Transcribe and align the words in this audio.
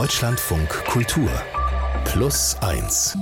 Deutschlandfunk 0.00 0.70
Kultur 0.86 1.28
Plus 2.06 2.56
1 2.62 3.18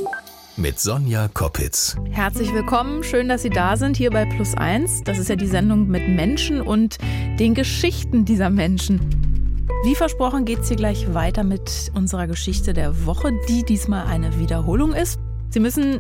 mit 0.56 0.78
Sonja 0.78 1.26
Koppitz. 1.26 1.96
Herzlich 2.12 2.54
willkommen, 2.54 3.02
schön, 3.02 3.28
dass 3.28 3.42
Sie 3.42 3.50
da 3.50 3.76
sind 3.76 3.96
hier 3.96 4.12
bei 4.12 4.24
Plus 4.26 4.54
1. 4.54 5.02
Das 5.02 5.18
ist 5.18 5.28
ja 5.28 5.34
die 5.34 5.48
Sendung 5.48 5.88
mit 5.88 6.08
Menschen 6.08 6.60
und 6.60 6.98
den 7.40 7.54
Geschichten 7.54 8.24
dieser 8.24 8.48
Menschen. 8.48 9.00
Wie 9.82 9.96
versprochen 9.96 10.44
geht 10.44 10.60
es 10.60 10.68
hier 10.68 10.76
gleich 10.76 11.12
weiter 11.12 11.42
mit 11.42 11.90
unserer 11.94 12.28
Geschichte 12.28 12.74
der 12.74 13.06
Woche, 13.06 13.32
die 13.48 13.64
diesmal 13.64 14.06
eine 14.06 14.38
Wiederholung 14.38 14.92
ist. 14.92 15.18
Sie 15.50 15.58
müssen 15.58 15.98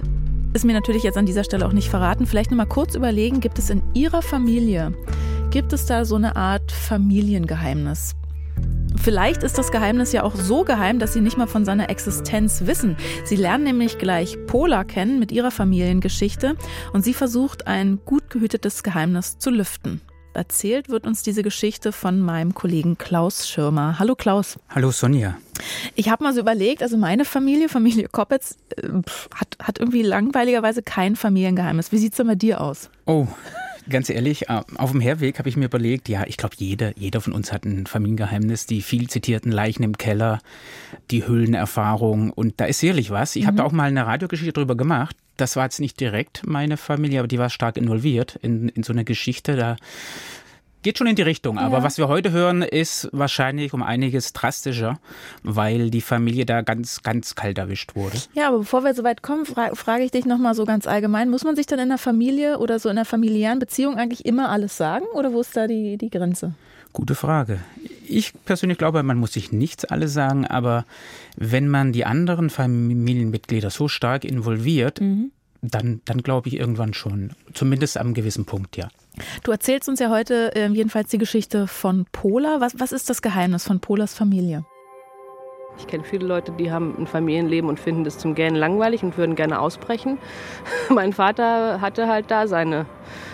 es 0.52 0.62
mir 0.62 0.74
natürlich 0.74 1.02
jetzt 1.02 1.18
an 1.18 1.26
dieser 1.26 1.42
Stelle 1.42 1.66
auch 1.66 1.72
nicht 1.72 1.88
verraten. 1.88 2.24
Vielleicht 2.24 2.52
noch 2.52 2.56
mal 2.56 2.66
kurz 2.66 2.94
überlegen, 2.94 3.40
gibt 3.40 3.58
es 3.58 3.68
in 3.68 3.82
Ihrer 3.94 4.22
Familie, 4.22 4.94
gibt 5.50 5.72
es 5.72 5.86
da 5.86 6.04
so 6.04 6.14
eine 6.14 6.36
Art 6.36 6.70
Familiengeheimnis? 6.70 8.14
Vielleicht 9.02 9.42
ist 9.42 9.56
das 9.56 9.70
Geheimnis 9.70 10.12
ja 10.12 10.22
auch 10.22 10.34
so 10.34 10.64
geheim, 10.64 10.98
dass 10.98 11.12
Sie 11.12 11.20
nicht 11.20 11.38
mal 11.38 11.46
von 11.46 11.64
seiner 11.64 11.88
Existenz 11.88 12.66
wissen. 12.66 12.96
Sie 13.24 13.36
lernen 13.36 13.64
nämlich 13.64 13.98
gleich 13.98 14.36
Pola 14.46 14.84
kennen 14.84 15.18
mit 15.18 15.32
ihrer 15.32 15.50
Familiengeschichte 15.50 16.56
und 16.92 17.04
sie 17.04 17.14
versucht, 17.14 17.66
ein 17.66 18.00
gut 18.04 18.28
gehütetes 18.30 18.82
Geheimnis 18.82 19.38
zu 19.38 19.50
lüften. 19.50 20.00
Erzählt 20.34 20.88
wird 20.88 21.06
uns 21.06 21.22
diese 21.22 21.42
Geschichte 21.42 21.90
von 21.90 22.20
meinem 22.20 22.54
Kollegen 22.54 22.98
Klaus 22.98 23.48
Schirmer. 23.48 23.98
Hallo 23.98 24.14
Klaus. 24.14 24.58
Hallo 24.68 24.90
Sonja. 24.90 25.36
Ich 25.94 26.10
habe 26.10 26.22
mal 26.22 26.34
so 26.34 26.40
überlegt, 26.40 26.82
also 26.82 26.96
meine 26.96 27.24
Familie, 27.24 27.68
Familie 27.68 28.08
Koppitz, 28.08 28.56
äh, 28.76 28.88
hat, 29.34 29.56
hat 29.60 29.78
irgendwie 29.78 30.02
langweiligerweise 30.02 30.82
kein 30.82 31.16
Familiengeheimnis. 31.16 31.92
Wie 31.92 31.98
sieht 31.98 32.12
es 32.12 32.18
denn 32.18 32.26
bei 32.26 32.34
dir 32.34 32.60
aus? 32.60 32.90
Oh, 33.06 33.26
ganz 33.88 34.10
ehrlich, 34.10 34.48
äh, 34.48 34.62
auf 34.76 34.92
dem 34.92 35.00
Herweg 35.00 35.38
habe 35.38 35.48
ich 35.48 35.56
mir 35.56 35.66
überlegt, 35.66 36.08
ja, 36.08 36.24
ich 36.26 36.36
glaube, 36.36 36.54
jeder, 36.58 36.96
jeder 36.96 37.20
von 37.20 37.32
uns 37.32 37.52
hat 37.52 37.64
ein 37.64 37.86
Familiengeheimnis, 37.86 38.66
die 38.66 38.82
viel 38.82 39.08
zitierten 39.08 39.52
Leichen 39.52 39.82
im 39.82 39.96
Keller, 39.96 40.40
die 41.10 41.26
Höhlenerfahrung 41.26 42.30
und 42.30 42.60
da 42.60 42.66
ist 42.66 42.80
sicherlich 42.80 43.10
was. 43.10 43.36
Ich 43.36 43.42
mhm. 43.42 43.46
habe 43.48 43.56
da 43.58 43.64
auch 43.64 43.72
mal 43.72 43.88
eine 43.88 44.06
Radiogeschichte 44.06 44.52
drüber 44.52 44.76
gemacht. 44.76 45.16
Das 45.36 45.56
war 45.56 45.64
jetzt 45.64 45.80
nicht 45.80 46.00
direkt 46.00 46.42
meine 46.46 46.76
Familie, 46.76 47.20
aber 47.20 47.28
die 47.28 47.38
war 47.38 47.50
stark 47.50 47.76
involviert 47.76 48.36
in, 48.42 48.68
in 48.68 48.82
so 48.82 48.92
eine 48.92 49.04
Geschichte. 49.04 49.56
Da 49.56 49.76
Geht 50.82 50.96
schon 50.96 51.08
in 51.08 51.16
die 51.16 51.22
Richtung, 51.22 51.58
aber 51.58 51.78
ja. 51.78 51.82
was 51.82 51.98
wir 51.98 52.06
heute 52.06 52.30
hören, 52.30 52.62
ist 52.62 53.08
wahrscheinlich 53.12 53.72
um 53.72 53.82
einiges 53.82 54.32
drastischer, 54.32 55.00
weil 55.42 55.90
die 55.90 56.00
Familie 56.00 56.46
da 56.46 56.62
ganz, 56.62 57.02
ganz 57.02 57.34
kalt 57.34 57.58
erwischt 57.58 57.96
wurde. 57.96 58.18
Ja, 58.34 58.48
aber 58.48 58.58
bevor 58.58 58.84
wir 58.84 58.94
so 58.94 59.02
weit 59.02 59.22
kommen, 59.22 59.44
fra 59.44 59.74
frage 59.74 60.04
ich 60.04 60.12
dich 60.12 60.24
nochmal 60.24 60.54
so 60.54 60.64
ganz 60.64 60.86
allgemein, 60.86 61.30
muss 61.30 61.42
man 61.42 61.56
sich 61.56 61.66
dann 61.66 61.80
in 61.80 61.88
der 61.88 61.98
Familie 61.98 62.58
oder 62.58 62.78
so 62.78 62.88
in 62.88 62.96
der 62.96 63.04
familiären 63.04 63.58
Beziehung 63.58 63.96
eigentlich 63.96 64.24
immer 64.24 64.50
alles 64.50 64.76
sagen 64.76 65.04
oder 65.14 65.32
wo 65.32 65.40
ist 65.40 65.56
da 65.56 65.66
die, 65.66 65.98
die 65.98 66.10
Grenze? 66.10 66.54
Gute 66.92 67.16
Frage. 67.16 67.58
Ich 68.06 68.32
persönlich 68.44 68.78
glaube, 68.78 69.02
man 69.02 69.18
muss 69.18 69.32
sich 69.32 69.52
nichts 69.52 69.84
alles 69.84 70.12
sagen, 70.12 70.46
aber 70.46 70.84
wenn 71.36 71.68
man 71.68 71.92
die 71.92 72.04
anderen 72.04 72.50
Familienmitglieder 72.50 73.70
so 73.70 73.88
stark 73.88 74.24
involviert, 74.24 75.00
mhm. 75.00 75.32
dann, 75.60 76.00
dann 76.04 76.22
glaube 76.22 76.48
ich 76.48 76.56
irgendwann 76.56 76.94
schon. 76.94 77.32
Zumindest 77.52 77.98
am 77.98 78.14
gewissen 78.14 78.46
Punkt, 78.46 78.76
ja. 78.76 78.88
Du 79.42 79.50
erzählst 79.50 79.88
uns 79.88 80.00
ja 80.00 80.10
heute 80.10 80.54
äh, 80.54 80.68
jedenfalls 80.68 81.08
die 81.10 81.18
Geschichte 81.18 81.66
von 81.66 82.06
Pola. 82.12 82.60
Was, 82.60 82.78
was 82.78 82.92
ist 82.92 83.10
das 83.10 83.22
Geheimnis 83.22 83.64
von 83.64 83.80
Polas 83.80 84.14
Familie? 84.14 84.64
Ich 85.78 85.86
kenne 85.86 86.02
viele 86.02 86.26
Leute, 86.26 86.50
die 86.52 86.72
haben 86.72 86.96
ein 86.98 87.06
Familienleben 87.06 87.70
und 87.70 87.78
finden 87.78 88.02
das 88.02 88.18
zum 88.18 88.34
Gähnen 88.34 88.56
langweilig 88.56 89.04
und 89.04 89.16
würden 89.16 89.36
gerne 89.36 89.60
ausbrechen. 89.60 90.18
mein 90.90 91.12
Vater 91.12 91.80
hatte 91.80 92.08
halt 92.08 92.30
da 92.30 92.48
seine, 92.48 92.86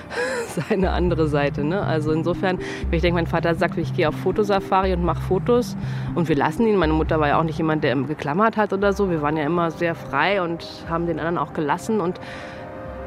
seine 0.68 0.90
andere 0.90 1.26
Seite. 1.26 1.64
Ne? 1.64 1.82
Also 1.82 2.12
insofern, 2.12 2.58
wenn 2.58 2.96
ich 2.96 3.02
denke, 3.02 3.14
mein 3.14 3.26
Vater 3.26 3.54
sagt, 3.54 3.78
ich 3.78 3.94
gehe 3.94 4.08
auf 4.08 4.14
Fotosafari 4.16 4.92
und 4.92 5.04
mache 5.04 5.22
Fotos 5.22 5.74
und 6.14 6.28
wir 6.28 6.36
lassen 6.36 6.66
ihn. 6.66 6.76
Meine 6.76 6.92
Mutter 6.92 7.18
war 7.18 7.28
ja 7.28 7.38
auch 7.38 7.44
nicht 7.44 7.58
jemand, 7.58 7.82
der 7.82 7.96
geklammert 7.96 8.58
hat 8.58 8.74
oder 8.74 8.92
so. 8.92 9.10
Wir 9.10 9.22
waren 9.22 9.38
ja 9.38 9.44
immer 9.44 9.70
sehr 9.70 9.94
frei 9.94 10.42
und 10.42 10.66
haben 10.88 11.06
den 11.06 11.18
anderen 11.18 11.38
auch 11.38 11.54
gelassen 11.54 12.00
und 12.00 12.20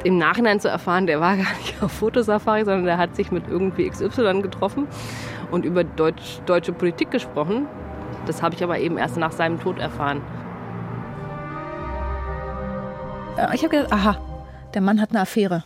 im 0.04 0.18
Nachhinein 0.18 0.60
zu 0.60 0.68
erfahren, 0.68 1.06
der 1.06 1.20
war 1.20 1.36
gar 1.36 1.56
nicht 1.58 1.82
auf 1.82 1.92
Fotosafari, 1.92 2.64
sondern 2.64 2.84
der 2.84 2.98
hat 2.98 3.16
sich 3.16 3.30
mit 3.30 3.48
irgendwie 3.48 3.88
XY 3.88 4.42
getroffen 4.42 4.86
und 5.50 5.64
über 5.64 5.84
Deutsch, 5.84 6.40
deutsche 6.46 6.72
Politik 6.72 7.10
gesprochen. 7.10 7.66
Das 8.26 8.42
habe 8.42 8.54
ich 8.54 8.62
aber 8.62 8.78
eben 8.78 8.98
erst 8.98 9.16
nach 9.16 9.32
seinem 9.32 9.60
Tod 9.60 9.78
erfahren. 9.78 10.20
Ich 13.54 13.62
habe 13.62 13.68
gedacht, 13.68 13.92
aha, 13.92 14.18
der 14.74 14.82
Mann 14.82 15.00
hat 15.00 15.10
eine 15.10 15.20
Affäre. 15.20 15.64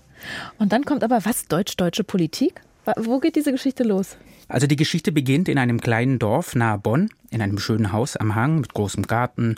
Und 0.58 0.72
dann 0.72 0.84
kommt 0.84 1.02
aber 1.02 1.24
was, 1.24 1.46
deutsch-deutsche 1.48 2.04
Politik? 2.04 2.60
Wo 2.96 3.20
geht 3.20 3.36
diese 3.36 3.52
Geschichte 3.52 3.84
los? 3.84 4.16
Also 4.48 4.66
die 4.66 4.76
Geschichte 4.76 5.12
beginnt 5.12 5.48
in 5.48 5.56
einem 5.56 5.80
kleinen 5.80 6.18
Dorf 6.18 6.54
nahe 6.54 6.78
Bonn, 6.78 7.10
in 7.30 7.40
einem 7.40 7.58
schönen 7.58 7.92
Haus 7.92 8.16
am 8.16 8.34
Hang 8.34 8.60
mit 8.60 8.74
großem 8.74 9.06
Garten. 9.06 9.54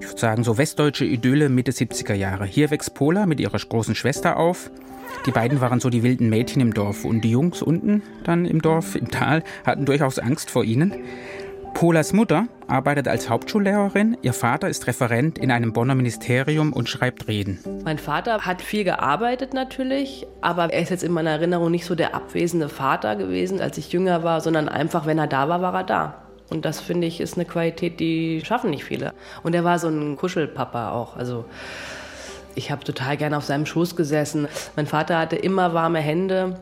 Ich 0.00 0.06
würde 0.06 0.20
sagen, 0.20 0.44
so 0.44 0.58
westdeutsche 0.58 1.04
Idylle 1.04 1.48
Mitte 1.48 1.72
70er 1.72 2.14
Jahre. 2.14 2.46
Hier 2.46 2.70
wächst 2.70 2.94
Pola 2.94 3.26
mit 3.26 3.40
ihrer 3.40 3.58
großen 3.58 3.94
Schwester 3.94 4.36
auf. 4.36 4.70
Die 5.26 5.32
beiden 5.32 5.60
waren 5.60 5.80
so 5.80 5.90
die 5.90 6.02
wilden 6.02 6.28
Mädchen 6.28 6.62
im 6.62 6.72
Dorf 6.72 7.04
und 7.04 7.22
die 7.22 7.30
Jungs 7.30 7.62
unten 7.62 8.02
dann 8.24 8.44
im 8.44 8.62
Dorf, 8.62 8.94
im 8.94 9.10
Tal, 9.10 9.42
hatten 9.66 9.84
durchaus 9.84 10.18
Angst 10.18 10.50
vor 10.50 10.64
ihnen. 10.64 10.94
Polas 11.78 12.12
Mutter 12.12 12.48
arbeitet 12.66 13.06
als 13.06 13.30
Hauptschullehrerin, 13.30 14.16
ihr 14.22 14.32
Vater 14.32 14.68
ist 14.68 14.88
Referent 14.88 15.38
in 15.38 15.52
einem 15.52 15.72
Bonner 15.72 15.94
Ministerium 15.94 16.72
und 16.72 16.88
schreibt 16.88 17.28
Reden. 17.28 17.60
Mein 17.84 17.98
Vater 17.98 18.40
hat 18.40 18.62
viel 18.62 18.82
gearbeitet 18.82 19.54
natürlich, 19.54 20.26
aber 20.40 20.72
er 20.72 20.82
ist 20.82 20.88
jetzt 20.88 21.04
in 21.04 21.12
meiner 21.12 21.30
Erinnerung 21.30 21.70
nicht 21.70 21.84
so 21.84 21.94
der 21.94 22.16
abwesende 22.16 22.68
Vater 22.68 23.14
gewesen, 23.14 23.60
als 23.60 23.78
ich 23.78 23.92
jünger 23.92 24.24
war, 24.24 24.40
sondern 24.40 24.68
einfach, 24.68 25.06
wenn 25.06 25.18
er 25.18 25.28
da 25.28 25.48
war, 25.48 25.62
war 25.62 25.72
er 25.72 25.84
da. 25.84 26.22
Und 26.50 26.64
das 26.64 26.80
finde 26.80 27.06
ich 27.06 27.20
ist 27.20 27.36
eine 27.36 27.44
Qualität, 27.44 28.00
die 28.00 28.42
schaffen 28.44 28.70
nicht 28.70 28.84
viele. 28.84 29.14
Und 29.44 29.54
er 29.54 29.62
war 29.62 29.78
so 29.78 29.86
ein 29.86 30.16
Kuschelpapa 30.16 30.90
auch. 30.90 31.16
Also 31.16 31.44
ich 32.56 32.72
habe 32.72 32.82
total 32.82 33.16
gerne 33.16 33.36
auf 33.36 33.44
seinem 33.44 33.66
Schoß 33.66 33.94
gesessen. 33.94 34.48
Mein 34.74 34.86
Vater 34.88 35.16
hatte 35.16 35.36
immer 35.36 35.74
warme 35.74 36.00
Hände. 36.00 36.58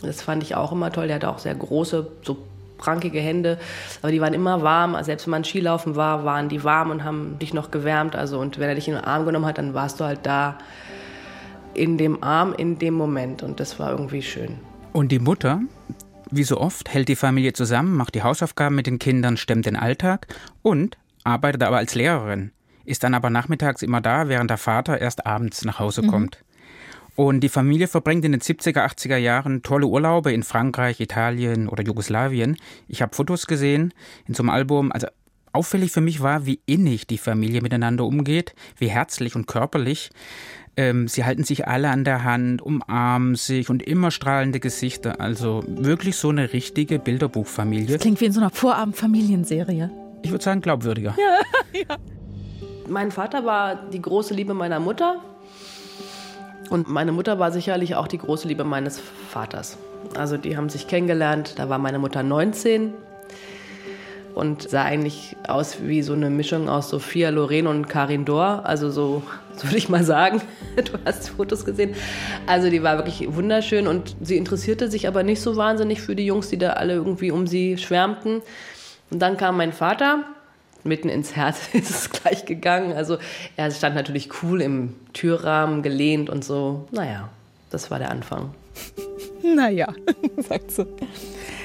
Das 0.00 0.22
fand 0.22 0.42
ich 0.42 0.54
auch 0.54 0.72
immer 0.72 0.90
toll. 0.90 1.08
Der 1.08 1.16
hatte 1.16 1.28
auch 1.28 1.38
sehr 1.38 1.54
große, 1.54 2.06
so 2.22 2.38
prankige 2.84 3.20
Hände, 3.20 3.58
aber 4.02 4.12
die 4.12 4.20
waren 4.20 4.34
immer 4.34 4.62
warm. 4.62 4.96
Selbst 5.02 5.26
wenn 5.26 5.32
man 5.32 5.44
Skilaufen 5.44 5.96
war, 5.96 6.24
waren 6.24 6.48
die 6.48 6.62
warm 6.64 6.90
und 6.90 7.02
haben 7.02 7.38
dich 7.38 7.54
noch 7.54 7.70
gewärmt. 7.70 8.14
Also 8.14 8.38
und 8.38 8.58
wenn 8.58 8.68
er 8.68 8.74
dich 8.74 8.88
in 8.88 8.94
den 8.94 9.04
Arm 9.04 9.24
genommen 9.24 9.46
hat, 9.46 9.58
dann 9.58 9.72
warst 9.72 10.00
du 10.00 10.04
halt 10.04 10.20
da 10.24 10.58
in 11.72 11.98
dem 11.98 12.22
Arm 12.22 12.54
in 12.56 12.78
dem 12.78 12.94
Moment 12.94 13.42
und 13.42 13.58
das 13.58 13.78
war 13.78 13.90
irgendwie 13.90 14.22
schön. 14.22 14.58
Und 14.92 15.10
die 15.10 15.18
Mutter, 15.18 15.60
wie 16.30 16.44
so 16.44 16.60
oft, 16.60 16.88
hält 16.88 17.08
die 17.08 17.16
Familie 17.16 17.52
zusammen, 17.52 17.96
macht 17.96 18.14
die 18.14 18.22
Hausaufgaben 18.22 18.76
mit 18.76 18.86
den 18.86 18.98
Kindern, 18.98 19.36
stemmt 19.36 19.66
den 19.66 19.76
Alltag 19.76 20.28
und 20.62 20.98
arbeitet 21.24 21.62
aber 21.62 21.78
als 21.78 21.94
Lehrerin, 21.94 22.52
ist 22.84 23.02
dann 23.02 23.14
aber 23.14 23.30
nachmittags 23.30 23.82
immer 23.82 24.00
da, 24.00 24.28
während 24.28 24.50
der 24.50 24.58
Vater 24.58 25.00
erst 25.00 25.26
abends 25.26 25.64
nach 25.64 25.78
Hause 25.78 26.02
mhm. 26.02 26.10
Und 27.16 27.40
die 27.40 27.48
Familie 27.48 27.86
verbringt 27.86 28.24
in 28.24 28.32
den 28.32 28.40
70er, 28.40 28.84
80er 28.84 29.16
Jahren 29.16 29.62
tolle 29.62 29.86
Urlaube 29.86 30.32
in 30.32 30.42
Frankreich, 30.42 31.00
Italien 31.00 31.68
oder 31.68 31.84
Jugoslawien. 31.84 32.56
Ich 32.88 33.02
habe 33.02 33.14
Fotos 33.14 33.46
gesehen 33.46 33.94
in 34.26 34.34
so 34.34 34.42
einem 34.42 34.50
Album. 34.50 34.90
Also 34.90 35.06
auffällig 35.52 35.92
für 35.92 36.00
mich 36.00 36.20
war, 36.22 36.46
wie 36.46 36.60
innig 36.66 37.06
die 37.06 37.18
Familie 37.18 37.62
miteinander 37.62 38.04
umgeht, 38.04 38.54
wie 38.76 38.88
herzlich 38.88 39.36
und 39.36 39.46
körperlich. 39.46 40.10
Ähm, 40.76 41.06
sie 41.06 41.24
halten 41.24 41.44
sich 41.44 41.68
alle 41.68 41.90
an 41.90 42.02
der 42.02 42.24
Hand, 42.24 42.60
umarmen 42.60 43.36
sich 43.36 43.70
und 43.70 43.80
immer 43.80 44.10
strahlende 44.10 44.58
Gesichter. 44.58 45.20
Also 45.20 45.62
wirklich 45.68 46.16
so 46.16 46.30
eine 46.30 46.52
richtige 46.52 46.98
Bilderbuchfamilie. 46.98 47.92
Das 47.92 48.00
klingt 48.00 48.20
wie 48.20 48.24
in 48.24 48.32
so 48.32 48.40
einer 48.40 48.50
Vorabendfamilienserie. 48.50 49.90
Ich 50.22 50.32
würde 50.32 50.42
sagen, 50.42 50.60
glaubwürdiger. 50.60 51.14
Ja, 51.16 51.80
ja. 51.88 51.96
Mein 52.88 53.12
Vater 53.12 53.44
war 53.44 53.88
die 53.90 54.02
große 54.02 54.34
Liebe 54.34 54.52
meiner 54.52 54.80
Mutter. 54.80 55.22
Und 56.70 56.88
meine 56.88 57.12
Mutter 57.12 57.38
war 57.38 57.52
sicherlich 57.52 57.94
auch 57.94 58.08
die 58.08 58.18
große 58.18 58.48
Liebe 58.48 58.64
meines 58.64 59.00
Vaters. 59.30 59.78
Also 60.16 60.36
die 60.36 60.56
haben 60.56 60.68
sich 60.68 60.86
kennengelernt, 60.86 61.58
da 61.58 61.68
war 61.68 61.78
meine 61.78 61.98
Mutter 61.98 62.22
19 62.22 62.92
und 64.34 64.68
sah 64.68 64.82
eigentlich 64.82 65.36
aus 65.46 65.78
wie 65.82 66.02
so 66.02 66.12
eine 66.12 66.28
Mischung 66.28 66.68
aus 66.68 66.90
Sophia 66.90 67.30
Loren 67.30 67.66
und 67.66 67.88
Karin 67.88 68.24
Dor. 68.24 68.62
Also 68.64 68.90
so, 68.90 69.22
so 69.56 69.64
würde 69.64 69.78
ich 69.78 69.88
mal 69.88 70.04
sagen. 70.04 70.40
Du 70.76 70.98
hast 71.04 71.28
Fotos 71.28 71.64
gesehen. 71.64 71.94
Also 72.48 72.68
die 72.68 72.82
war 72.82 72.96
wirklich 72.96 73.32
wunderschön 73.32 73.86
und 73.86 74.16
sie 74.20 74.36
interessierte 74.36 74.90
sich 74.90 75.06
aber 75.06 75.22
nicht 75.22 75.40
so 75.40 75.54
wahnsinnig 75.54 76.00
für 76.00 76.16
die 76.16 76.26
Jungs, 76.26 76.48
die 76.48 76.58
da 76.58 76.70
alle 76.70 76.94
irgendwie 76.94 77.30
um 77.30 77.46
sie 77.46 77.78
schwärmten. 77.78 78.42
Und 79.10 79.22
dann 79.22 79.36
kam 79.36 79.56
mein 79.56 79.72
Vater 79.72 80.24
mitten 80.84 81.08
ins 81.08 81.36
Herz 81.36 81.68
ist 81.72 81.90
es 81.90 82.10
gleich 82.10 82.44
gegangen. 82.44 82.92
Also 82.92 83.18
er 83.56 83.70
stand 83.70 83.94
natürlich 83.94 84.30
cool 84.42 84.60
im 84.60 84.94
Türrahmen, 85.12 85.82
gelehnt 85.82 86.30
und 86.30 86.44
so. 86.44 86.86
Naja, 86.90 87.28
das 87.70 87.90
war 87.90 87.98
der 87.98 88.10
Anfang. 88.10 88.54
Naja, 89.42 89.92
sagt 90.48 90.70
sie. 90.70 90.86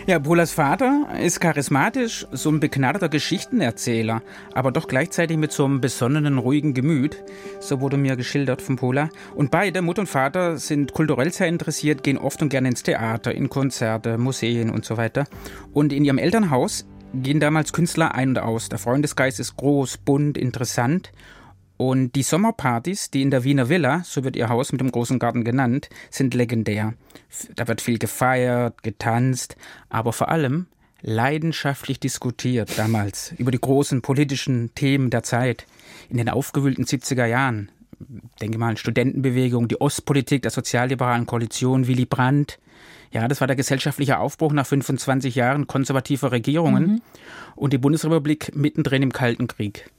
Ja, 0.05 0.19
Polas 0.19 0.51
Vater 0.51 1.07
ist 1.21 1.39
charismatisch, 1.39 2.25
so 2.31 2.49
ein 2.49 2.59
begnadeter 2.59 3.09
Geschichtenerzähler, 3.09 4.21
aber 4.53 4.71
doch 4.71 4.87
gleichzeitig 4.87 5.37
mit 5.37 5.51
so 5.51 5.65
einem 5.65 5.81
besonnenen, 5.81 6.39
ruhigen 6.39 6.73
Gemüt. 6.73 7.23
So 7.59 7.79
wurde 7.79 7.97
mir 7.97 8.15
geschildert 8.15 8.61
von 8.61 8.75
Pola. 8.75 9.09
Und 9.35 9.51
beide, 9.51 9.81
Mutter 9.81 10.01
und 10.01 10.07
Vater, 10.07 10.57
sind 10.57 10.93
kulturell 10.93 11.31
sehr 11.31 11.47
interessiert, 11.47 12.03
gehen 12.03 12.17
oft 12.17 12.41
und 12.41 12.49
gerne 12.49 12.69
ins 12.69 12.83
Theater, 12.83 13.33
in 13.33 13.49
Konzerte, 13.49 14.17
Museen 14.17 14.71
und 14.71 14.83
so 14.83 14.97
weiter. 14.97 15.25
Und 15.73 15.93
in 15.93 16.03
ihrem 16.03 16.17
Elternhaus 16.17 16.85
gehen 17.13 17.39
damals 17.39 17.73
Künstler 17.73 18.13
ein 18.13 18.29
und 18.29 18.39
aus. 18.39 18.69
Der 18.69 18.79
Freundesgeist 18.79 19.39
ist 19.39 19.57
groß, 19.57 19.97
bunt, 19.97 20.37
interessant. 20.37 21.11
Und 21.77 22.15
die 22.15 22.23
Sommerpartys, 22.23 23.09
die 23.09 23.21
in 23.21 23.31
der 23.31 23.45
Wiener 23.45 23.69
Villa, 23.69 24.03
so 24.03 24.23
wird 24.25 24.35
ihr 24.35 24.49
Haus 24.49 24.71
mit 24.73 24.81
dem 24.81 24.91
großen 24.91 25.17
Garten 25.17 25.45
genannt, 25.45 25.89
sind 26.09 26.33
legendär. 26.33 26.93
Da 27.55 27.67
wird 27.67 27.79
viel 27.79 27.99
gefeiert, 27.99 28.83
getanzt, 28.83 29.55
aber 29.89 30.11
vor 30.11 30.29
allem 30.29 30.67
leidenschaftlich 31.01 31.99
diskutiert 31.99 32.77
damals 32.77 33.33
über 33.37 33.51
die 33.51 33.61
großen 33.61 34.01
politischen 34.01 34.75
Themen 34.75 35.09
der 35.09 35.23
Zeit. 35.23 35.65
In 36.09 36.17
den 36.17 36.27
aufgewühlten 36.27 36.83
70er 36.83 37.25
Jahren, 37.25 37.71
denke 38.41 38.57
mal 38.57 38.75
Studentenbewegung, 38.75 39.69
die 39.69 39.79
Ostpolitik 39.79 40.41
der 40.41 40.51
sozialliberalen 40.51 41.25
Koalition, 41.25 41.87
Willy 41.87 42.05
Brandt. 42.05 42.59
Ja, 43.11 43.27
das 43.27 43.41
war 43.41 43.47
der 43.47 43.55
gesellschaftliche 43.55 44.19
Aufbruch 44.19 44.53
nach 44.53 44.67
25 44.67 45.35
Jahren 45.35 45.67
konservativer 45.67 46.31
Regierungen 46.31 46.83
mhm. 46.83 47.01
und 47.55 47.73
die 47.73 47.77
Bundesrepublik 47.77 48.55
mittendrin 48.55 49.01
im 49.01 49.11
Kalten 49.11 49.47
Krieg. 49.47 49.89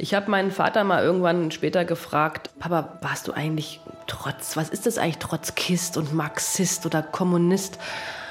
Ich 0.00 0.14
habe 0.14 0.30
meinen 0.30 0.52
Vater 0.52 0.84
mal 0.84 1.02
irgendwann 1.02 1.50
später 1.50 1.84
gefragt, 1.84 2.50
Papa, 2.60 2.98
warst 3.00 3.26
du 3.26 3.32
eigentlich 3.32 3.80
trotz, 4.06 4.56
was 4.56 4.68
ist 4.68 4.86
das 4.86 4.96
eigentlich, 4.96 5.18
Trotzkist 5.18 5.96
und 5.96 6.14
Marxist 6.14 6.86
oder 6.86 7.02
Kommunist? 7.02 7.78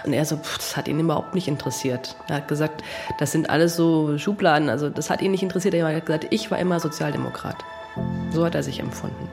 Und 0.06 0.14
er 0.14 0.24
so, 0.24 0.38
pff, 0.38 0.58
das 0.58 0.78
hat 0.78 0.88
ihn 0.88 1.00
überhaupt 1.00 1.36
nicht 1.36 1.50
interessiert. 1.50 2.16
Er 2.30 2.38
hat 2.38 2.48
gesagt, 2.48 2.84
das 3.20 3.34
sind 3.34 3.50
alles 3.50 3.76
so 3.76 4.18
Schubladen, 4.18 4.70
also 4.70 4.90
das 4.90 5.10
hat 5.10 5.22
ihn 5.22 5.32
nicht 5.32 5.44
interessiert. 5.44 5.74
Er 5.74 5.94
hat 5.94 6.06
gesagt, 6.06 6.28
ich 6.30 6.50
war 6.50 6.60
immer 6.60 6.80
Sozialdemokrat. 6.80 7.58
So 8.32 8.46
hat 8.46 8.56
er 8.56 8.64
sich 8.64 8.80
empfunden. 8.80 9.28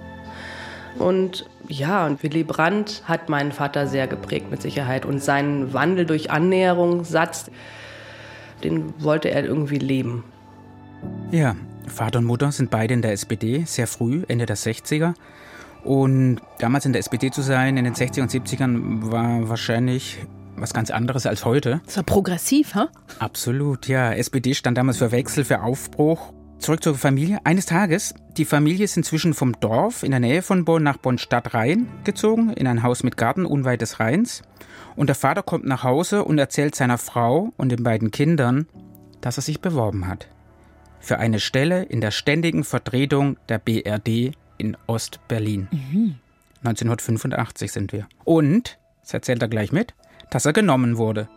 Und 0.99 1.47
ja, 1.69 2.07
und 2.07 2.23
Willy 2.23 2.45
Brandt 2.45 3.03
hat 3.07 3.29
meinen 3.29 3.53
Vater 3.53 3.87
sehr 3.87 4.07
geprägt 4.07 4.51
mit 4.51 4.63
Sicherheit. 4.63 5.05
Und 5.07 5.23
seinen 5.23 5.73
Wandel 5.73 6.07
durch 6.07 6.31
Annäherung, 6.31 7.05
Satz, 7.05 7.51
den 8.63 8.95
wollte 9.03 9.31
er 9.31 9.45
irgendwie 9.45 9.79
leben. 9.79 10.25
Ja, 11.31 11.57
Vater 11.87 12.19
und 12.19 12.25
Mutter 12.27 12.53
sind 12.53 12.71
beide 12.71 12.95
in 12.95 13.03
der 13.03 13.13
SPD, 13.13 13.65
sehr 13.67 13.87
früh, 13.87 14.25
Ende 14.29 14.47
der 14.47 14.57
60er. 14.57 15.15
Und 15.83 16.41
damals 16.59 16.87
in 16.87 16.93
der 16.93 17.01
SPD 17.01 17.31
zu 17.31 17.43
sein, 17.43 17.77
in 17.77 17.85
den 17.85 17.95
60er 17.95 18.23
und 18.23 18.31
70ern, 18.31 19.11
war 19.11 19.49
wahrscheinlich 19.49 20.19
was 20.57 20.73
ganz 20.73 20.91
anderes 20.91 21.27
als 21.27 21.45
heute. 21.45 21.81
Das 21.85 21.97
war 21.97 22.05
progressiv, 22.05 22.75
ha? 22.75 22.89
Absolut, 23.19 23.89
ja. 23.89 24.13
SPD 24.13 24.55
stand 24.55 24.79
damals 24.79 24.99
für 24.99 25.13
Wechsel, 25.13 25.45
für 25.45 25.63
Aufbruch. 25.63 26.33
Zurück 26.59 26.83
zur 26.83 26.95
Familie. 26.95 27.41
Eines 27.45 27.67
Tages, 27.67 28.15
die 28.37 28.45
Familie 28.45 28.85
ist 28.85 28.97
inzwischen 28.97 29.35
vom 29.35 29.53
Dorf 29.61 30.03
in 30.03 30.13
der 30.13 30.21
Nähe 30.21 30.43
von 30.43 30.65
Bonn 30.65 30.83
nach 30.83 30.97
Bonn-Stadt-Rhein 30.97 31.89
gezogen, 32.05 32.51
in 32.51 32.67
ein 32.67 32.83
Haus 32.83 33.03
mit 33.03 33.17
Garten 33.17 33.45
unweit 33.45 33.81
des 33.81 34.01
Rheins. 34.01 34.43
Und 34.97 35.09
der 35.09 35.17
Vater 35.17 35.43
kommt 35.43 35.67
nach 35.67 35.83
Hause 35.83 36.25
und 36.25 36.39
erzählt 36.39 36.75
seiner 36.75 36.99
Frau 36.99 37.53
und 37.57 37.71
den 37.71 37.83
beiden 37.83 38.11
Kindern, 38.11 38.67
dass 39.21 39.39
er 39.39 39.43
sich 39.43 39.61
beworben 39.61 40.07
hat. 40.07 40.29
Für 41.01 41.19
eine 41.19 41.41
Stelle 41.41 41.83
in 41.83 42.01
der 42.01 42.11
ständigen 42.11 42.65
Vertretung 42.65 43.37
der 43.49 43.59
BRD 43.59 44.33
in 44.57 44.77
Ost-Berlin. 44.87 45.69
Mhm. 45.71 46.15
1985 46.65 47.73
sind 47.73 47.93
wir. 47.93 48.09
Und, 48.25 48.79
das 49.03 49.13
erzählt 49.13 49.43
er 49.43 49.49
gleich 49.49 49.71
mit, 49.71 49.95
dass 50.31 50.47
er 50.47 50.55
genommen 50.55 50.97
wurde. 50.97 51.29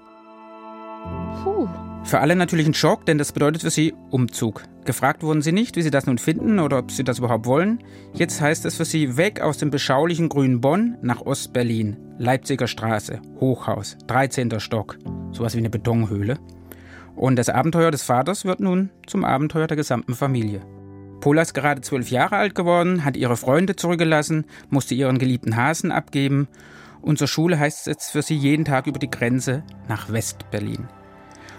Puh. 1.43 1.67
Für 2.03 2.19
alle 2.19 2.37
natürlich 2.37 2.65
ein 2.65 2.73
Schock, 2.73 3.05
denn 3.05 3.17
das 3.17 3.33
bedeutet 3.33 3.61
für 3.61 3.69
sie 3.69 3.93
Umzug. 4.09 4.63
Gefragt 4.87 5.21
wurden 5.21 5.41
sie 5.41 5.51
nicht, 5.51 5.75
wie 5.75 5.81
sie 5.81 5.91
das 5.91 6.05
nun 6.05 6.17
finden 6.17 6.59
oder 6.59 6.79
ob 6.79 6.91
sie 6.91 7.03
das 7.03 7.19
überhaupt 7.19 7.45
wollen. 7.45 7.83
Jetzt 8.13 8.39
heißt 8.39 8.63
es 8.65 8.77
für 8.77 8.85
sie 8.85 9.17
weg 9.17 9.41
aus 9.41 9.57
dem 9.57 9.69
beschaulichen 9.69 10.29
grünen 10.29 10.61
Bonn 10.61 10.97
nach 11.01 11.19
Ost-Berlin. 11.19 11.97
Leipziger 12.17 12.67
Straße, 12.67 13.19
Hochhaus, 13.41 13.97
13. 14.07 14.61
Stock. 14.61 14.97
Sowas 15.33 15.55
wie 15.55 15.59
eine 15.59 15.69
Betonhöhle. 15.69 16.39
Und 17.17 17.35
das 17.35 17.49
Abenteuer 17.49 17.91
des 17.91 18.03
Vaters 18.03 18.45
wird 18.45 18.61
nun 18.61 18.89
zum 19.05 19.25
Abenteuer 19.25 19.67
der 19.67 19.75
gesamten 19.75 20.15
Familie. 20.15 20.61
Pola 21.19 21.41
ist 21.41 21.53
gerade 21.53 21.81
zwölf 21.81 22.09
Jahre 22.09 22.37
alt 22.37 22.55
geworden, 22.55 23.03
hat 23.03 23.17
ihre 23.17 23.35
Freunde 23.35 23.75
zurückgelassen, 23.75 24.45
musste 24.69 24.95
ihren 24.95 25.19
geliebten 25.19 25.57
Hasen 25.57 25.91
abgeben 25.91 26.47
und 27.01 27.17
zur 27.17 27.27
Schule 27.27 27.59
heißt 27.59 27.81
es 27.81 27.85
jetzt 27.87 28.11
für 28.11 28.21
sie 28.21 28.37
jeden 28.37 28.63
Tag 28.63 28.87
über 28.87 28.99
die 28.99 29.11
Grenze 29.11 29.63
nach 29.89 30.09
West-Berlin. 30.09 30.87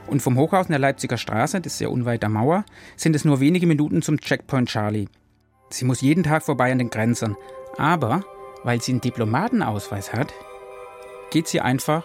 Und 0.08 0.22
vom 0.22 0.38
Hochhaus 0.38 0.66
in 0.66 0.72
der 0.72 0.78
Leipziger 0.78 1.18
Straße, 1.18 1.60
das 1.60 1.74
ist 1.74 1.80
ja 1.80 1.88
unweit 1.88 2.22
der 2.22 2.30
Mauer, 2.30 2.64
sind 2.96 3.14
es 3.14 3.24
nur 3.24 3.40
wenige 3.40 3.66
Minuten 3.66 4.02
zum 4.02 4.18
Checkpoint 4.18 4.68
Charlie. 4.68 5.08
Sie 5.70 5.84
muss 5.84 6.00
jeden 6.00 6.22
Tag 6.22 6.42
vorbei 6.42 6.72
an 6.72 6.78
den 6.78 6.90
Grenzern. 6.90 7.36
Aber, 7.76 8.24
weil 8.64 8.80
sie 8.80 8.92
einen 8.92 9.00
Diplomatenausweis 9.02 10.12
hat, 10.12 10.32
geht 11.30 11.46
sie 11.46 11.60
einfach 11.60 12.04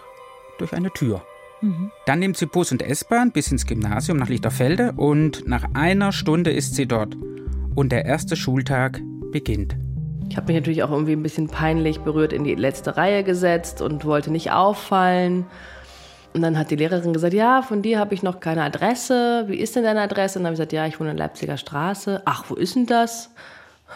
durch 0.58 0.74
eine 0.74 0.90
Tür. 0.90 1.22
Mhm. 1.62 1.90
Dann 2.04 2.18
nimmt 2.18 2.36
sie 2.36 2.46
Bus 2.46 2.72
und 2.72 2.82
S-Bahn 2.82 3.32
bis 3.32 3.50
ins 3.50 3.66
Gymnasium 3.66 4.18
nach 4.18 4.28
Lichterfelde 4.28 4.92
und 4.96 5.48
nach 5.48 5.64
einer 5.72 6.12
Stunde 6.12 6.50
ist 6.52 6.74
sie 6.74 6.86
dort. 6.86 7.16
Und 7.74 7.90
der 7.90 8.04
erste 8.04 8.36
Schultag 8.36 9.00
beginnt. 9.32 9.76
Ich 10.28 10.36
habe 10.36 10.48
mich 10.48 10.56
natürlich 10.56 10.82
auch 10.82 10.90
irgendwie 10.90 11.12
ein 11.12 11.22
bisschen 11.22 11.48
peinlich 11.48 12.00
berührt 12.00 12.32
in 12.32 12.44
die 12.44 12.54
letzte 12.54 12.96
Reihe 12.96 13.24
gesetzt 13.24 13.80
und 13.80 14.04
wollte 14.04 14.30
nicht 14.30 14.52
auffallen. 14.52 15.46
Und 16.34 16.42
dann 16.42 16.58
hat 16.58 16.72
die 16.72 16.76
Lehrerin 16.76 17.12
gesagt, 17.12 17.32
ja, 17.32 17.62
von 17.62 17.80
dir 17.80 18.00
habe 18.00 18.12
ich 18.12 18.24
noch 18.24 18.40
keine 18.40 18.64
Adresse. 18.64 19.44
Wie 19.46 19.54
ist 19.56 19.76
denn 19.76 19.84
deine 19.84 20.00
Adresse? 20.00 20.38
Und 20.38 20.42
dann 20.42 20.48
habe 20.48 20.54
ich 20.54 20.58
gesagt, 20.58 20.72
ja, 20.72 20.86
ich 20.86 20.98
wohne 20.98 21.12
in 21.12 21.16
Leipziger 21.16 21.56
Straße. 21.56 22.22
Ach, 22.24 22.44
wo 22.48 22.56
ist 22.56 22.74
denn 22.74 22.86
das? 22.86 23.30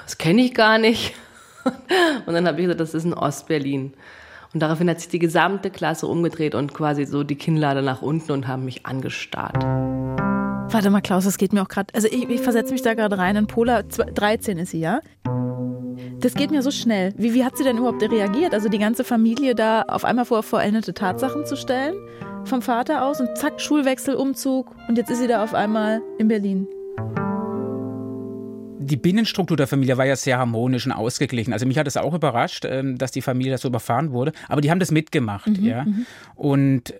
Das 0.05 0.19
kenne 0.19 0.43
ich 0.43 0.55
gar 0.55 0.79
nicht. 0.79 1.14
Und 2.26 2.35
dann 2.35 2.46
habe 2.46 2.61
ich 2.61 2.67
gesagt, 2.67 2.81
das 2.81 2.94
ist 2.94 3.05
in 3.05 3.12
Ostberlin. 3.12 3.93
Und 4.55 4.61
daraufhin 4.61 4.88
hat 4.88 5.00
sich 5.00 5.08
die 5.08 5.19
gesamte 5.19 5.70
Klasse 5.70 6.06
umgedreht 6.06 6.55
und 6.55 6.73
quasi 6.73 7.05
so 7.05 7.23
die 7.23 7.35
Kinnlade 7.35 7.82
nach 7.82 8.00
unten 8.00 8.32
und 8.32 8.49
haben 8.49 8.64
mich 8.64 8.87
angestarrt. 8.87 9.62
Warte 9.62 10.88
mal, 10.90 11.02
Klaus, 11.02 11.25
das 11.25 11.37
geht 11.37 11.52
mir 11.52 11.61
auch 11.61 11.69
gerade. 11.69 11.93
Also 11.94 12.08
ich, 12.08 12.31
ich 12.31 12.40
versetze 12.40 12.73
mich 12.73 12.81
da 12.81 12.94
gerade 12.94 13.19
rein. 13.19 13.37
In 13.37 13.46
Pola 13.46 13.82
13 13.82 14.56
ist 14.56 14.70
sie, 14.70 14.81
ja? 14.81 15.00
Das 16.20 16.35
geht 16.35 16.50
mir 16.50 16.62
so 16.62 16.70
schnell. 16.70 17.12
Wie, 17.17 17.35
wie 17.35 17.44
hat 17.44 17.58
sie 17.58 17.64
denn 17.64 17.76
überhaupt 17.76 18.02
reagiert? 18.02 18.55
Also 18.55 18.69
die 18.69 18.79
ganze 18.79 19.05
Familie 19.05 19.55
da 19.55 19.82
auf 19.82 20.05
einmal 20.05 20.25
vor 20.25 20.43
vollendete 20.43 20.94
Tatsachen 20.94 21.44
zu 21.44 21.56
stellen? 21.56 21.94
Vom 22.48 22.62
Vater 22.62 23.04
aus 23.04 23.20
und 23.20 23.36
zack, 23.36 23.60
Schulwechsel, 23.60 24.14
Umzug 24.14 24.74
und 24.88 24.96
jetzt 24.96 25.10
ist 25.10 25.18
sie 25.18 25.26
da 25.26 25.44
auf 25.44 25.52
einmal 25.52 26.00
in 26.18 26.28
Berlin. 26.28 26.66
Die 28.78 28.96
Binnenstruktur 28.96 29.54
der 29.54 29.66
Familie 29.66 29.98
war 29.98 30.06
ja 30.06 30.16
sehr 30.16 30.38
harmonisch 30.38 30.86
und 30.86 30.92
ausgeglichen. 30.92 31.52
Also 31.52 31.66
mich 31.66 31.76
hat 31.76 31.86
es 31.86 31.98
auch 31.98 32.14
überrascht, 32.14 32.64
ähm, 32.64 32.96
dass 32.96 33.12
die 33.12 33.20
Familie 33.20 33.52
da 33.52 33.58
so 33.58 33.68
überfahren 33.68 34.12
wurde. 34.12 34.32
Aber 34.48 34.62
die 34.62 34.70
haben 34.70 34.80
das 34.80 34.90
mitgemacht, 34.90 35.46
mhm, 35.46 35.62
ja. 35.62 35.84
Mhm. 35.84 36.06
Und 36.36 36.94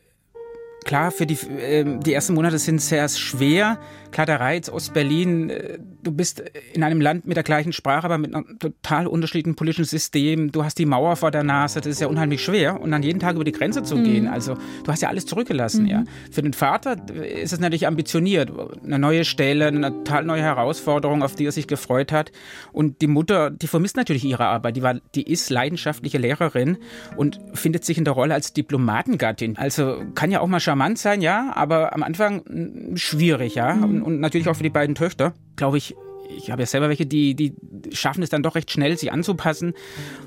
klar, 0.88 1.11
für 1.11 1.26
die, 1.26 1.35
äh, 1.35 1.85
die 2.00 2.14
ersten 2.14 2.32
Monate 2.32 2.58
sind 2.58 2.81
sehr 2.81 3.06
schwer. 3.11 3.79
Klar, 4.11 4.25
der 4.25 4.40
Reiz 4.40 4.70
Ostberlin, 4.70 5.50
äh, 5.50 5.79
du 6.02 6.12
bist 6.12 6.43
in 6.73 6.83
einem 6.83 7.02
Land 7.02 7.26
mit 7.26 7.37
der 7.37 7.45
gleichen 7.45 7.75
Sprache, 7.75 8.07
aber 8.07 8.16
mit 8.16 8.35
einem 8.35 8.59
total 8.59 9.07
unterschiedlichen 9.07 9.54
politischen 9.54 9.85
System. 9.85 10.50
Du 10.50 10.64
hast 10.64 10.78
die 10.78 10.87
Mauer 10.87 11.16
vor 11.16 11.30
der 11.30 11.42
Nase, 11.42 11.83
das 11.83 11.88
ist 11.88 12.00
ja 12.00 12.07
unheimlich 12.07 12.42
schwer. 12.42 12.80
Und 12.80 12.90
dann 12.90 13.02
jeden 13.02 13.21
Tag 13.21 13.35
über 13.35 13.45
die 13.45 13.52
Grenze 13.52 13.83
zu 13.83 13.97
mhm. 13.97 14.04
gehen, 14.04 14.28
also 14.28 14.54
du 14.54 14.90
hast 14.90 15.02
ja 15.02 15.11
alles 15.11 15.26
zurückgelassen, 15.26 15.83
mhm. 15.83 15.90
ja. 15.90 16.04
Für 16.30 16.40
den 16.40 16.54
Vater 16.54 16.97
ist 17.12 17.52
es 17.52 17.61
natürlich 17.61 17.87
ambitioniert. 17.87 18.50
Eine 18.83 18.99
neue 18.99 19.26
Stelle, 19.26 19.66
eine 19.66 19.90
total 19.90 20.25
neue 20.25 20.42
Herausforderung, 20.42 21.23
auf 21.23 21.35
die 21.35 21.45
er 21.45 21.52
sich 21.52 21.66
gefreut 21.66 22.12
hat. 22.12 22.33
Und 22.73 23.02
die 23.02 23.09
Mutter, 23.09 23.50
die 23.50 23.66
vermisst 23.66 23.97
natürlich 23.97 24.25
ihre 24.25 24.47
Arbeit. 24.47 24.76
Die, 24.76 24.83
war, 24.83 24.95
die 25.14 25.30
ist 25.30 25.50
leidenschaftliche 25.50 26.16
Lehrerin 26.16 26.78
und 27.16 27.38
findet 27.52 27.85
sich 27.85 27.99
in 27.99 28.04
der 28.04 28.14
Rolle 28.14 28.33
als 28.33 28.54
Diplomatengattin. 28.54 29.59
Also 29.59 30.02
kann 30.14 30.30
ja 30.30 30.40
auch 30.40 30.47
mal 30.47 30.61
charmant 30.61 30.77
sein, 30.99 31.20
ja, 31.20 31.52
aber 31.54 31.94
am 31.94 32.02
Anfang 32.02 32.42
hm, 32.47 32.97
schwierig, 32.97 33.54
ja. 33.54 33.75
Mhm. 33.75 33.85
Und, 33.85 34.02
und, 34.02 34.20
natürlich 34.20 34.49
auch 34.49 34.56
für 34.56 34.62
die 34.62 34.70
beiden 34.70 34.94
Töchter, 34.94 35.35
glaube 35.56 35.78
ich. 35.78 35.94
Ich 36.37 36.50
habe 36.50 36.61
ja 36.61 36.66
selber 36.66 36.90
welche, 36.90 37.06
die, 37.06 37.35
die 37.35 37.54
schaffen 37.90 38.23
es 38.23 38.28
dann 38.28 38.42
doch 38.42 38.54
recht 38.54 38.70
schnell, 38.70 38.99
sich 38.99 39.11
anzupassen. 39.11 39.73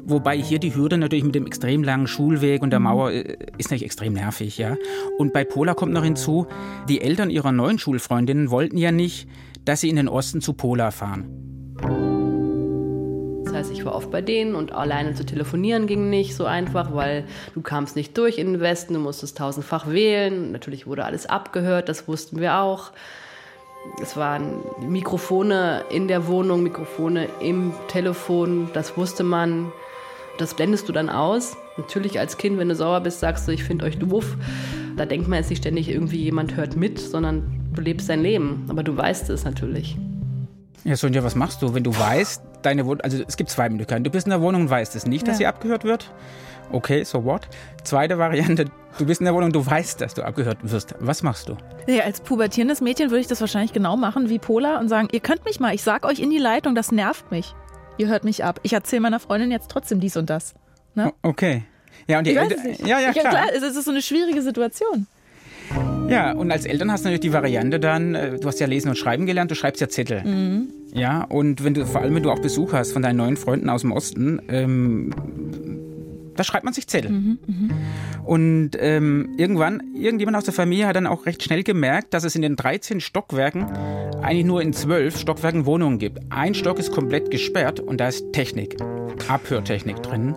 Wobei 0.04 0.36
hier 0.36 0.58
die 0.58 0.74
Hürde 0.74 0.98
natürlich 0.98 1.24
mit 1.24 1.36
dem 1.36 1.46
extrem 1.46 1.84
langen 1.84 2.08
Schulweg 2.08 2.64
und 2.64 2.72
der 2.72 2.80
mhm. 2.80 2.86
Mauer 2.86 3.12
äh, 3.12 3.38
ist 3.60 3.66
natürlich 3.66 3.86
extrem 3.86 4.14
nervig, 4.14 4.58
ja. 4.58 4.78
Und 5.20 5.32
bei 5.32 5.44
Pola 5.44 5.76
kommt 5.76 5.94
noch 5.94 6.04
hinzu, 6.04 6.48
die 6.90 7.02
Eltern 7.02 7.30
ihrer 7.30 7.52
neuen 7.52 7.78
Schulfreundinnen 7.78 8.50
wollten 8.50 8.78
ja 8.78 8.92
nicht, 8.92 9.28
dass 9.64 9.82
sie 9.82 9.90
in 9.90 9.96
den 9.96 10.08
Osten 10.08 10.42
zu 10.42 10.54
Pola 10.54 10.90
fahren. 10.90 11.51
Heißt, 13.62 13.72
ich 13.72 13.86
war 13.86 13.94
oft 13.94 14.10
bei 14.10 14.24
denen 14.24 14.56
und 14.56 14.72
alleine 14.72 15.14
zu 15.14 15.24
telefonieren 15.24 15.86
ging 15.86 16.10
nicht 16.10 16.36
so 16.36 16.46
einfach, 16.46 16.96
weil 16.96 17.26
du 17.54 17.62
kamst 17.62 17.96
nicht 17.96 18.18
durch 18.18 18.40
in 18.40 18.54
den 18.54 18.60
Westen, 18.60 18.96
du 18.96 19.00
musstest 19.00 19.38
tausendfach 19.38 19.88
wählen. 19.88 20.52
Natürlich 20.52 20.88
wurde 20.88 21.06
alles 21.06 21.28
abgehört, 21.28 21.88
das 21.88 22.08
wussten 22.08 22.40
wir 22.40 22.58
auch. 22.58 22.90
Es 24.02 24.18
waren 24.18 24.62
Mikrofone 24.80 25.84
in 25.92 26.08
der 26.08 26.26
Wohnung, 26.26 26.64
Mikrofone 26.64 27.28
im 27.40 27.72
Telefon, 27.88 28.72
das 28.74 28.98
wusste 28.98 29.24
man. 29.24 29.72
Das 30.40 30.56
blendest 30.56 30.90
du 30.90 30.92
dann 30.92 31.12
aus. 31.12 31.56
Natürlich 31.78 32.20
als 32.20 32.40
Kind, 32.40 32.58
wenn 32.58 32.70
du 32.70 32.74
sauer 32.74 33.02
bist, 33.02 33.20
sagst 33.20 33.48
du, 33.48 33.52
ich 33.52 33.64
finde 33.64 33.86
euch 33.86 34.00
doof. 34.00 34.38
Da 34.98 35.06
denkt 35.06 35.28
man 35.28 35.38
jetzt 35.38 35.52
nicht 35.52 35.60
ständig, 35.60 35.88
irgendwie 35.88 36.24
jemand 36.24 36.56
hört 36.56 36.76
mit, 36.76 36.98
sondern 36.98 37.44
du 37.76 37.82
lebst 37.84 38.10
dein 38.10 38.24
Leben. 38.24 38.66
Aber 38.70 38.82
du 38.82 38.98
weißt 38.98 39.30
es 39.30 39.46
natürlich. 39.46 39.98
Ja, 40.84 40.96
Sonja, 40.96 41.24
was 41.24 41.36
machst 41.36 41.62
du, 41.62 41.74
wenn 41.74 41.84
du 41.84 41.96
weißt, 41.98 42.42
deine 42.64 42.86
Wohnung, 42.86 43.02
also 43.02 43.24
es 43.28 43.38
gibt 43.38 43.50
zwei 43.50 43.70
Möglichkeiten. 43.70 44.04
Du 44.04 44.10
bist 44.10 44.26
in 44.26 44.32
der 44.32 44.42
Wohnung 44.42 44.64
und 44.64 44.70
weißt 44.70 44.96
es 44.96 45.06
nicht, 45.06 45.28
dass 45.28 45.38
sie 45.38 45.46
abgehört 45.46 45.84
wird. 45.84 46.12
Okay, 46.72 47.04
so 47.04 47.24
what? 47.24 47.48
Zweite 47.84 48.18
Variante, 48.18 48.66
du 48.98 49.06
bist 49.06 49.22
in 49.22 49.26
der 49.26 49.34
Wohnung, 49.36 49.52
du 49.52 49.64
weißt, 49.66 50.02
dass 50.02 50.14
du 50.14 50.24
abgehört 50.24 50.58
wirst. 50.62 50.96
Was 51.00 51.22
machst 51.22 51.50
du? 51.50 51.58
Ja, 51.88 52.04
als 52.04 52.22
pubertierendes 52.22 52.82
Mädchen 52.82 53.10
würde 53.12 53.22
ich 53.22 53.28
das 53.28 53.42
wahrscheinlich 53.42 53.74
genau 53.74 53.98
machen 53.98 54.30
wie 54.30 54.40
Pola 54.40 54.80
und 54.80 54.88
sagen, 54.88 55.10
ihr 55.12 55.20
könnt 55.20 55.46
mich 55.46 55.60
mal, 55.60 55.76
ich 55.76 55.84
sag 55.84 56.06
euch 56.06 56.20
in 56.20 56.30
die 56.30 56.38
Leitung, 56.38 56.74
das 56.74 56.92
nervt 56.92 57.30
mich. 57.30 57.54
Ihr 57.98 58.08
hört 58.08 58.24
mich 58.24 58.44
ab. 58.44 58.60
Ich 58.64 58.74
erzähle 58.74 59.02
meiner 59.02 59.20
Freundin 59.20 59.52
jetzt 59.52 59.70
trotzdem 59.70 60.00
dies 60.00 60.18
und 60.18 60.30
das. 60.30 60.56
Ne? 60.96 61.14
Okay. 61.22 61.64
Ja, 62.08 62.18
und 62.20 62.26
die 62.26 62.32
Ich 62.32 62.38
Eltern-. 62.38 62.88
Ja, 62.88 63.00
ja, 63.00 63.08
ja, 63.08 63.12
klar. 63.12 63.30
klar. 63.30 63.46
Es 63.54 63.62
ist 63.64 63.84
so 63.84 63.92
eine 63.92 64.02
schwierige 64.02 64.42
Situation. 64.42 65.08
Ja, 66.10 66.34
und 66.34 66.52
als 66.52 66.66
Eltern 66.66 66.92
hast 66.92 67.02
du 67.02 67.06
natürlich 67.06 67.22
die 67.22 67.34
Variante 67.34 67.80
dann, 67.80 68.16
äh, 68.16 68.38
du 68.38 68.48
hast 68.48 68.60
ja 68.60 68.68
lesen 68.68 68.90
und 68.90 68.98
schreiben 68.98 69.26
gelernt, 69.26 69.50
du 69.50 69.56
schreibst 69.56 69.80
ja 69.82 69.88
Zettel. 69.88 70.24
Mhm. 70.24 70.70
Ja, 70.94 71.24
und 71.24 71.64
wenn 71.64 71.74
du, 71.74 71.86
vor 71.86 72.02
allem 72.02 72.16
wenn 72.16 72.24
du 72.24 72.32
auch 72.32 72.40
Besuch 72.40 72.74
hast 72.74 72.92
von 72.92 73.02
deinen 73.02 73.18
neuen 73.18 73.38
Freunden 73.38 73.70
aus 73.70 73.82
dem 73.82 73.94
Osten, 73.94 74.42
ähm, 74.50 75.12
da 76.36 76.44
schreibt 76.44 76.66
man 76.66 76.74
sich 76.74 76.88
Zettel. 76.88 77.12
Mhm, 77.12 77.40
Und 78.24 78.72
ähm, 78.80 79.30
irgendwann, 79.38 79.82
irgendjemand 79.96 80.38
aus 80.38 80.44
der 80.44 80.54
Familie 80.54 80.88
hat 80.88 80.96
dann 80.96 81.08
auch 81.08 81.26
recht 81.26 81.44
schnell 81.44 81.64
gemerkt, 81.64 82.14
dass 82.14 82.24
es 82.24 82.36
in 82.36 82.42
den 82.42 82.56
13 82.56 83.00
Stockwerken 83.00 83.66
eigentlich 84.22 84.46
nur 84.46 84.62
in 84.62 84.74
12 84.74 85.18
Stockwerken 85.20 85.66
Wohnungen 85.66 86.00
gibt. 86.00 86.20
Ein 86.30 86.56
Stock 86.56 86.80
ist 86.80 86.92
komplett 86.92 87.32
gesperrt 87.32 87.80
und 87.80 88.00
da 88.00 88.08
ist 88.08 88.34
Technik, 88.34 88.78
Abhörtechnik 89.28 90.02
drin. 90.04 90.36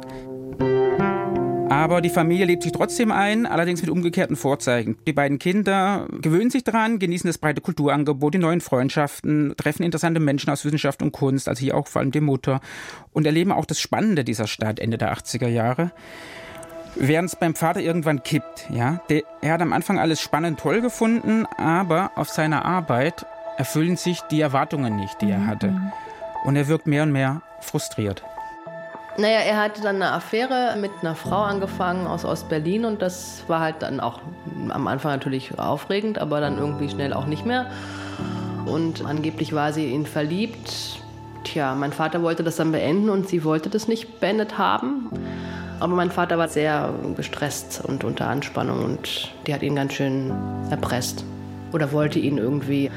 Aber 1.75 2.01
die 2.01 2.09
Familie 2.09 2.47
lebt 2.47 2.63
sich 2.63 2.71
trotzdem 2.71 3.11
ein, 3.11 3.47
allerdings 3.47 3.83
mit 3.83 3.91
umgekehrten 3.91 4.37
Vorzeichen. 4.37 4.97
Die 5.09 5.13
beiden 5.13 5.41
Kinder 5.41 6.07
gewöhnen 6.21 6.49
sich 6.49 6.63
daran, 6.63 7.01
genießen 7.01 7.27
das 7.27 7.39
breite 7.39 7.61
Kulturangebot, 7.61 8.33
die 8.33 8.39
neuen 8.39 8.61
Freundschaften, 8.61 9.55
treffen 9.57 9.83
interessante 9.83 10.21
Menschen 10.21 10.51
aus 10.51 10.65
Wissenschaft 10.65 11.03
und 11.03 11.11
Kunst, 11.11 11.49
also 11.49 11.59
hier 11.59 11.77
auch 11.77 11.89
vor 11.89 12.01
allem 12.01 12.13
die 12.13 12.21
Mutter, 12.21 12.61
und 13.13 13.27
erleben 13.27 13.51
auch 13.51 13.65
das 13.65 13.81
Spannende 13.81 14.23
dieser 14.23 14.47
Stadt 14.47 14.79
Ende 14.79 14.99
der 14.99 15.13
80er 15.13 15.49
Jahre. 15.49 15.91
Während 16.95 17.31
es 17.31 17.37
beim 17.37 17.57
Vater 17.57 17.81
irgendwann 17.81 18.23
kippt, 18.23 18.69
ja. 18.73 19.01
Der, 19.09 19.25
er 19.43 19.55
hat 19.55 19.61
am 19.61 19.73
Anfang 19.73 19.99
alles 19.99 20.21
spannend 20.21 20.61
toll 20.61 20.81
gefunden, 20.81 21.45
aber 21.57 22.13
auf 22.15 22.29
seiner 22.29 22.65
Arbeit 22.65 23.27
erfüllen 23.59 23.97
sich 23.97 24.21
die 24.31 24.41
Erwartungen 24.41 24.95
nicht, 24.95 25.21
die 25.21 25.31
er 25.31 25.45
hatte. 25.45 25.75
Und 26.45 26.55
er 26.55 26.69
wirkt 26.69 26.87
mehr 26.87 27.03
und 27.03 27.11
mehr 27.11 27.43
frustriert. 27.61 28.23
Naja, 29.17 29.41
er 29.41 29.59
hatte 29.59 29.81
dann 29.81 29.97
eine 29.97 30.11
Affäre 30.13 30.77
mit 30.81 30.91
einer 31.01 31.15
Frau 31.15 31.43
angefangen 31.43 32.07
aus 32.07 32.25
Ostberlin 32.25 32.85
und 32.85 33.01
das 33.01 33.45
war 33.47 33.61
halt 33.61 33.77
dann 33.81 34.01
auch 34.01 34.21
am 34.71 34.89
Anfang 34.89 35.13
natürlich 35.13 35.57
aufregend, 35.57 36.19
aber 36.19 36.41
dann 36.41 36.59
irgendwie 36.59 36.89
schnell 36.89 37.13
auch 37.13 37.27
nicht 37.27 37.47
mehr. 37.47 37.67
Und 38.67 39.05
angeblich 39.05 39.53
war 39.53 39.73
sie 39.73 39.87
in 39.87 40.01
ihn 40.01 40.07
verliebt. 40.07 40.99
Tja, 41.45 41.75
mein 41.75 41.93
Vater 41.93 42.23
wollte 42.23 42.43
das 42.43 42.57
dann 42.57 42.73
beenden 42.73 43.09
und 43.09 43.29
sie 43.29 43.45
wollte 43.45 43.71
das 43.71 43.87
nicht 43.87 44.19
beendet 44.19 44.59
haben. 44.59 45.11
Aber 45.79 45.95
mein 45.95 46.11
Vater 46.11 46.39
war 46.39 46.49
sehr 46.49 46.93
gestresst 47.17 47.83
und 47.85 48.05
unter 48.05 48.27
Anspannung 48.29 48.85
und 48.85 49.33
die 49.47 49.55
hat 49.55 49.63
ihn 49.63 49.77
ganz 49.77 49.93
schön 49.93 50.33
erpresst. 50.71 51.25
Oder 51.73 51.93
wollte 51.93 52.19
ihn 52.19 52.39
irgendwie 52.39 52.91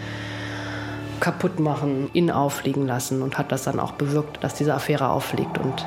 kaputt 1.20 1.60
machen, 1.60 2.10
ihn 2.14 2.32
auffliegen 2.32 2.86
lassen 2.88 3.22
und 3.22 3.38
hat 3.38 3.52
das 3.52 3.64
dann 3.64 3.80
auch 3.80 3.94
bewirkt, 3.94 4.44
dass 4.44 4.56
diese 4.56 4.74
Affäre 4.74 5.10
auffliegt 5.10 5.58
und 5.58 5.86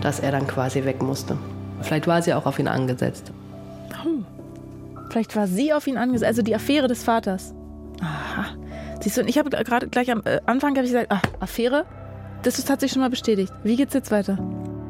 dass 0.00 0.20
er 0.20 0.32
dann 0.32 0.46
quasi 0.46 0.84
weg 0.84 1.02
musste. 1.02 1.36
Vielleicht 1.82 2.06
war 2.06 2.22
sie 2.22 2.34
auch 2.34 2.46
auf 2.46 2.58
ihn 2.58 2.68
angesetzt. 2.68 3.32
Vielleicht 5.10 5.36
war 5.36 5.46
sie 5.46 5.72
auf 5.72 5.86
ihn 5.86 5.96
angesetzt, 5.96 6.28
also 6.28 6.42
die 6.42 6.54
Affäre 6.54 6.86
des 6.86 7.02
Vaters. 7.02 7.54
Aha. 8.00 8.46
Siehst 9.00 9.16
du, 9.16 9.22
und 9.22 9.28
ich 9.28 9.38
habe 9.38 9.50
gerade 9.50 9.88
gleich 9.88 10.10
am 10.10 10.22
äh, 10.24 10.40
Anfang 10.46 10.76
ich 10.76 10.82
gesagt, 10.82 11.10
ah, 11.10 11.22
Affäre, 11.40 11.86
das 12.42 12.68
hat 12.68 12.80
sich 12.80 12.92
schon 12.92 13.02
mal 13.02 13.10
bestätigt. 13.10 13.52
Wie 13.62 13.76
geht's 13.76 13.94
jetzt 13.94 14.10
weiter? 14.10 14.38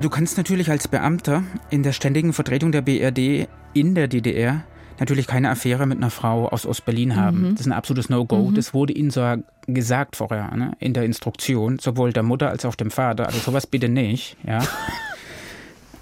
Du 0.00 0.08
kannst 0.08 0.36
natürlich 0.36 0.70
als 0.70 0.88
Beamter 0.88 1.42
in 1.70 1.82
der 1.82 1.92
ständigen 1.92 2.32
Vertretung 2.32 2.72
der 2.72 2.82
BRD 2.82 3.48
in 3.74 3.94
der 3.94 4.08
DDR 4.08 4.64
natürlich 4.98 5.26
keine 5.26 5.50
Affäre 5.50 5.86
mit 5.86 5.98
einer 5.98 6.10
Frau 6.10 6.48
aus 6.48 6.66
Ostberlin 6.66 7.16
haben. 7.16 7.52
Das 7.52 7.60
ist 7.60 7.66
ein 7.66 7.72
absolutes 7.72 8.08
No-Go. 8.08 8.50
Das 8.52 8.74
wurde 8.74 8.92
ihnen 8.92 9.10
so 9.10 9.36
gesagt 9.66 10.16
vorher 10.16 10.54
ne, 10.56 10.72
in 10.78 10.94
der 10.94 11.04
Instruktion, 11.04 11.78
sowohl 11.78 12.12
der 12.12 12.22
Mutter 12.22 12.50
als 12.50 12.64
auch 12.64 12.74
dem 12.74 12.90
Vater. 12.90 13.26
Also 13.26 13.38
sowas 13.38 13.66
bitte 13.66 13.88
nicht. 13.88 14.36
Ja. 14.46 14.62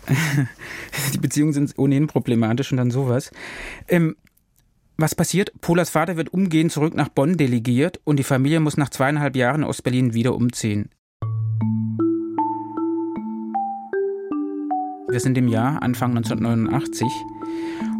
Die 1.15 1.19
Beziehungen 1.19 1.53
sind 1.53 1.75
ohnehin 1.76 2.07
problematisch 2.07 2.71
und 2.71 2.79
dann 2.79 2.91
sowas. 2.91 3.33
Ähm, 3.88 4.17
was 4.97 5.15
passiert? 5.15 5.53
Polas 5.61 5.91
Vater 5.91 6.17
wird 6.17 6.33
umgehend 6.33 6.73
zurück 6.73 6.95
nach 6.95 7.09
Bonn 7.09 7.37
delegiert 7.37 8.00
und 8.05 8.19
die 8.19 8.25
Familie 8.25 8.61
muss 8.61 8.79
nach 8.79 8.88
zweieinhalb 8.88 9.37
Jahren 9.37 9.62
in 9.62 9.69
Ostberlin 9.69 10.15
wieder 10.15 10.35
umziehen. 10.35 10.88
Wir 15.09 15.21
sind 15.21 15.37
im 15.37 15.49
Jahr 15.49 15.83
Anfang 15.83 16.17
1989. 16.17 17.07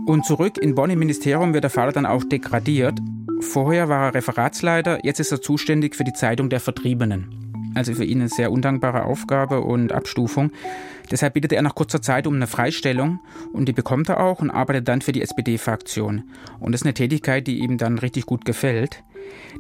Und 0.07 0.25
zurück 0.25 0.57
in 0.57 0.77
Bonn 0.77 0.91
im 0.91 1.01
Ministerium 1.01 1.53
wird 1.53 1.65
der 1.65 1.71
Vater 1.71 1.91
dann 1.91 2.07
auch 2.07 2.23
degradiert. 2.23 3.01
Vorher 3.41 3.89
war 3.89 4.07
er 4.07 4.15
Referatsleiter, 4.15 5.05
jetzt 5.05 5.19
ist 5.19 5.33
er 5.33 5.43
zuständig 5.43 5.97
für 5.97 6.05
die 6.05 6.13
Zeitung 6.13 6.49
der 6.49 6.61
Vertriebenen. 6.61 7.73
Also 7.75 7.93
für 7.93 8.05
ihn 8.05 8.21
eine 8.21 8.29
sehr 8.29 8.53
undankbare 8.53 9.03
Aufgabe 9.03 9.63
und 9.63 9.91
Abstufung. 9.91 10.53
Deshalb 11.11 11.35
bittet 11.35 11.53
er 11.53 11.63
nach 11.63 11.75
kurzer 11.75 12.01
Zeit 12.01 12.29
um 12.29 12.37
eine 12.37 12.47
Freistellung 12.47 13.19
und 13.53 13.67
die 13.67 13.73
bekommt 13.73 14.09
er 14.09 14.21
auch 14.21 14.39
und 14.39 14.51
arbeitet 14.51 14.87
dann 14.87 15.03
für 15.03 15.11
die 15.11 15.23
SPD-Fraktion. 15.23 16.23
Und 16.61 16.71
das 16.71 16.83
ist 16.83 16.87
eine 16.87 16.95
Tätigkeit, 16.95 17.45
die 17.49 17.59
ihm 17.59 17.77
dann 17.77 17.99
richtig 17.99 18.27
gut 18.27 18.45
gefällt. 18.45 19.03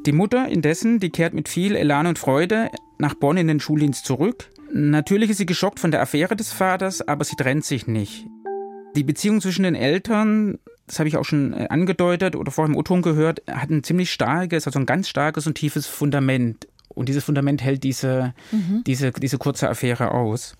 Die 0.06 0.12
Mutter 0.12 0.48
indessen, 0.48 1.00
die 1.00 1.10
kehrt 1.10 1.34
mit 1.34 1.48
viel 1.48 1.74
Elan 1.74 2.06
und 2.06 2.20
Freude 2.20 2.70
nach 2.98 3.14
Bonn 3.14 3.36
in 3.36 3.48
den 3.48 3.58
Schuldienst 3.58 4.06
zurück. 4.06 4.48
Natürlich 4.72 5.30
ist 5.30 5.38
sie 5.38 5.46
geschockt 5.46 5.80
von 5.80 5.90
der 5.90 6.02
Affäre 6.02 6.36
des 6.36 6.52
Vaters, 6.52 7.06
aber 7.06 7.24
sie 7.24 7.36
trennt 7.36 7.64
sich 7.64 7.88
nicht. 7.88 8.28
Die 8.96 9.04
Beziehung 9.04 9.42
zwischen 9.42 9.64
den 9.64 9.74
Eltern, 9.74 10.58
das 10.86 10.98
habe 10.98 11.08
ich 11.08 11.18
auch 11.18 11.24
schon 11.24 11.52
äh, 11.52 11.66
angedeutet 11.68 12.34
oder 12.34 12.50
vorher 12.50 12.72
im 12.72 12.78
O-Ton 12.78 13.02
gehört, 13.02 13.42
hat 13.46 13.68
ein 13.68 13.84
ziemlich 13.84 14.10
starkes, 14.10 14.66
also 14.66 14.78
ein 14.78 14.86
ganz 14.86 15.08
starkes 15.08 15.46
und 15.46 15.54
tiefes 15.54 15.86
Fundament. 15.86 16.66
Und 16.88 17.10
dieses 17.10 17.24
Fundament 17.24 17.62
hält 17.62 17.84
diese, 17.84 18.32
diese, 18.86 19.12
diese 19.12 19.36
kurze 19.36 19.68
Affäre 19.68 20.12
aus. 20.12 20.56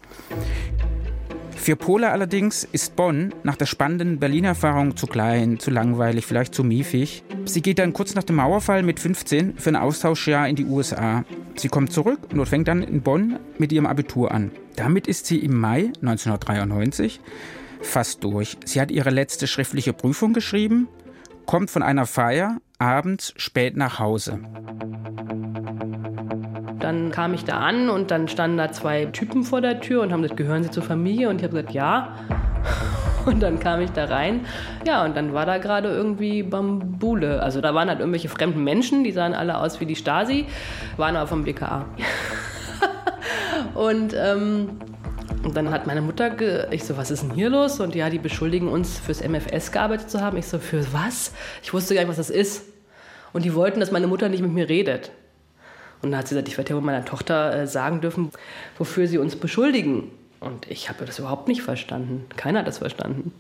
Für 1.57 1.77
Pola 1.77 2.13
allerdings 2.13 2.69
ist 2.71 2.95
Bonn 2.95 3.35
nach 3.43 3.57
der 3.57 3.65
spannenden 3.65 4.19
Berlin-Erfahrung 4.19 4.99
zu 4.99 5.07
klein, 5.07 5.59
zu 5.59 5.71
langweilig, 5.71 6.27
vielleicht 6.27 6.55
zu 6.55 6.63
miefig. 6.63 7.25
Sie 7.47 7.63
geht 7.63 7.79
dann 7.79 7.95
kurz 7.95 8.15
nach 8.15 8.23
dem 8.23 8.37
Mauerfall 8.37 8.83
mit 8.83 9.01
15 9.01 9.57
für 9.57 9.71
ein 9.71 9.77
Austauschjahr 9.77 10.47
in 10.47 10.57
die 10.57 10.67
USA. 10.67 11.25
Sie 11.55 11.69
kommt 11.69 11.91
zurück 11.91 12.21
und 12.31 12.47
fängt 12.47 12.69
dann 12.69 12.83
in 12.83 13.01
Bonn 13.01 13.39
mit 13.57 13.73
ihrem 13.73 13.87
Abitur 13.87 14.31
an. 14.31 14.51
Damit 14.77 15.07
ist 15.07 15.25
sie 15.25 15.39
im 15.39 15.59
Mai 15.59 15.91
1993 16.03 17.21
fast 17.87 18.23
durch. 18.25 18.57
Sie 18.65 18.81
hat 18.81 18.91
ihre 18.91 19.11
letzte 19.11 19.47
schriftliche 19.47 19.93
Prüfung 19.93 20.33
geschrieben, 20.33 20.89
kommt 21.47 21.71
von 21.71 21.83
einer 21.83 22.07
Feier 22.07 22.59
abends 22.79 23.33
spät 23.37 23.77
nach 23.77 23.99
Hause. 23.99 24.41
Dann 26.79 27.11
kam 27.11 27.35
ich 27.35 27.45
da 27.45 27.59
an 27.59 27.89
und 27.89 28.11
dann 28.11 28.29
standen 28.29 28.59
da 28.59 28.71
zwei 28.71 29.07
Typen 29.07 29.45
vor 29.45 29.61
der 29.61 29.81
Tür 29.81 30.03
und 30.03 30.13
haben 30.13 30.23
gesagt, 30.23 30.37
gehören 30.37 30.63
Sie 30.63 30.71
zur 30.71 30.83
Familie? 30.83 31.29
Und 31.29 31.37
ich 31.37 31.45
habe 31.45 31.55
gesagt, 31.55 31.75
ja. 31.75 32.15
Und 33.27 33.43
dann 33.43 33.59
kam 33.59 33.81
ich 33.81 33.91
da 33.91 34.05
rein. 34.05 34.47
Ja, 34.87 35.05
und 35.05 35.17
dann 35.17 35.35
war 35.35 35.47
da 35.47 35.59
gerade 35.59 35.89
irgendwie 35.89 36.45
Bambule. 36.45 37.43
Also 37.43 37.61
da 37.61 37.75
waren 37.75 37.89
halt 37.89 37.99
irgendwelche 37.99 38.29
fremden 38.29 38.63
Menschen, 38.63 39.03
die 39.03 39.11
sahen 39.11 39.35
alle 39.35 39.59
aus 39.59 39.81
wie 39.81 39.85
die 39.85 39.97
Stasi, 39.97 40.47
waren 40.97 41.17
aber 41.17 41.27
vom 41.27 41.43
BKA. 41.43 41.87
und, 43.75 44.15
ähm, 44.15 44.79
und 45.47 45.57
dann 45.57 45.71
hat 45.71 45.87
meine 45.87 46.03
Mutter, 46.03 46.73
ich 46.73 46.83
so, 46.83 46.97
was 46.97 47.13
ist 47.13 47.23
denn 47.23 47.31
hier 47.31 47.49
los? 47.49 47.79
Und 47.79 47.95
ja, 47.95 48.11
die 48.11 48.19
beschuldigen 48.19 48.67
uns 48.67 48.99
fürs 48.99 49.23
MFS 49.23 49.71
gearbeitet 49.71 50.11
zu 50.11 50.21
haben. 50.21 50.37
Ich 50.39 50.47
so, 50.47 50.59
für 50.59 50.93
was? 50.93 51.33
Ich 51.63 51.73
wusste 51.73 51.95
gar 51.95 52.01
nicht, 52.01 52.09
was 52.09 52.17
das 52.17 52.31
ist. 52.31 52.65
Und 53.33 53.45
die 53.45 53.55
wollten, 53.55 53.79
dass 53.79 53.93
meine 53.93 54.09
Mutter 54.09 54.29
nicht 54.29 54.43
mit 54.43 54.51
mir 54.51 54.69
redet. 54.69 55.13
Und 56.03 56.11
dann 56.11 56.19
hat 56.19 56.27
sie 56.27 56.35
gesagt, 56.35 56.49
ich 56.49 56.59
werde 56.59 56.71
ja 56.71 56.75
wohl 56.75 56.83
meiner 56.83 57.05
Tochter 57.05 57.61
äh, 57.61 57.67
sagen 57.69 58.01
dürfen, 58.01 58.33
wofür 58.77 59.07
sie 59.07 59.19
uns 59.19 59.37
beschuldigen. 59.37 60.11
Und 60.41 60.69
ich 60.69 60.89
habe 60.89 61.05
das 61.05 61.21
überhaupt 61.21 61.47
nicht 61.47 61.63
verstanden. 61.63 62.25
Keiner 62.37 62.59
hat 62.59 62.67
das 62.67 62.79
verstanden. 62.79 63.33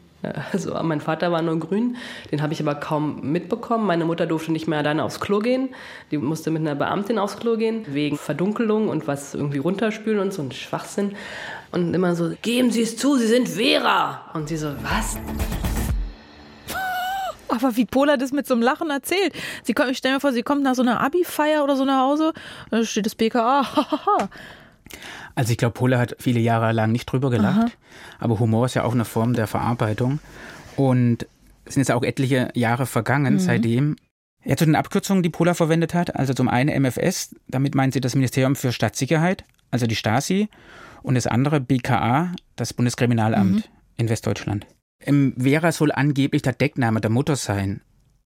Also 0.52 0.74
mein 0.82 1.00
Vater 1.00 1.30
war 1.30 1.42
nur 1.42 1.58
grün, 1.58 1.96
den 2.32 2.42
habe 2.42 2.52
ich 2.52 2.60
aber 2.60 2.74
kaum 2.74 3.20
mitbekommen. 3.32 3.86
Meine 3.86 4.04
Mutter 4.04 4.26
durfte 4.26 4.52
nicht 4.52 4.66
mehr 4.66 4.78
alleine 4.78 5.04
aufs 5.04 5.20
Klo 5.20 5.40
gehen. 5.40 5.70
Die 6.10 6.18
musste 6.18 6.50
mit 6.50 6.62
einer 6.62 6.74
Beamtin 6.74 7.18
aufs 7.18 7.36
Klo 7.36 7.56
gehen, 7.56 7.84
wegen 7.88 8.16
Verdunkelung 8.16 8.88
und 8.88 9.06
was 9.06 9.34
irgendwie 9.34 9.58
runterspülen 9.58 10.18
und 10.20 10.32
so 10.32 10.42
ein 10.42 10.52
Schwachsinn. 10.52 11.14
Und 11.72 11.94
immer 11.94 12.14
so, 12.14 12.32
geben 12.42 12.70
Sie 12.70 12.82
es 12.82 12.96
zu, 12.96 13.16
Sie 13.16 13.26
sind 13.26 13.48
Vera. 13.48 14.30
Und 14.34 14.48
sie 14.48 14.56
so, 14.56 14.72
was? 14.82 15.18
Aber 17.48 17.76
wie 17.76 17.84
Pola 17.84 18.16
das 18.16 18.32
mit 18.32 18.46
so 18.46 18.54
einem 18.54 18.62
Lachen 18.62 18.90
erzählt. 18.90 19.32
Sie 19.62 19.72
kommt, 19.72 19.90
ich 19.90 19.98
stelle 19.98 20.14
mir 20.14 20.20
vor, 20.20 20.32
sie 20.32 20.42
kommt 20.42 20.62
nach 20.62 20.74
so 20.74 20.82
einer 20.82 21.00
Abi-Feier 21.00 21.62
oder 21.64 21.76
so 21.76 21.84
nach 21.84 22.00
Hause, 22.00 22.32
da 22.70 22.84
steht 22.84 23.06
das 23.06 23.14
BKA. 23.14 23.66
Also 25.34 25.50
ich 25.52 25.58
glaube, 25.58 25.74
Pola 25.74 25.98
hat 25.98 26.16
viele 26.18 26.40
Jahre 26.40 26.72
lang 26.72 26.92
nicht 26.92 27.04
drüber 27.04 27.28
gelacht, 27.28 27.76
aber 28.18 28.38
Humor 28.38 28.66
ist 28.66 28.74
ja 28.74 28.84
auch 28.84 28.94
eine 28.94 29.04
Form 29.04 29.34
der 29.34 29.46
Verarbeitung. 29.46 30.18
Und 30.76 31.26
es 31.66 31.74
sind 31.74 31.82
jetzt 31.82 31.90
auch 31.90 32.02
etliche 32.02 32.48
Jahre 32.54 32.86
vergangen 32.86 33.38
seitdem. 33.38 33.96
Ja, 34.44 34.56
zu 34.56 34.64
den 34.64 34.76
Abkürzungen, 34.76 35.22
die 35.22 35.28
Pola 35.28 35.52
verwendet 35.52 35.92
hat, 35.92 36.16
also 36.16 36.32
zum 36.32 36.48
einen 36.48 36.82
MFS, 36.82 37.34
damit 37.48 37.74
meint 37.74 37.92
sie 37.92 38.00
das 38.00 38.14
Ministerium 38.14 38.56
für 38.56 38.72
Staatssicherheit, 38.72 39.44
also 39.70 39.86
die 39.86 39.96
Stasi, 39.96 40.48
und 41.06 41.14
das 41.14 41.28
andere 41.28 41.60
BKA, 41.60 42.32
das 42.56 42.74
Bundeskriminalamt. 42.74 43.70
in 43.96 44.08
Westdeutschland. 44.08 44.66
Ähm, 45.00 45.34
Vera 45.38 45.70
soll 45.70 45.92
angeblich 45.92 46.42
der 46.42 46.52
Deckname 46.52 47.00
der 47.00 47.10
Mutter 47.10 47.36
sein. 47.36 47.80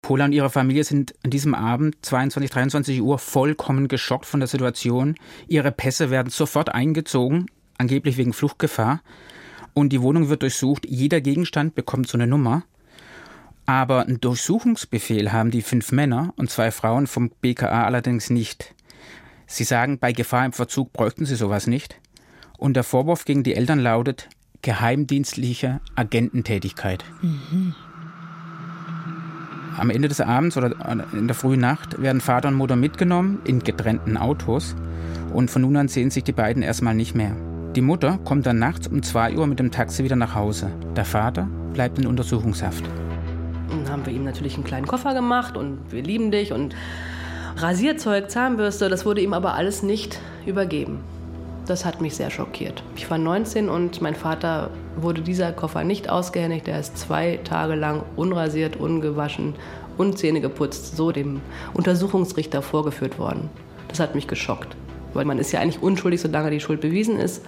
Pola 0.01 0.25
und 0.25 0.33
ihre 0.33 0.49
Familie 0.49 0.83
sind 0.83 1.15
an 1.23 1.31
diesem 1.31 1.55
Abend, 1.55 1.97
22, 2.01 2.51
23 2.51 3.03
Uhr, 3.03 3.19
vollkommen 3.19 3.89
geschockt 3.89 4.25
von 4.25 4.41
der 4.41 4.47
Situation. 4.47 5.17
Ihre 5.47 5.71
Pässe 5.71 6.11
werden 6.11 6.31
sofort 6.31 6.75
eingezogen, 6.75 7.47
angeblich 7.77 8.17
wegen 8.17 8.33
Fluchtgefahr. 8.33 9.03
Und 9.75 9.91
die 9.91 10.01
Wohnung 10.01 10.31
wird 10.31 10.43
durchsucht. 10.43 10.87
Jeder 10.89 11.21
Gegenstand 11.21 11.75
bekommt 11.75 12.09
so 12.09 12.17
eine 12.17 12.27
Nummer. 12.27 12.65
Aber 13.67 14.07
einen 14.07 14.21
Durchsuchungsbefehl 14.21 15.31
haben 15.31 15.51
die 15.51 15.63
fünf 15.63 15.93
Männer 15.93 16.33
und 16.37 16.51
zwei 16.51 16.71
Frauen 16.71 17.07
vom 17.07 17.31
BKA 17.43 17.85
allerdings 17.85 18.31
nicht. 18.31 18.75
Sie 19.47 19.65
sagen, 19.65 19.99
bei 19.99 20.13
Gefahr 20.13 20.47
im 20.47 20.55
Verzug 20.55 20.93
bräuchten 20.95 21.27
sie 21.27 21.37
sowas 21.37 21.67
nicht. 21.67 22.01
Und 22.63 22.75
der 22.75 22.85
Vorwurf 22.85 23.25
gegen 23.25 23.43
die 23.43 23.57
Eltern 23.57 23.81
lautet 23.81 24.29
geheimdienstliche 24.63 25.81
Agententätigkeit. 25.97 27.05
Mhm. 27.21 27.75
Am 29.77 29.91
Ende 29.91 30.07
des 30.07 30.21
Abends 30.21 30.57
oder 30.57 30.73
in 31.13 31.27
der 31.27 31.35
frühen 31.35 31.59
Nacht 31.59 32.01
werden 32.01 32.21
Vater 32.21 32.47
und 32.47 32.55
Mutter 32.55 32.77
mitgenommen 32.77 33.41
in 33.43 33.65
getrennten 33.65 34.17
Autos 34.17 34.77
und 35.35 35.51
von 35.51 35.63
nun 35.63 35.77
an 35.77 35.89
sehen 35.89 36.13
sich 36.13 36.23
die 36.23 36.31
beiden 36.31 36.63
erstmal 36.63 36.95
nicht 36.95 37.17
mehr. 37.17 37.35
Die 37.75 37.81
Mutter 37.81 38.21
kommt 38.25 38.47
dann 38.47 38.61
nachts 38.61 38.87
um 38.87 39.03
2 39.03 39.35
Uhr 39.39 39.49
mit 39.49 39.59
dem 39.59 39.73
Taxi 39.73 40.05
wieder 40.05 40.15
nach 40.15 40.37
Hause. 40.37 40.71
Der 40.95 41.05
Vater 41.05 41.49
bleibt 41.73 41.99
in 41.99 42.07
Untersuchungshaft. 42.07 42.85
Dann 43.71 43.91
haben 43.91 44.07
wir 44.07 44.13
ihm 44.13 44.23
natürlich 44.23 44.55
einen 44.55 44.63
kleinen 44.63 44.87
Koffer 44.87 45.15
gemacht 45.15 45.57
und 45.57 45.81
wir 45.91 46.05
lieben 46.05 46.31
dich 46.31 46.53
und 46.53 46.77
Rasierzeug, 47.57 48.31
Zahnbürste, 48.31 48.89
das 48.89 49.05
wurde 49.05 49.21
ihm 49.21 49.35
aber 49.35 49.55
alles 49.55 49.83
nicht 49.83 50.21
übergeben. 50.47 51.01
Das 51.67 51.85
hat 51.85 52.01
mich 52.01 52.17
sehr 52.17 52.31
schockiert. 52.31 52.83
Ich 52.97 53.09
war 53.09 53.19
19 53.19 53.69
und 53.69 54.03
mein 54.03 54.17
Vater 54.17 54.71
wurde 54.97 55.23
dieser 55.23 55.53
Koffer 55.53 55.85
nicht 55.85 56.11
ausgehändigt. 56.11 56.67
Er 56.67 56.81
ist 56.81 56.99
zwei 56.99 57.39
Tage 57.45 57.77
lang 57.77 58.03
unrasiert, 58.17 58.77
ungewaschen 58.77 59.55
und 59.97 60.19
Zähne 60.19 60.41
geputzt, 60.41 60.97
so 60.97 61.13
dem 61.13 61.41
Untersuchungsrichter 61.73 62.63
vorgeführt 62.63 63.19
worden. 63.19 63.49
Das 63.89 64.01
hat 64.01 64.17
mich 64.17 64.27
geschockt, 64.27 64.75
weil 65.15 65.25
man 65.25 65.39
ist 65.39 65.53
ja 65.53 65.61
eigentlich 65.61 65.83
unschuldig, 65.83 66.21
solange 66.21 66.51
die 66.51 66.61
Schuld 66.61 66.81
bewiesen 66.81 67.19
ist. 67.19 67.45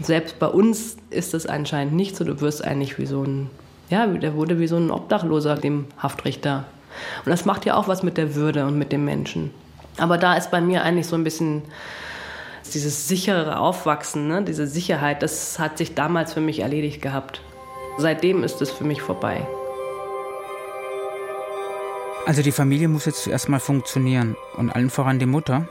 Selbst 0.00 0.38
bei 0.38 0.46
uns 0.46 0.96
ist 1.10 1.34
es 1.34 1.46
anscheinend 1.46 1.94
nicht 1.94 2.16
so. 2.16 2.24
Du 2.24 2.40
wirst 2.40 2.64
eigentlich 2.64 2.98
wie 2.98 3.06
so 3.06 3.24
ein, 3.24 3.50
ja, 3.88 4.06
der 4.06 4.34
wurde 4.34 4.60
wie 4.60 4.68
so 4.68 4.76
ein 4.76 4.92
Obdachloser 4.92 5.56
dem 5.56 5.86
Haftrichter. 5.98 6.66
Und 7.24 7.30
das 7.30 7.44
macht 7.44 7.64
ja 7.66 7.74
auch 7.74 7.88
was 7.88 8.04
mit 8.04 8.16
der 8.16 8.36
Würde 8.36 8.64
und 8.66 8.78
mit 8.78 8.92
dem 8.92 9.04
Menschen. 9.04 9.50
Aber 9.98 10.18
da 10.18 10.34
ist 10.34 10.52
bei 10.52 10.60
mir 10.60 10.84
eigentlich 10.84 11.08
so 11.08 11.16
ein 11.16 11.24
bisschen 11.24 11.62
dieses 12.74 13.08
sichere 13.08 13.58
Aufwachsen, 13.58 14.28
ne? 14.28 14.42
diese 14.42 14.66
Sicherheit, 14.66 15.22
das 15.22 15.58
hat 15.58 15.78
sich 15.78 15.94
damals 15.94 16.32
für 16.32 16.40
mich 16.40 16.60
erledigt 16.60 17.02
gehabt. 17.02 17.42
Seitdem 17.98 18.44
ist 18.44 18.62
es 18.62 18.70
für 18.70 18.84
mich 18.84 19.02
vorbei. 19.02 19.46
Also 22.26 22.42
die 22.42 22.52
Familie 22.52 22.88
muss 22.88 23.06
jetzt 23.06 23.24
zuerst 23.24 23.48
mal 23.48 23.60
funktionieren 23.60 24.36
und 24.56 24.70
allen 24.70 24.90
voran 24.90 25.18
die 25.18 25.26
Mutter. 25.26 25.68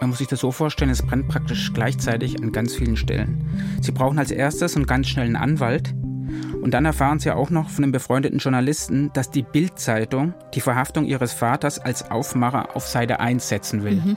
Man 0.00 0.10
muss 0.10 0.18
sich 0.18 0.28
das 0.28 0.40
so 0.40 0.52
vorstellen, 0.52 0.90
es 0.90 1.02
brennt 1.02 1.28
praktisch 1.28 1.72
gleichzeitig 1.72 2.42
an 2.42 2.52
ganz 2.52 2.74
vielen 2.74 2.96
Stellen. 2.96 3.78
Sie 3.80 3.92
brauchen 3.92 4.18
als 4.18 4.30
erstes 4.30 4.76
einen 4.76 4.86
ganz 4.86 5.08
schnellen 5.08 5.36
Anwalt. 5.36 5.94
Und 6.60 6.72
dann 6.72 6.84
erfahren 6.84 7.18
sie 7.18 7.30
auch 7.30 7.50
noch 7.50 7.70
von 7.70 7.84
einem 7.84 7.92
befreundeten 7.92 8.38
Journalisten, 8.38 9.10
dass 9.14 9.30
die 9.30 9.42
Bild-Zeitung 9.42 10.34
die 10.54 10.60
Verhaftung 10.60 11.04
ihres 11.04 11.32
Vaters 11.32 11.78
als 11.78 12.10
Aufmacher 12.10 12.74
auf 12.74 12.86
Seite 12.86 13.20
1 13.20 13.48
setzen 13.48 13.84
will. 13.84 13.96
Mhm. 13.96 14.16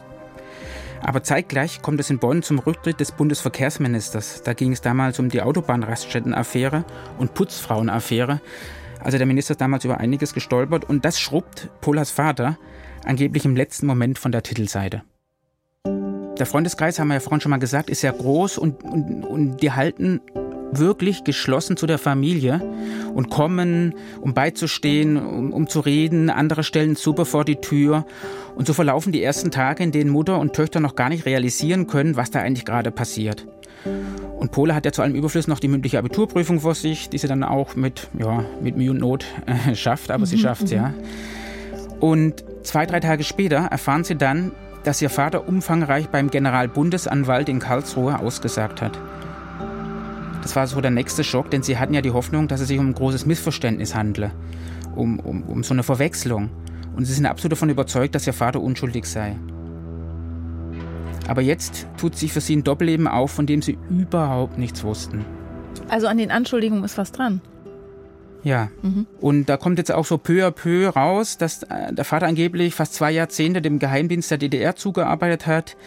Aber 1.01 1.24
zeitgleich 1.24 1.82
kommt 1.82 2.00
es 2.00 2.10
in 2.10 2.20
Bonn 2.20 2.44
zum 2.44 2.60
Rücktritt 2.60 3.00
des 3.00 3.12
Bundesverkehrsministers. 3.12 4.44
Da 4.44 4.53
ging 4.53 4.72
es 4.72 4.82
damals 4.82 5.20
um 5.20 5.29
die 5.29 5.41
Autobahnraststätten-Affäre 5.41 6.86
und 7.18 7.34
Putzfrauen-Affäre. 7.34 8.41
Also 9.00 9.18
der 9.18 9.27
Minister 9.27 9.51
ist 9.51 9.62
damals 9.62 9.86
über 9.86 9.98
einiges 9.98 10.34
gestolpert 10.34 10.86
und 10.86 11.06
das 11.06 11.20
schrubbt 11.20 11.70
Polas 11.82 12.12
Vater 12.12 12.58
angeblich 13.06 13.46
im 13.46 13.56
letzten 13.56 13.86
Moment 13.86 14.20
von 14.20 14.32
der 14.32 14.44
Titelseite. 14.44 15.03
Der 15.86 16.46
Freundeskreis, 16.46 17.00
haben 17.00 17.10
wir 17.10 17.15
ja 17.15 17.20
vorhin 17.20 17.41
schon 17.41 17.50
mal 17.50 17.58
gesagt, 17.58 17.89
ist 17.89 18.01
sehr 18.01 18.13
groß 18.13 18.58
und, 18.58 18.83
und, 18.83 19.24
und 19.25 19.57
die 19.57 19.72
halten 19.72 20.22
wirklich 20.72 21.24
geschlossen 21.24 21.77
zu 21.77 21.88
der 21.88 21.98
Familie 21.98 22.62
und 23.14 23.29
kommen, 23.29 23.96
um 24.22 24.34
beizustehen, 24.34 25.18
um, 25.18 25.53
um 25.53 25.68
zu 25.68 25.79
reden. 25.79 26.29
Andere 26.29 26.64
stellen 26.64 26.96
Suppe 26.96 27.25
vor 27.25 27.46
die 27.46 27.58
Tür. 27.58 28.05
Und 28.55 28.68
so 28.68 28.74
verlaufen 28.74 29.12
die 29.12 29.24
ersten 29.24 29.51
Tage, 29.51 29.84
in 29.84 29.92
denen 29.92 30.10
Mutter 30.10 30.40
und 30.40 30.53
Töchter 30.53 30.79
noch 30.79 30.96
gar 30.96 31.10
nicht 31.10 31.25
realisieren 31.25 31.88
können, 31.88 32.16
was 32.16 32.32
da 32.32 32.40
eigentlich 32.40 32.66
gerade 32.66 32.92
passiert. 32.92 33.48
Und 34.38 34.51
Pole 34.51 34.75
hat 34.75 34.86
ja 34.86 34.92
zu 34.92 35.01
allem 35.01 35.16
Überfluss 35.16 35.48
noch 35.48 35.60
die 35.60 35.68
mündliche 35.68 36.00
Abiturprüfung 36.00 36.62
vor 36.62 36.75
sich, 36.75 37.10
die 37.10 37.18
sie 37.18 37.27
dann 37.27 37.44
auch 37.44 37.75
mit, 37.75 38.08
ja, 38.18 38.44
mit 38.62 38.77
Mühe 38.77 38.92
und 38.92 39.00
Not 39.00 39.25
äh, 39.46 39.74
schafft, 39.75 40.12
aber 40.12 40.22
mhm, 40.22 40.25
sie 40.25 40.38
schafft 40.40 40.64
es 40.64 40.72
ja. 40.72 40.94
Und 42.00 42.44
zwei, 42.64 42.86
drei 42.86 43.00
Tage 43.00 43.24
später 43.24 43.58
erfahren 43.58 44.03
sie 44.03 44.16
dann, 44.16 44.51
dass 44.84 45.01
ihr 45.01 45.10
Vater 45.10 45.48
umfangreich 45.48 46.08
beim 46.08 46.29
Generalbundesanwalt 46.29 47.50
in 47.50 47.60
Karlsruhe 47.60 48.20
ausgesagt 48.20 48.82
hat. 48.82 48.98
Das 50.50 50.55
war 50.55 50.66
so 50.66 50.81
der 50.81 50.90
nächste 50.90 51.24
Schock, 51.24 51.51
denn 51.51 51.62
sie 51.62 51.77
hatten 51.77 51.94
ja 51.94 52.01
die 52.01 52.09
Hoffnung, 52.09 52.48
dass 52.48 52.59
es 52.59 52.70
sich 52.70 52.79
um 52.79 52.88
ein 52.88 52.96
großes 52.96 53.27
Missverständnis 53.27 53.94
handle, 53.94 54.31
um, 54.96 55.20
um, 55.20 55.44
um 55.44 55.62
so 55.62 55.75
eine 55.75 55.83
Verwechslung. 55.83 56.50
Und 56.96 57.05
sie 57.05 57.14
sind 57.14 57.27
absolut 57.27 57.51
davon 57.51 57.70
überzeugt, 57.70 58.16
dass 58.16 58.25
ihr 58.25 58.33
Vater 58.33 58.59
unschuldig 58.59 59.05
sei. 59.05 59.35
Aber 61.27 61.44
jetzt 61.44 61.85
tut 61.98 62.16
sich 62.16 62.33
für 62.33 62.42
sie 62.42 62.55
ein 62.55 62.64
Doppelleben 62.64 63.07
auf, 63.07 63.29
von 63.29 63.46
dem 63.46 63.62
sie 63.62 63.77
überhaupt 63.92 64.57
nichts 64.57 64.83
wussten. 64.83 65.24
Also 65.88 66.07
an 66.07 66.18
den 66.18 66.31
Anschuldigungen 66.31 66.83
ist 66.83 66.98
was 66.98 67.12
dran. 67.12 67.42
Ja. 68.42 68.70
Mhm. 68.81 69.05
Und 69.20 69.50
da 69.50 69.57
kommt 69.57 69.77
jetzt 69.77 69.92
auch 69.92 70.05
so 70.05 70.18
peu 70.18 70.48
à 70.48 70.50
peu 70.50 70.90
raus, 70.90 71.38
dass 71.38 71.62
äh, 71.62 71.94
der 71.94 72.05
Vater 72.05 72.25
angeblich 72.25 72.74
fast 72.74 72.96
zwei 72.96 73.12
Jahrzehnte 73.12 73.62
dem 73.62 73.77
Geheimdienst 73.77 74.31
der 74.31 74.40
DDR 74.40 74.75
zugearbeitet 74.75 75.46
hat 75.46 75.77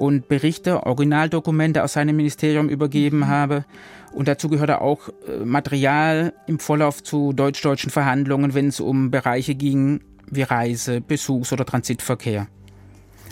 und 0.00 0.28
Berichte, 0.28 0.86
Originaldokumente 0.86 1.84
aus 1.84 1.92
seinem 1.92 2.16
Ministerium 2.16 2.70
übergeben 2.70 3.18
mhm. 3.18 3.26
habe. 3.26 3.64
Und 4.12 4.28
dazu 4.28 4.48
gehörte 4.48 4.80
auch 4.80 5.10
äh, 5.28 5.44
Material 5.44 6.32
im 6.46 6.58
Vorlauf 6.58 7.02
zu 7.02 7.34
deutsch-deutschen 7.34 7.90
Verhandlungen, 7.90 8.54
wenn 8.54 8.68
es 8.68 8.80
um 8.80 9.10
Bereiche 9.10 9.54
ging 9.54 10.00
wie 10.30 10.42
Reise, 10.42 11.02
Besuchs- 11.02 11.52
oder 11.52 11.66
Transitverkehr. 11.66 12.46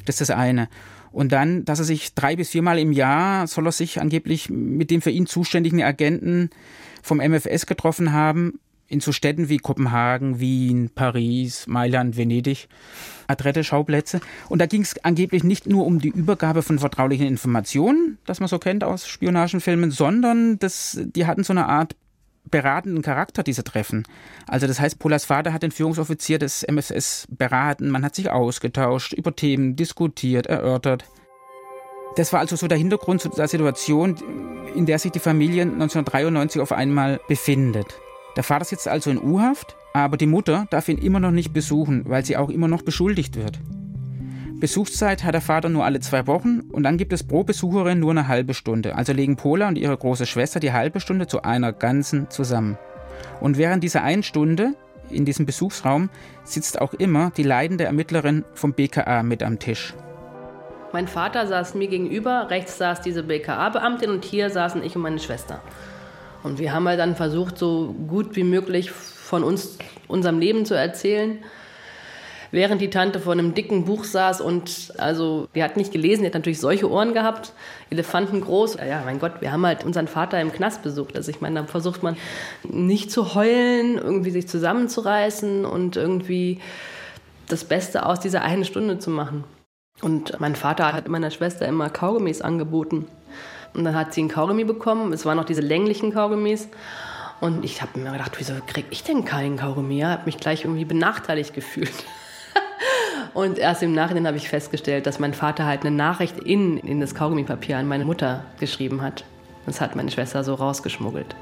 Das 0.04 0.20
ist 0.20 0.28
das 0.28 0.36
eine. 0.36 0.68
Und 1.10 1.32
dann, 1.32 1.64
dass 1.64 1.78
er 1.78 1.86
sich 1.86 2.14
drei 2.14 2.36
bis 2.36 2.50
viermal 2.50 2.78
im 2.78 2.92
Jahr 2.92 3.46
soll 3.46 3.66
er 3.66 3.72
sich 3.72 3.98
angeblich 3.98 4.50
mit 4.50 4.90
dem 4.90 5.00
für 5.00 5.10
ihn 5.10 5.26
zuständigen 5.26 5.82
Agenten 5.82 6.50
vom 7.02 7.18
MFS 7.18 7.64
getroffen 7.64 8.12
haben, 8.12 8.60
in 8.88 9.00
so 9.00 9.12
Städten 9.12 9.48
wie 9.48 9.58
Kopenhagen, 9.58 10.40
Wien, 10.40 10.90
Paris, 10.94 11.66
Mailand, 11.66 12.16
Venedig, 12.16 12.68
adrette 13.26 13.62
Schauplätze. 13.62 14.20
Und 14.48 14.60
da 14.60 14.66
ging 14.66 14.82
es 14.82 15.02
angeblich 15.04 15.44
nicht 15.44 15.66
nur 15.66 15.86
um 15.86 16.00
die 16.00 16.08
Übergabe 16.08 16.62
von 16.62 16.78
vertraulichen 16.78 17.26
Informationen, 17.26 18.18
das 18.24 18.40
man 18.40 18.48
so 18.48 18.58
kennt 18.58 18.82
aus 18.82 19.06
Spionagenfilmen, 19.06 19.90
sondern 19.90 20.58
das, 20.58 20.98
die 21.02 21.26
hatten 21.26 21.44
so 21.44 21.52
eine 21.52 21.68
Art 21.68 21.94
beratenden 22.50 23.02
Charakter, 23.02 23.42
diese 23.42 23.62
Treffen. 23.62 24.04
Also 24.46 24.66
das 24.66 24.80
heißt, 24.80 24.98
Polas 24.98 25.26
Vater 25.26 25.52
hat 25.52 25.62
den 25.62 25.70
Führungsoffizier 25.70 26.38
des 26.38 26.66
MFS 26.66 27.26
beraten, 27.30 27.90
man 27.90 28.04
hat 28.04 28.14
sich 28.14 28.30
ausgetauscht, 28.30 29.12
über 29.12 29.36
Themen 29.36 29.76
diskutiert, 29.76 30.46
erörtert. 30.46 31.04
Das 32.16 32.32
war 32.32 32.40
also 32.40 32.56
so 32.56 32.66
der 32.66 32.78
Hintergrund 32.78 33.20
zu 33.20 33.28
der 33.28 33.48
Situation, 33.48 34.16
in 34.74 34.86
der 34.86 34.98
sich 34.98 35.12
die 35.12 35.18
Familie 35.18 35.62
1993 35.62 36.62
auf 36.62 36.72
einmal 36.72 37.20
befindet. 37.28 38.00
Der 38.38 38.44
Vater 38.44 38.64
sitzt 38.64 38.86
also 38.86 39.10
in 39.10 39.20
U-Haft, 39.20 39.74
aber 39.92 40.16
die 40.16 40.28
Mutter 40.28 40.68
darf 40.70 40.88
ihn 40.88 40.98
immer 40.98 41.18
noch 41.18 41.32
nicht 41.32 41.52
besuchen, 41.52 42.04
weil 42.06 42.24
sie 42.24 42.36
auch 42.36 42.50
immer 42.50 42.68
noch 42.68 42.82
beschuldigt 42.82 43.34
wird. 43.34 43.58
Besuchszeit 44.60 45.24
hat 45.24 45.34
der 45.34 45.40
Vater 45.40 45.68
nur 45.68 45.84
alle 45.84 45.98
zwei 45.98 46.28
Wochen 46.28 46.60
und 46.70 46.84
dann 46.84 46.98
gibt 46.98 47.12
es 47.12 47.24
pro 47.24 47.42
Besucherin 47.42 47.98
nur 47.98 48.12
eine 48.12 48.28
halbe 48.28 48.54
Stunde. 48.54 48.94
Also 48.94 49.12
legen 49.12 49.34
Pola 49.34 49.66
und 49.66 49.76
ihre 49.76 49.96
große 49.96 50.24
Schwester 50.24 50.60
die 50.60 50.72
halbe 50.72 51.00
Stunde 51.00 51.26
zu 51.26 51.42
einer 51.42 51.72
ganzen 51.72 52.30
zusammen. 52.30 52.78
Und 53.40 53.58
während 53.58 53.82
dieser 53.82 54.04
einen 54.04 54.22
Stunde 54.22 54.74
in 55.10 55.24
diesem 55.24 55.44
Besuchsraum 55.44 56.08
sitzt 56.44 56.80
auch 56.80 56.94
immer 56.94 57.32
die 57.36 57.42
leidende 57.42 57.86
Ermittlerin 57.86 58.44
vom 58.54 58.72
BKA 58.72 59.24
mit 59.24 59.42
am 59.42 59.58
Tisch. 59.58 59.94
Mein 60.92 61.08
Vater 61.08 61.48
saß 61.48 61.74
mir 61.74 61.88
gegenüber, 61.88 62.50
rechts 62.50 62.78
saß 62.78 63.00
diese 63.00 63.24
BKA-Beamtin 63.24 64.10
und 64.10 64.24
hier 64.24 64.48
saßen 64.48 64.84
ich 64.84 64.94
und 64.94 65.02
meine 65.02 65.18
Schwester. 65.18 65.60
Und 66.42 66.58
wir 66.58 66.72
haben 66.72 66.86
halt 66.88 67.00
dann 67.00 67.16
versucht, 67.16 67.58
so 67.58 67.94
gut 68.06 68.36
wie 68.36 68.44
möglich 68.44 68.90
von 68.90 69.44
uns, 69.44 69.78
unserem 70.06 70.38
Leben 70.38 70.64
zu 70.64 70.74
erzählen. 70.74 71.38
Während 72.50 72.80
die 72.80 72.88
Tante 72.88 73.20
vor 73.20 73.34
einem 73.34 73.52
dicken 73.52 73.84
Buch 73.84 74.04
saß 74.04 74.40
und 74.40 74.94
also, 74.96 75.48
die 75.54 75.62
hat 75.62 75.76
nicht 75.76 75.92
gelesen, 75.92 76.22
die 76.22 76.28
hat 76.28 76.34
natürlich 76.34 76.60
solche 76.60 76.90
Ohren 76.90 77.12
gehabt, 77.12 77.52
Elefanten 77.90 78.40
groß. 78.40 78.76
Ja, 78.76 79.02
mein 79.04 79.18
Gott, 79.18 79.40
wir 79.40 79.52
haben 79.52 79.66
halt 79.66 79.84
unseren 79.84 80.08
Vater 80.08 80.40
im 80.40 80.50
Knast 80.50 80.82
besucht. 80.82 81.14
Also 81.14 81.30
ich 81.30 81.42
meine, 81.42 81.60
da 81.60 81.66
versucht 81.66 82.02
man 82.02 82.16
nicht 82.62 83.10
zu 83.10 83.34
heulen, 83.34 83.98
irgendwie 83.98 84.30
sich 84.30 84.48
zusammenzureißen 84.48 85.66
und 85.66 85.96
irgendwie 85.96 86.60
das 87.48 87.64
Beste 87.64 88.06
aus 88.06 88.20
dieser 88.20 88.42
einen 88.42 88.64
Stunde 88.64 88.98
zu 88.98 89.10
machen. 89.10 89.44
Und 90.00 90.40
mein 90.40 90.54
Vater 90.54 90.92
hat 90.92 91.08
meiner 91.08 91.30
Schwester 91.30 91.66
immer 91.66 91.90
Kaugummis 91.90 92.40
angeboten. 92.40 93.06
Und 93.74 93.84
dann 93.84 93.94
hat 93.94 94.14
sie 94.14 94.22
ein 94.22 94.28
Kaugummi 94.28 94.64
bekommen. 94.64 95.12
Es 95.12 95.24
waren 95.24 95.36
noch 95.36 95.44
diese 95.44 95.60
länglichen 95.60 96.12
Kaugummis. 96.12 96.68
Und 97.40 97.64
ich 97.64 97.82
habe 97.82 97.98
mir 97.98 98.12
gedacht, 98.12 98.32
wieso 98.38 98.54
kriege 98.66 98.88
ich 98.90 99.04
denn 99.04 99.24
keinen 99.24 99.56
Kaugummi? 99.56 99.98
Ich 99.98 100.04
habe 100.04 100.24
mich 100.26 100.38
gleich 100.38 100.64
irgendwie 100.64 100.84
benachteiligt 100.84 101.54
gefühlt. 101.54 101.92
Und 103.34 103.58
erst 103.58 103.82
im 103.82 103.92
Nachhinein 103.92 104.26
habe 104.26 104.36
ich 104.36 104.48
festgestellt, 104.48 105.06
dass 105.06 105.18
mein 105.18 105.34
Vater 105.34 105.64
halt 105.64 105.82
eine 105.82 105.94
Nachricht 105.94 106.38
in, 106.38 106.78
in 106.78 107.00
das 107.00 107.14
Kaugummipapier 107.14 107.78
an 107.78 107.86
meine 107.86 108.04
Mutter 108.04 108.44
geschrieben 108.58 109.02
hat. 109.02 109.24
Das 109.66 109.80
hat 109.80 109.94
meine 109.94 110.10
Schwester 110.10 110.42
so 110.42 110.54
rausgeschmuggelt. 110.54 111.36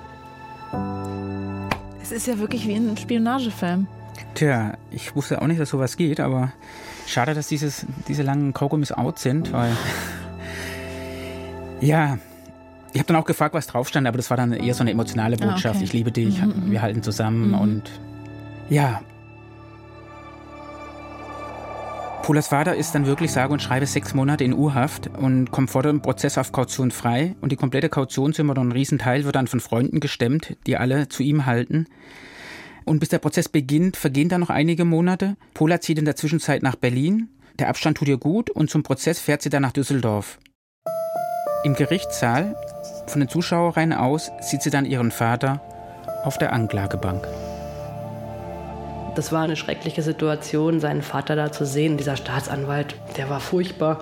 Es 2.03 2.12
ist 2.12 2.27
ja 2.27 2.39
wirklich 2.39 2.67
wie 2.67 2.75
ein 2.75 2.97
Spionagefilm. 2.97 3.87
Tja, 4.35 4.75
ich 4.91 5.15
wusste 5.17 5.41
auch 5.41 5.47
nicht, 5.47 5.61
dass 5.61 5.71
sowas 5.71 5.97
geht, 5.97 6.21
aber 6.21 6.53
schade, 7.07 7.35
dass 7.35 7.49
dieses, 7.49 7.87
diese 8.09 8.23
langen 8.23 8.53
Kaugummis 8.53 8.93
out 8.93 9.19
sind, 9.19 9.53
weil. 9.53 9.71
Ja, 11.81 12.19
ich 12.93 13.01
habe 13.01 13.09
dann 13.09 13.17
auch 13.17 13.27
gefragt, 13.27 13.55
was 13.55 13.67
drauf 13.67 13.89
stand, 13.89 14.07
aber 14.07 14.17
das 14.17 14.31
war 14.31 14.37
dann 14.37 14.53
eher 14.53 14.75
so 14.75 14.81
eine 14.81 14.91
emotionale 14.91 15.37
ah, 15.41 15.47
Botschaft. 15.47 15.77
okay. 15.77 15.85
Ich 15.85 15.93
liebe 15.93 16.12
dich, 16.12 16.41
mhm, 16.41 16.71
wir 16.71 16.83
halten 16.83 17.03
zusammen 17.03 17.49
mhm. 17.49 17.55
und 17.55 17.83
ja. 18.71 19.03
Polas 22.23 22.49
Vater 22.49 22.75
ist 22.75 22.95
dann 22.95 23.07
wirklich 23.07 23.31
sage 23.31 23.53
und 23.53 23.62
schreibe 23.62 23.87
sechs 23.87 24.15
Monate 24.15 24.43
in 24.43 24.53
U-Haft 24.53 25.09
und 25.09 25.53
kommt 25.53 25.71
vor 25.71 25.83
dem 25.83 26.03
Prozess 26.03 26.39
auf 26.39 26.51
Kaution 26.51 26.91
frei. 26.91 27.37
Und 27.41 27.53
die 27.53 27.57
komplette 27.57 27.89
Kautionssumme 27.89 28.51
oder 28.51 28.62
ein 28.62 28.73
Riesenteil 28.73 29.25
wird 29.25 29.37
dann 29.37 29.47
von 29.47 29.61
Freunden 29.61 30.01
gestemmt, 30.01 30.57
die 30.67 30.77
alle 30.77 31.09
zu 31.09 31.23
ihm 31.23 31.47
halten. 31.47 31.87
Und 32.85 32.99
bis 32.99 33.11
der 33.11 33.19
Prozess 33.19 33.49
beginnt, 33.49 33.97
vergehen 33.97 34.29
dann 34.29 34.41
noch 34.41 34.51
einige 34.51 34.85
Monate. 34.85 35.37
Pola 35.55 35.81
zieht 35.81 35.99
in 35.99 36.05
der 36.05 36.17
Zwischenzeit 36.17 36.62
nach 36.62 36.77
Berlin. 36.77 37.29
Der 37.59 37.69
Abstand 37.69 37.99
tut 37.99 38.09
ihr 38.09 38.19
gut 38.19 38.51
und 38.51 38.71
zum 38.71 38.83
Prozess 38.83 39.21
fährt 39.21 39.43
sie 39.43 39.51
dann 39.51 39.62
nach 39.62 39.73
Düsseldorf. 39.73 40.39
Im 41.64 41.75
Gerichtssaal, 41.75 42.55
von 43.07 43.21
den 43.21 43.29
Zuschauerreihen 43.29 43.92
aus, 43.92 44.31
sieht 44.40 44.62
sie 44.62 44.71
dann 44.71 44.85
ihren 44.85 45.11
Vater 45.11 45.61
auf 46.25 46.38
der 46.38 46.53
Anklagebank. 46.53 47.27
Das 49.14 49.33
war 49.33 49.42
eine 49.42 49.57
schreckliche 49.57 50.03
Situation, 50.03 50.81
seinen 50.81 51.03
Vater 51.03 51.37
da 51.37 51.51
zu 51.51 51.64
sehen. 51.64 51.97
Dieser 51.97 52.16
Staatsanwalt, 52.16 52.95
der 53.16 53.31
war 53.31 53.40
furchtbar. 53.40 54.01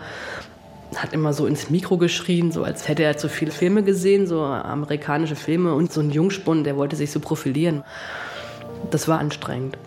Hat 0.97 1.13
immer 1.13 1.33
so 1.33 1.47
ins 1.47 1.71
Mikro 1.71 1.97
geschrien, 1.97 2.51
so 2.51 2.65
als 2.65 2.89
hätte 2.89 3.05
er 3.05 3.17
zu 3.17 3.29
viele 3.29 3.53
Filme 3.53 3.83
gesehen, 3.83 4.27
so 4.27 4.43
amerikanische 4.43 5.37
Filme. 5.37 5.75
Und 5.75 5.93
so 5.93 6.01
ein 6.01 6.11
Jungspund, 6.11 6.67
der 6.67 6.77
wollte 6.77 6.97
sich 6.97 7.13
so 7.13 7.21
profilieren. 7.21 7.85
Das 8.91 9.07
war 9.07 9.19
anstrengend. 9.19 9.79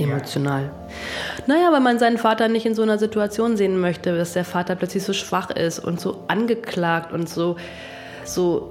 Emotional. 0.00 0.64
Ja. 0.64 0.70
Naja, 1.46 1.72
weil 1.72 1.80
man 1.80 1.98
seinen 1.98 2.18
Vater 2.18 2.48
nicht 2.48 2.66
in 2.66 2.74
so 2.74 2.82
einer 2.82 2.98
Situation 2.98 3.56
sehen 3.56 3.80
möchte, 3.80 4.16
dass 4.16 4.32
der 4.32 4.44
Vater 4.44 4.74
plötzlich 4.76 5.04
so 5.04 5.12
schwach 5.12 5.50
ist 5.50 5.78
und 5.78 6.00
so 6.00 6.24
angeklagt 6.28 7.12
und 7.12 7.28
so, 7.28 7.56
so, 8.24 8.70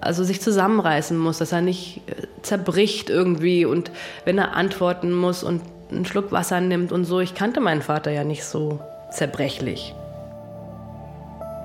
also 0.00 0.24
sich 0.24 0.40
zusammenreißen 0.40 1.16
muss, 1.16 1.38
dass 1.38 1.52
er 1.52 1.60
nicht 1.60 2.02
äh, 2.06 2.26
zerbricht 2.42 3.10
irgendwie 3.10 3.64
und 3.64 3.90
wenn 4.24 4.38
er 4.38 4.54
antworten 4.54 5.12
muss 5.12 5.42
und 5.42 5.62
einen 5.90 6.04
Schluck 6.04 6.32
Wasser 6.32 6.60
nimmt 6.60 6.92
und 6.92 7.04
so. 7.04 7.20
Ich 7.20 7.34
kannte 7.34 7.60
meinen 7.60 7.82
Vater 7.82 8.10
ja 8.10 8.24
nicht 8.24 8.44
so 8.44 8.80
zerbrechlich. 9.10 9.94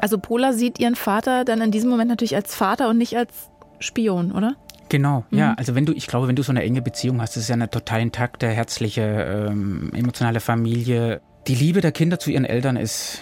Also 0.02 0.18
Pola 0.18 0.54
sieht 0.54 0.80
ihren 0.80 0.96
Vater 0.96 1.46
dann 1.46 1.62
in 1.62 1.72
diesem 1.72 1.90
Moment 1.90 2.10
natürlich 2.10 2.36
als 2.36 2.56
Vater 2.56 2.90
und 2.90 2.98
nicht 2.98 3.16
als 3.16 3.32
Spion, 3.80 4.32
oder? 4.32 4.56
Genau, 4.92 5.24
mhm. 5.30 5.38
ja. 5.38 5.54
Also 5.54 5.74
wenn 5.74 5.86
du, 5.86 5.94
ich 5.94 6.06
glaube, 6.06 6.28
wenn 6.28 6.36
du 6.36 6.44
so 6.44 6.52
eine 6.52 6.64
enge 6.64 6.82
Beziehung 6.82 7.22
hast, 7.22 7.38
das 7.38 7.44
ist 7.44 7.50
ja 7.50 7.56
eine 7.56 7.70
total 7.70 8.02
intakte, 8.02 8.50
herzliche, 8.50 9.02
ähm, 9.02 9.90
emotionale 9.96 10.42
Familie. 10.42 11.22
Die 11.48 11.56
Liebe 11.56 11.80
der 11.80 11.94
Kinder 11.94 12.20
zu 12.20 12.30
ihren 12.30 12.44
Eltern 12.44 12.76
ist 12.76 13.22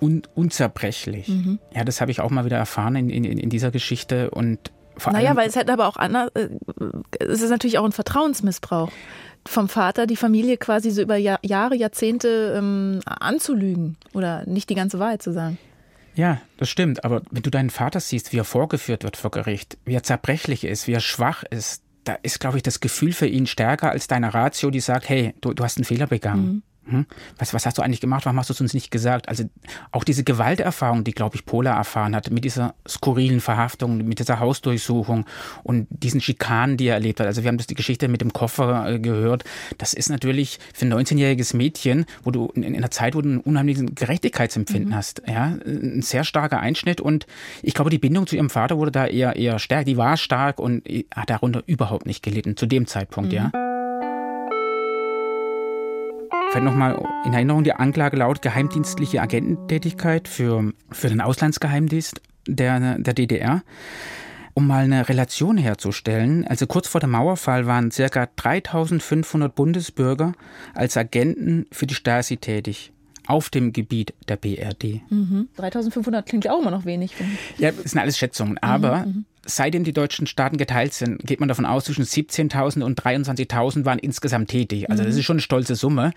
un 0.00 0.22
unzerbrechlich. 0.34 1.28
Mhm. 1.28 1.58
Ja, 1.74 1.84
das 1.84 2.00
habe 2.00 2.10
ich 2.10 2.22
auch 2.22 2.30
mal 2.30 2.46
wieder 2.46 2.56
erfahren 2.56 2.96
in, 2.96 3.10
in, 3.10 3.24
in 3.24 3.50
dieser 3.50 3.70
Geschichte 3.70 4.30
und 4.30 4.72
vor 4.96 5.12
naja, 5.12 5.36
weil 5.36 5.48
es 5.48 5.56
hätte 5.56 5.74
aber 5.74 5.86
auch 5.86 5.96
anders, 5.96 6.30
äh, 6.32 6.48
es 7.18 7.42
ist 7.42 7.50
natürlich 7.50 7.78
auch 7.78 7.84
ein 7.84 7.92
Vertrauensmissbrauch 7.92 8.90
vom 9.46 9.68
Vater, 9.68 10.06
die 10.06 10.16
Familie 10.16 10.56
quasi 10.56 10.90
so 10.90 11.02
über 11.02 11.16
Jahre, 11.16 11.76
Jahrzehnte 11.76 12.54
ähm, 12.56 13.00
anzulügen 13.04 13.98
oder 14.14 14.46
nicht 14.46 14.70
die 14.70 14.74
ganze 14.74 14.98
Wahrheit 14.98 15.20
zu 15.20 15.32
sagen. 15.34 15.58
Ja, 16.14 16.40
das 16.56 16.68
stimmt. 16.68 17.04
Aber 17.04 17.22
wenn 17.30 17.42
du 17.42 17.50
deinen 17.50 17.70
Vater 17.70 18.00
siehst, 18.00 18.32
wie 18.32 18.38
er 18.38 18.44
vorgeführt 18.44 19.04
wird 19.04 19.16
vor 19.16 19.30
Gericht, 19.30 19.78
wie 19.84 19.94
er 19.94 20.02
zerbrechlich 20.02 20.64
ist, 20.64 20.86
wie 20.86 20.92
er 20.92 21.00
schwach 21.00 21.42
ist, 21.44 21.82
da 22.04 22.14
ist, 22.22 22.40
glaube 22.40 22.56
ich, 22.56 22.62
das 22.62 22.80
Gefühl 22.80 23.12
für 23.12 23.26
ihn 23.26 23.46
stärker 23.46 23.90
als 23.90 24.08
deine 24.08 24.34
Ratio, 24.34 24.70
die 24.70 24.80
sagt, 24.80 25.08
hey, 25.08 25.34
du, 25.40 25.54
du 25.54 25.62
hast 25.62 25.78
einen 25.78 25.84
Fehler 25.84 26.08
begangen. 26.08 26.46
Mhm. 26.46 26.62
Hm? 26.86 27.06
Was, 27.38 27.54
was 27.54 27.64
hast 27.64 27.78
du 27.78 27.82
eigentlich 27.82 28.00
gemacht? 28.00 28.24
Warum 28.24 28.38
hast 28.38 28.50
du 28.50 28.54
es 28.54 28.60
uns 28.60 28.74
nicht 28.74 28.90
gesagt? 28.90 29.28
Also 29.28 29.44
auch 29.92 30.02
diese 30.02 30.24
Gewalterfahrung, 30.24 31.04
die, 31.04 31.12
glaube 31.12 31.36
ich, 31.36 31.46
Pola 31.46 31.76
erfahren 31.76 32.16
hat, 32.16 32.30
mit 32.30 32.44
dieser 32.44 32.74
skurrilen 32.88 33.40
Verhaftung, 33.40 33.98
mit 33.98 34.18
dieser 34.18 34.40
Hausdurchsuchung 34.40 35.24
und 35.62 35.86
diesen 35.90 36.20
Schikanen, 36.20 36.76
die 36.76 36.86
er 36.86 36.94
erlebt 36.94 37.20
hat. 37.20 37.26
Also 37.26 37.42
wir 37.42 37.48
haben 37.48 37.58
das 37.58 37.68
die 37.68 37.76
Geschichte 37.76 38.08
mit 38.08 38.20
dem 38.20 38.32
Koffer 38.32 38.88
äh, 38.88 38.98
gehört. 38.98 39.44
Das 39.78 39.92
ist 39.92 40.10
natürlich 40.10 40.58
für 40.74 40.86
ein 40.86 40.92
19-jähriges 40.92 41.56
Mädchen, 41.56 42.04
wo 42.24 42.32
du 42.32 42.46
in, 42.54 42.64
in, 42.64 42.74
einer 42.74 42.90
Zeit, 42.90 43.14
wo 43.14 43.20
du 43.20 43.28
ein 43.28 43.40
unheimliches 43.40 43.84
Gerechtigkeitsempfinden 43.94 44.90
mhm. 44.90 44.96
hast, 44.96 45.22
ja, 45.28 45.56
ein 45.64 46.02
sehr 46.02 46.24
starker 46.24 46.58
Einschnitt. 46.58 47.00
Und 47.00 47.26
ich 47.62 47.74
glaube, 47.74 47.90
die 47.90 47.98
Bindung 47.98 48.26
zu 48.26 48.34
ihrem 48.34 48.50
Vater 48.50 48.78
wurde 48.78 48.90
da 48.90 49.06
eher, 49.06 49.36
eher 49.36 49.60
stärker. 49.60 49.84
Die 49.84 49.96
war 49.96 50.16
stark 50.16 50.58
und 50.58 50.82
hat 51.14 51.30
darunter 51.30 51.62
überhaupt 51.66 52.06
nicht 52.06 52.24
gelitten, 52.24 52.56
zu 52.56 52.66
dem 52.66 52.86
Zeitpunkt, 52.86 53.30
mhm. 53.30 53.36
ja. 53.36 53.71
Vielleicht 56.52 56.66
nochmal 56.66 57.02
in 57.24 57.32
Erinnerung, 57.32 57.64
die 57.64 57.72
Anklage 57.72 58.18
laut 58.18 58.42
geheimdienstliche 58.42 59.22
Agententätigkeit 59.22 60.28
für, 60.28 60.74
für 60.90 61.08
den 61.08 61.22
Auslandsgeheimdienst 61.22 62.20
der, 62.46 62.98
der 62.98 63.14
DDR. 63.14 63.62
Um 64.52 64.66
mal 64.66 64.84
eine 64.84 65.08
Relation 65.08 65.56
herzustellen, 65.56 66.46
also 66.46 66.66
kurz 66.66 66.88
vor 66.88 67.00
dem 67.00 67.12
Mauerfall 67.12 67.66
waren 67.66 67.88
ca. 67.88 68.26
3500 68.36 69.54
Bundesbürger 69.54 70.34
als 70.74 70.98
Agenten 70.98 71.64
für 71.72 71.86
die 71.86 71.94
Stasi 71.94 72.36
tätig 72.36 72.92
auf 73.26 73.48
dem 73.48 73.72
Gebiet 73.72 74.12
der 74.28 74.36
BRD. 74.36 75.00
Mhm. 75.08 75.48
3500 75.56 76.26
klingt 76.26 76.50
auch 76.50 76.60
immer 76.60 76.70
noch 76.70 76.84
wenig. 76.84 77.14
Ja, 77.56 77.70
das 77.70 77.92
sind 77.92 77.98
alles 77.98 78.18
Schätzungen. 78.18 78.58
Aber 78.58 79.06
mhm, 79.06 79.06
mhm, 79.06 79.24
seitdem 79.44 79.84
die 79.84 79.92
deutschen 79.92 80.26
Staaten 80.26 80.56
geteilt 80.56 80.94
sind, 80.94 81.24
geht 81.26 81.40
man 81.40 81.48
davon 81.48 81.66
aus, 81.66 81.84
zwischen 81.84 82.04
17.000 82.04 82.82
und 82.82 83.00
23.000 83.00 83.84
waren 83.84 83.98
insgesamt 83.98 84.50
tätig. 84.50 84.90
Also 84.90 85.02
das 85.02 85.14
mhm. 85.14 85.18
ist 85.18 85.24
schon 85.24 85.36
eine 85.36 85.42
stolze 85.42 85.74
Summe. 85.74 86.12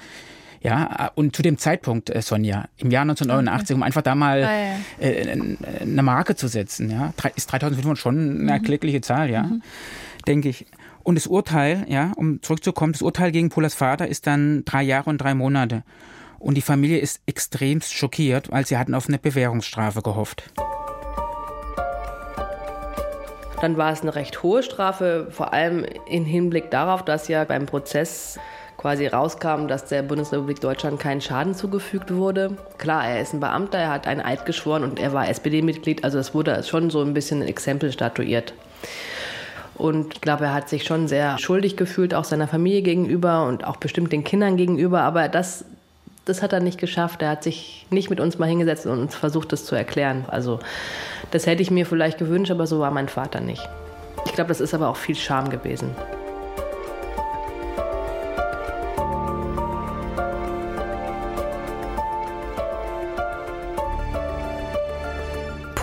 Ja, 0.62 1.12
und 1.14 1.36
zu 1.36 1.44
dem 1.44 1.60
Zeitpunkt, 1.60 2.10
äh, 2.10 2.24
Sonja, 2.24 2.68
im 2.78 2.90
Jahr 2.90 3.04
1989, 3.04 3.66
okay. 3.66 3.74
um 3.76 3.84
einfach 3.84 4.02
da 4.02 4.16
mal 4.16 4.44
ah, 4.44 4.52
ja. 4.52 5.08
äh, 5.08 5.40
eine 5.82 6.02
Marke 6.02 6.36
zu 6.36 6.48
setzen, 6.48 6.90
ja, 6.90 7.14
ist 7.36 7.52
3500 7.52 8.00
schon 8.00 8.18
eine 8.18 8.40
mhm. 8.40 8.50
erkleckliche 8.50 9.02
Zahl, 9.02 9.30
ja, 9.30 9.44
mhm. 9.44 9.62
denke 10.28 10.50
ich. 10.50 10.66
Und 11.04 11.16
das 11.16 11.28
Urteil, 11.28 11.86
ja, 11.88 12.14
um 12.16 12.42
zurückzukommen, 12.42 12.94
das 12.94 13.04
Urteil 13.04 13.32
gegen 13.32 13.50
Polas 13.50 13.76
Vater 13.76 14.08
ist 14.08 14.26
dann 14.26 14.66
drei 14.66 14.82
Jahre 14.82 15.12
und 15.12 15.20
drei 15.20 15.36
Monate. 15.36 15.84
Und 16.40 16.56
die 16.56 16.62
Familie 16.62 16.98
ist 16.98 17.22
extremst 17.28 17.94
schockiert, 17.94 18.52
weil 18.52 18.66
sie 18.66 18.78
hatten 18.78 18.96
auf 18.96 19.08
eine 19.08 19.20
Bewährungsstrafe 19.20 20.02
gehofft. 20.02 20.52
Dann 23.62 23.78
war 23.78 23.92
es 23.92 24.02
eine 24.02 24.16
recht 24.16 24.44
hohe 24.44 24.64
Strafe, 24.64 25.28
vor 25.30 25.54
allem 25.54 25.86
im 26.08 26.26
Hinblick 26.26 26.72
darauf, 26.72 27.04
dass 27.04 27.28
ja 27.28 27.44
beim 27.46 27.66
Prozess 27.66 28.40
quasi 28.78 29.08
rauskam, 29.08 29.68
dass 29.68 29.86
der 29.86 30.04
Bundesrepublik 30.04 30.60
Deutschland 30.60 31.00
keinen 31.00 31.22
Schaden 31.22 31.56
zugefügt 31.56 32.14
wurde. 32.14 32.58
Klar, 32.78 33.08
er 33.08 33.22
ist 33.22 33.34
ein 33.34 33.40
Beamter, 33.40 33.80
er 33.80 33.92
hat 33.92 34.08
einen 34.08 34.22
Eid 34.22 34.46
geschworen 34.46 34.84
und 34.84 35.00
er 35.00 35.14
war 35.14 35.30
SPD-Mitglied, 35.30 36.04
also 36.04 36.20
es 36.20 36.34
wurde 36.34 36.62
schon 36.64 36.90
so 36.90 37.02
ein 37.02 37.14
bisschen 37.14 37.42
ein 37.42 37.48
Exempel 37.48 37.92
statuiert. 37.92 38.54
Und 39.76 40.14
ich 40.14 40.22
glaube, 40.22 40.46
er 40.46 40.54
hat 40.54 40.70
sich 40.70 40.84
schon 40.84 41.08
sehr 41.08 41.38
schuldig 41.38 41.76
gefühlt, 41.76 42.14
auch 42.14 42.24
seiner 42.24 42.48
Familie 42.48 42.82
gegenüber 42.82 43.46
und 43.46 43.66
auch 43.66 43.78
bestimmt 43.78 44.14
den 44.14 44.24
Kindern 44.24 44.56
gegenüber. 44.56 45.02
Aber 45.02 45.28
das 45.28 45.66
das 46.26 46.42
hat 46.42 46.54
er 46.54 46.60
nicht 46.60 46.80
geschafft. 46.80 47.22
Er 47.22 47.30
hat 47.30 47.44
sich 47.44 47.86
nicht 47.92 48.10
mit 48.10 48.20
uns 48.20 48.38
mal 48.38 48.50
hingesetzt 48.50 48.86
und 48.86 49.00
uns 49.00 49.16
versucht, 49.16 49.52
das 49.52 49.66
zu 49.66 49.76
erklären. 49.76 50.26
Also 50.28 50.60
das 51.32 51.46
hätte 51.46 51.62
ich 51.62 51.72
mir 51.72 51.86
vielleicht 51.86 52.18
gewünscht, 52.18 52.52
aber 52.52 52.68
so 52.68 52.80
war 52.80 52.92
mein 52.92 53.08
Vater 53.08 53.42
nicht. 53.42 53.68
Ich 54.26 54.34
glaube, 54.34 54.48
das 54.48 54.60
ist 54.60 54.74
aber 54.74 54.90
auch 54.90 54.98
viel 54.98 55.16
Scham 55.16 55.50
gewesen. 55.50 55.92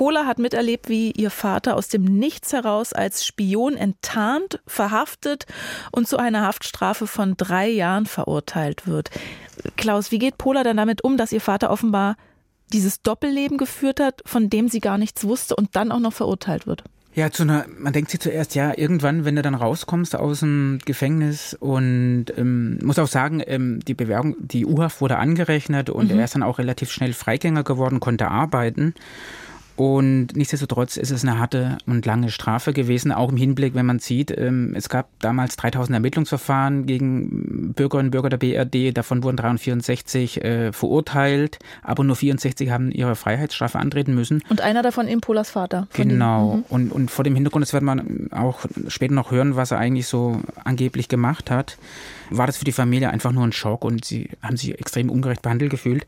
Pola 0.02 0.26
hat 0.26 0.40
miterlebt, 0.40 0.88
wie 0.88 1.12
ihr 1.12 1.30
Vater 1.30 1.76
aus 1.76 1.86
dem 1.86 2.02
Nichts 2.02 2.52
heraus 2.52 2.92
als 2.92 3.24
Spion 3.24 3.76
enttarnt, 3.76 4.60
verhaftet 4.66 5.46
und 5.92 6.08
zu 6.08 6.16
einer 6.16 6.42
Haftstrafe 6.42 7.06
von 7.06 7.36
drei 7.36 7.68
Jahren 7.68 8.06
verurteilt 8.06 8.88
wird. 8.88 9.12
Klaus, 9.76 10.10
wie 10.10 10.18
geht 10.18 10.38
Pola 10.38 10.64
dann 10.64 10.76
damit 10.76 11.04
um, 11.04 11.16
dass 11.16 11.30
ihr 11.30 11.40
Vater 11.40 11.70
offenbar 11.70 12.16
dieses 12.72 13.02
Doppelleben 13.02 13.58
geführt 13.58 14.00
hat, 14.00 14.22
von 14.26 14.50
dem 14.50 14.66
sie 14.66 14.80
gar 14.80 14.98
nichts 14.98 15.22
wusste 15.22 15.54
und 15.54 15.76
dann 15.76 15.92
auch 15.92 16.00
noch 16.00 16.12
verurteilt 16.12 16.66
wird? 16.66 16.82
Ja, 17.14 17.30
zu 17.30 17.44
einer, 17.44 17.66
man 17.78 17.92
denkt 17.92 18.10
sich 18.10 18.18
zuerst, 18.18 18.56
ja, 18.56 18.76
irgendwann, 18.76 19.24
wenn 19.24 19.36
du 19.36 19.42
dann 19.42 19.54
rauskommst 19.54 20.16
aus 20.16 20.40
dem 20.40 20.80
Gefängnis 20.84 21.54
und 21.54 22.26
ähm, 22.36 22.80
muss 22.82 22.98
auch 22.98 23.06
sagen, 23.06 23.40
ähm, 23.46 23.78
die 23.86 23.94
Bewerbung, 23.94 24.34
die 24.40 24.66
U-Haft 24.66 25.00
wurde 25.00 25.18
angerechnet 25.18 25.90
und 25.90 26.10
mhm. 26.10 26.18
er 26.18 26.24
ist 26.24 26.34
dann 26.34 26.42
auch 26.42 26.58
relativ 26.58 26.90
schnell 26.90 27.12
Freigänger 27.12 27.62
geworden, 27.62 28.00
konnte 28.00 28.26
arbeiten. 28.32 28.94
Und 29.76 30.36
nichtsdestotrotz 30.36 30.96
ist 30.96 31.10
es 31.10 31.22
eine 31.22 31.38
harte 31.38 31.78
und 31.86 32.04
lange 32.04 32.30
Strafe 32.30 32.72
gewesen, 32.72 33.10
auch 33.12 33.30
im 33.30 33.36
Hinblick, 33.36 33.74
wenn 33.74 33.86
man 33.86 33.98
sieht, 33.98 34.30
ähm, 34.36 34.74
es 34.76 34.88
gab 34.88 35.08
damals 35.20 35.56
3000 35.56 35.94
Ermittlungsverfahren 35.94 36.86
gegen 36.86 37.72
Bürgerinnen 37.74 38.08
und 38.08 38.10
Bürger 38.10 38.28
der 38.28 38.36
BRD, 38.36 38.96
davon 38.96 39.22
wurden 39.22 39.36
364 39.36 40.44
äh, 40.44 40.72
verurteilt, 40.72 41.58
aber 41.82 42.04
nur 42.04 42.16
64 42.16 42.70
haben 42.70 42.90
ihre 42.90 43.16
Freiheitsstrafe 43.16 43.78
antreten 43.78 44.14
müssen. 44.14 44.42
Und 44.50 44.60
einer 44.60 44.82
davon 44.82 45.08
eben 45.08 45.20
Polas 45.20 45.50
Vater. 45.50 45.88
Genau. 45.94 46.56
Mhm. 46.56 46.64
Und, 46.68 46.92
und 46.92 47.10
vor 47.10 47.24
dem 47.24 47.34
Hintergrund, 47.34 47.64
das 47.64 47.72
wird 47.72 47.82
man 47.82 48.28
auch 48.30 48.60
später 48.88 49.14
noch 49.14 49.30
hören, 49.30 49.56
was 49.56 49.70
er 49.70 49.78
eigentlich 49.78 50.06
so 50.06 50.40
angeblich 50.64 51.08
gemacht 51.08 51.50
hat, 51.50 51.78
war 52.30 52.46
das 52.46 52.56
für 52.56 52.64
die 52.64 52.72
Familie 52.72 53.10
einfach 53.10 53.32
nur 53.32 53.44
ein 53.44 53.52
Schock 53.52 53.84
und 53.84 54.04
sie 54.04 54.30
haben 54.42 54.56
sich 54.56 54.78
extrem 54.78 55.10
ungerecht 55.10 55.42
behandelt 55.42 55.70
gefühlt. 55.70 56.06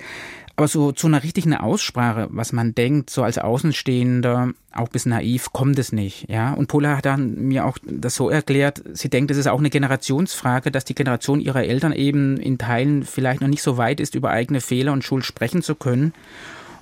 Aber 0.57 0.69
so 0.69 0.93
zu 0.93 1.09
einer 1.09 1.25
richtigen 1.25 1.55
Aussprache, 1.55 2.29
was 2.31 2.53
man 2.53 2.75
denkt, 2.75 3.11
so 3.11 3.25
als 3.25 3.39
Außenstehender, 3.39 4.53
auch 4.73 4.89
bis 4.89 5.05
naiv, 5.05 5.53
kommt 5.53 5.79
es 5.81 5.91
nicht. 5.91 6.29
Ja? 6.31 6.53
Und 6.53 6.69
Pola 6.69 6.97
hat 6.97 7.07
dann 7.07 7.35
mir 7.47 7.65
auch 7.65 7.77
das 7.85 8.15
so 8.15 8.31
erklärt, 8.31 8.83
sie 8.93 9.09
denkt, 9.09 9.33
es 9.33 9.37
ist 9.37 9.49
auch 9.49 9.59
eine 9.59 9.71
Generationsfrage, 9.71 10.71
dass 10.71 10.85
die 10.85 10.95
Generation 10.95 11.41
ihrer 11.41 11.65
Eltern 11.65 11.93
eben 11.93 12.37
in 12.37 12.59
Teilen 12.59 13.03
vielleicht 13.03 13.41
noch 13.41 13.49
nicht 13.49 13.63
so 13.63 13.79
weit 13.79 13.99
ist, 13.99 14.15
über 14.15 14.31
eigene 14.31 14.61
Fehler 14.61 14.93
und 14.93 15.03
Schuld 15.03 15.25
sprechen 15.25 15.63
zu 15.63 15.75
können. 15.75 16.13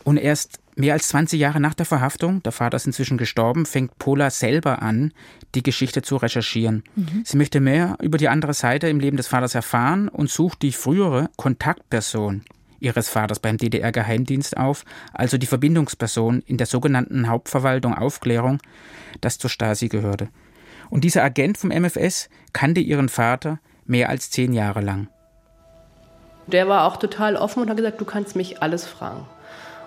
Und 0.04 0.18
erst 0.18 0.58
mehr 0.76 0.92
als 0.92 1.08
20 1.08 1.40
Jahre 1.40 1.60
nach 1.60 1.74
der 1.74 1.86
Verhaftung, 1.86 2.42
der 2.42 2.52
Vater 2.52 2.76
ist 2.76 2.86
inzwischen 2.86 3.16
gestorben, 3.16 3.64
fängt 3.64 3.96
Pola 3.98 4.28
selber 4.28 4.82
an, 4.82 5.12
die 5.54 5.62
Geschichte 5.62 6.02
zu 6.02 6.16
recherchieren. 6.16 6.82
Mhm. 6.94 7.22
Sie 7.24 7.36
möchte 7.38 7.60
mehr 7.60 7.96
über 8.02 8.18
die 8.18 8.28
andere 8.28 8.52
Seite 8.52 8.88
im 8.88 9.00
Leben 9.00 9.16
des 9.16 9.28
Vaters 9.28 9.54
erfahren 9.54 10.08
und 10.08 10.30
sucht 10.30 10.60
die 10.60 10.72
frühere 10.72 11.30
Kontaktperson 11.36 12.42
ihres 12.82 13.08
Vaters 13.08 13.38
beim 13.38 13.56
DDR-Geheimdienst 13.56 14.56
auf, 14.56 14.84
also 15.12 15.38
die 15.38 15.46
Verbindungsperson 15.46 16.40
in 16.40 16.56
der 16.56 16.66
sogenannten 16.66 17.28
Hauptverwaltung 17.28 17.94
Aufklärung, 17.94 18.58
das 19.20 19.38
zur 19.38 19.50
Stasi 19.50 19.88
gehörte. 19.88 20.28
Und 20.90 21.04
dieser 21.04 21.22
Agent 21.22 21.56
vom 21.56 21.70
MFS 21.70 22.28
kannte 22.52 22.80
ihren 22.80 23.08
Vater 23.08 23.60
mehr 23.86 24.08
als 24.08 24.30
zehn 24.30 24.52
Jahre 24.52 24.80
lang. 24.80 25.08
Der 26.46 26.68
war 26.68 26.84
auch 26.84 26.96
total 26.96 27.36
offen 27.36 27.62
und 27.62 27.70
hat 27.70 27.76
gesagt, 27.76 28.00
du 28.00 28.04
kannst 28.04 28.36
mich 28.36 28.62
alles 28.62 28.86
fragen. 28.86 29.26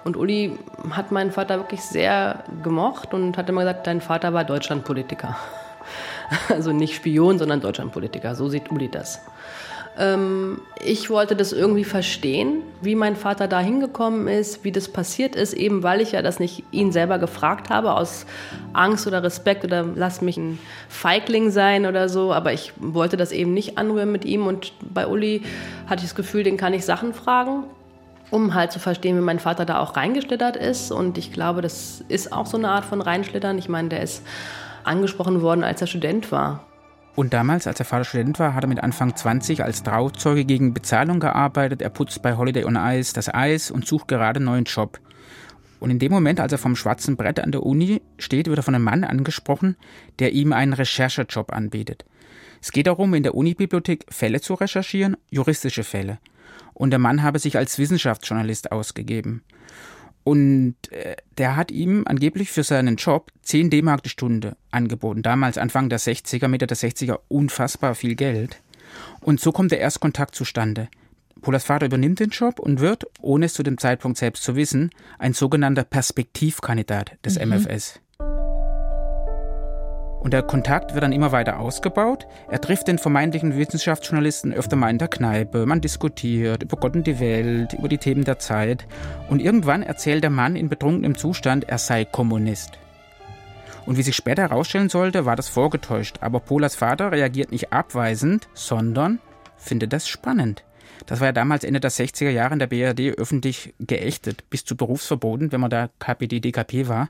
Und 0.04 0.18
Uli 0.18 0.58
hat 0.92 1.12
meinen 1.12 1.32
Vater 1.32 1.58
wirklich 1.58 1.82
sehr 1.82 2.44
gemocht 2.64 3.14
und 3.14 3.38
hat 3.38 3.50
immer 3.50 3.62
gesagt, 3.62 3.88
dein 3.88 4.02
Vater 4.02 4.34
war 4.34 4.44
Deutschlandpolitiker. 4.44 5.36
Also 6.50 6.72
nicht 6.72 6.96
Spion, 6.96 7.38
sondern 7.38 7.62
Deutschlandpolitiker. 7.62 8.34
So 8.34 8.50
sieht 8.50 8.72
Uli 8.72 8.90
das. 8.90 9.22
Ähm, 9.98 10.60
ich 10.84 11.10
wollte 11.10 11.36
das 11.36 11.54
irgendwie 11.54 11.84
verstehen, 11.84 12.62
wie 12.82 12.96
mein 12.96 13.16
Vater 13.16 13.48
da 13.48 13.60
hingekommen 13.60 14.28
ist, 14.28 14.64
wie 14.64 14.72
das 14.72 14.90
passiert 14.90 15.36
ist, 15.36 15.54
eben 15.54 15.84
weil 15.84 16.02
ich 16.02 16.12
ja 16.12 16.22
das 16.22 16.40
nicht 16.40 16.64
ihn 16.72 16.92
selber 16.92 17.18
gefragt 17.18 17.70
habe, 17.70 17.94
aus 17.94 18.26
Angst 18.74 19.08
oder 19.08 19.24
Respekt 19.24 19.64
oder 19.64 19.86
lass 19.96 20.22
mich 20.22 20.38
ein 20.38 20.60
Feigling 20.90 21.50
sein 21.50 21.86
oder 21.86 22.10
so. 22.10 22.34
Aber 22.34 22.52
ich 22.52 22.74
wollte 22.78 23.18
das 23.18 23.32
eben 23.32 23.54
nicht 23.54 23.78
anrühren 23.78 24.12
mit 24.12 24.26
ihm. 24.26 24.48
Und 24.48 24.74
bei 24.82 25.08
Uli 25.08 25.44
hatte 25.88 26.02
ich 26.02 26.10
das 26.10 26.16
Gefühl, 26.16 26.44
den 26.44 26.58
kann 26.58 26.74
ich 26.74 26.86
Sachen 26.86 27.14
fragen 27.14 27.64
um 28.32 28.56
halt 28.56 28.72
zu 28.72 28.80
verstehen, 28.80 29.16
wie 29.18 29.22
mein 29.22 29.40
Vater 29.40 29.66
da 29.66 29.80
auch 29.80 29.96
reingeschlittert 29.96 30.58
ist. 30.58 30.92
Und 30.92 31.18
ich 31.18 31.32
glaube, 31.32 31.62
das 31.62 32.04
ist 32.08 32.34
auch 32.34 32.48
so 32.48 32.58
eine 32.58 32.70
Art 32.70 32.84
von 32.84 33.02
Reinschlittern. 33.02 33.58
Ich 33.58 33.70
meine, 33.70 33.90
der 33.90 34.02
ist 34.02 34.24
angesprochen 34.84 35.42
worden, 35.42 35.64
als 35.64 35.82
er 35.82 35.88
Student 35.88 36.32
war. 36.32 36.66
Und 37.16 37.34
damals, 37.34 37.66
als 37.66 37.80
er 37.80 37.86
Vater 37.86 38.04
Student 38.04 38.40
war, 38.40 38.54
hat 38.54 38.66
er 38.66 38.68
mit 38.68 38.84
Anfang 38.84 39.16
20 39.16 39.64
als 39.64 39.84
Trauzeuge 39.84 40.44
gegen 40.44 40.74
Bezahlung 40.74 41.22
gearbeitet. 41.22 41.82
Er 41.82 41.90
putzt 41.90 42.22
bei 42.22 42.36
Holiday 42.36 42.66
on 42.66 42.76
Ice 42.76 43.14
das 43.14 43.34
Eis 43.34 43.72
und 43.72 43.88
sucht 43.88 44.10
gerade 44.10 44.38
einen 44.38 44.46
neuen 44.46 44.66
Job. 44.66 45.00
Und 45.80 45.92
in 45.92 46.00
dem 46.00 46.12
Moment, 46.12 46.40
als 46.42 46.52
er 46.52 46.58
vom 46.58 46.76
schwarzen 46.76 47.16
Brett 47.16 47.40
an 47.40 47.52
der 47.52 47.64
Uni 47.64 48.02
steht, 48.18 48.48
wird 48.48 48.60
er 48.60 48.64
von 48.64 48.76
einem 48.76 48.84
Mann 48.84 49.04
angesprochen, 49.06 49.78
der 50.20 50.34
ihm 50.34 50.52
einen 50.52 50.74
Recherchejob 50.74 51.54
anbietet. 51.54 52.06
Es 52.62 52.72
geht 52.72 52.88
darum, 52.88 53.14
in 53.14 53.24
der 53.24 53.36
Unibibliothek 53.36 54.06
Fälle 54.10 54.42
zu 54.42 54.56
recherchieren, 54.56 55.16
juristische 55.30 55.84
Fälle. 55.84 56.18
Und 56.74 56.90
der 56.90 57.00
Mann 57.00 57.24
habe 57.24 57.40
sich 57.40 57.58
als 57.58 57.80
Wissenschaftsjournalist 57.80 58.72
ausgegeben. 58.72 59.44
Und 60.26 60.76
äh, 60.92 61.16
der 61.38 61.56
hat 61.56 61.70
ihm 61.70 62.04
angeblich 62.08 62.52
für 62.52 62.64
seinen 62.64 62.96
Job 62.96 63.32
10 63.44 63.70
D-Mark 63.70 64.02
die 64.02 64.10
Stunde 64.10 64.58
angeboten. 64.72 65.22
Damals, 65.22 65.60
Anfang 65.60 65.88
der 65.88 66.00
60er, 66.00 66.48
Mitte 66.48 66.66
der 66.66 66.76
60er, 66.76 67.20
unfassbar 67.28 67.94
viel 67.94 68.16
Geld. 68.16 68.60
Und 69.22 69.40
so 69.40 69.52
kommt 69.52 69.72
der 69.72 69.80
Erstkontakt 69.80 70.34
zustande. 70.34 70.90
Polas 71.42 71.64
Vater 71.64 71.86
übernimmt 71.86 72.20
den 72.20 72.32
Job 72.32 72.58
und 72.58 72.80
wird, 72.80 73.06
ohne 73.22 73.46
es 73.46 73.54
zu 73.54 73.62
dem 73.62 73.78
Zeitpunkt 73.78 74.18
selbst 74.18 74.42
zu 74.42 74.56
wissen, 74.56 74.90
ein 75.20 75.34
sogenannter 75.34 75.84
Perspektivkandidat 75.84 77.12
des 77.24 77.38
mhm. 77.38 77.50
MFS. 77.50 78.00
Und 80.26 80.32
der 80.32 80.42
Kontakt 80.42 80.96
wird 80.96 81.04
dann 81.04 81.14
immer 81.14 81.32
weiter 81.32 81.60
ausgebaut. 81.60 82.26
Er 82.50 82.60
trifft 82.60 82.88
den 82.88 82.98
vermeintlichen 82.98 83.56
Wissenschaftsjournalisten 83.56 84.56
öfter 84.56 84.76
mal 84.76 84.90
in 84.90 84.98
der 84.98 85.08
Kneipe. 85.08 85.68
Man 85.68 85.82
diskutiert 85.82 86.64
über 86.64 86.78
Gott 86.78 86.96
und 86.96 87.06
die 87.06 87.20
Welt, 87.20 87.74
über 87.74 87.88
die 87.88 88.00
Themen 88.00 88.24
der 88.24 88.40
Zeit. 88.40 88.88
Und 89.30 89.40
irgendwann 89.40 89.84
erzählt 89.84 90.24
der 90.24 90.32
Mann 90.32 90.56
in 90.56 90.68
betrunkenem 90.68 91.16
Zustand, 91.16 91.70
er 91.70 91.78
sei 91.78 92.06
Kommunist. 92.06 92.80
Und 93.86 93.98
wie 93.98 94.02
sich 94.02 94.16
später 94.16 94.42
herausstellen 94.42 94.90
sollte, 94.90 95.28
war 95.28 95.36
das 95.36 95.48
vorgetäuscht. 95.48 96.18
Aber 96.22 96.40
Polas 96.40 96.76
Vater 96.76 97.12
reagiert 97.12 97.52
nicht 97.52 97.72
abweisend, 97.72 98.48
sondern 98.56 99.20
findet 99.58 99.94
das 99.94 100.08
spannend. 100.08 100.64
Das 101.06 101.20
war 101.20 101.28
ja 101.28 101.34
damals 101.34 101.64
Ende 101.64 101.80
der 101.80 101.92
60er 101.92 102.32
Jahre 102.32 102.54
in 102.54 102.60
der 102.60 102.66
BRD 102.66 103.16
öffentlich 103.16 103.76
geächtet, 103.80 104.50
bis 104.50 104.66
zu 104.66 104.76
Berufsverboten, 104.76 105.52
wenn 105.52 105.62
man 105.62 105.70
da 105.70 105.90
KPD, 106.00 106.40
DKP 106.40 106.88
war. 106.88 107.10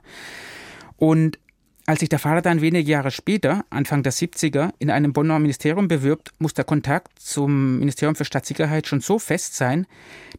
Und 0.98 1.38
als 1.86 2.00
sich 2.00 2.08
der 2.08 2.18
Vater 2.18 2.42
dann 2.42 2.60
wenige 2.60 2.90
Jahre 2.90 3.12
später, 3.12 3.64
Anfang 3.70 4.02
der 4.02 4.12
70er, 4.12 4.70
in 4.80 4.90
einem 4.90 5.12
Bonner 5.12 5.38
Ministerium 5.38 5.86
bewirbt, 5.86 6.32
muss 6.38 6.52
der 6.52 6.64
Kontakt 6.64 7.18
zum 7.20 7.78
Ministerium 7.78 8.16
für 8.16 8.24
Staatssicherheit 8.24 8.88
schon 8.88 9.00
so 9.00 9.20
fest 9.20 9.54
sein, 9.54 9.86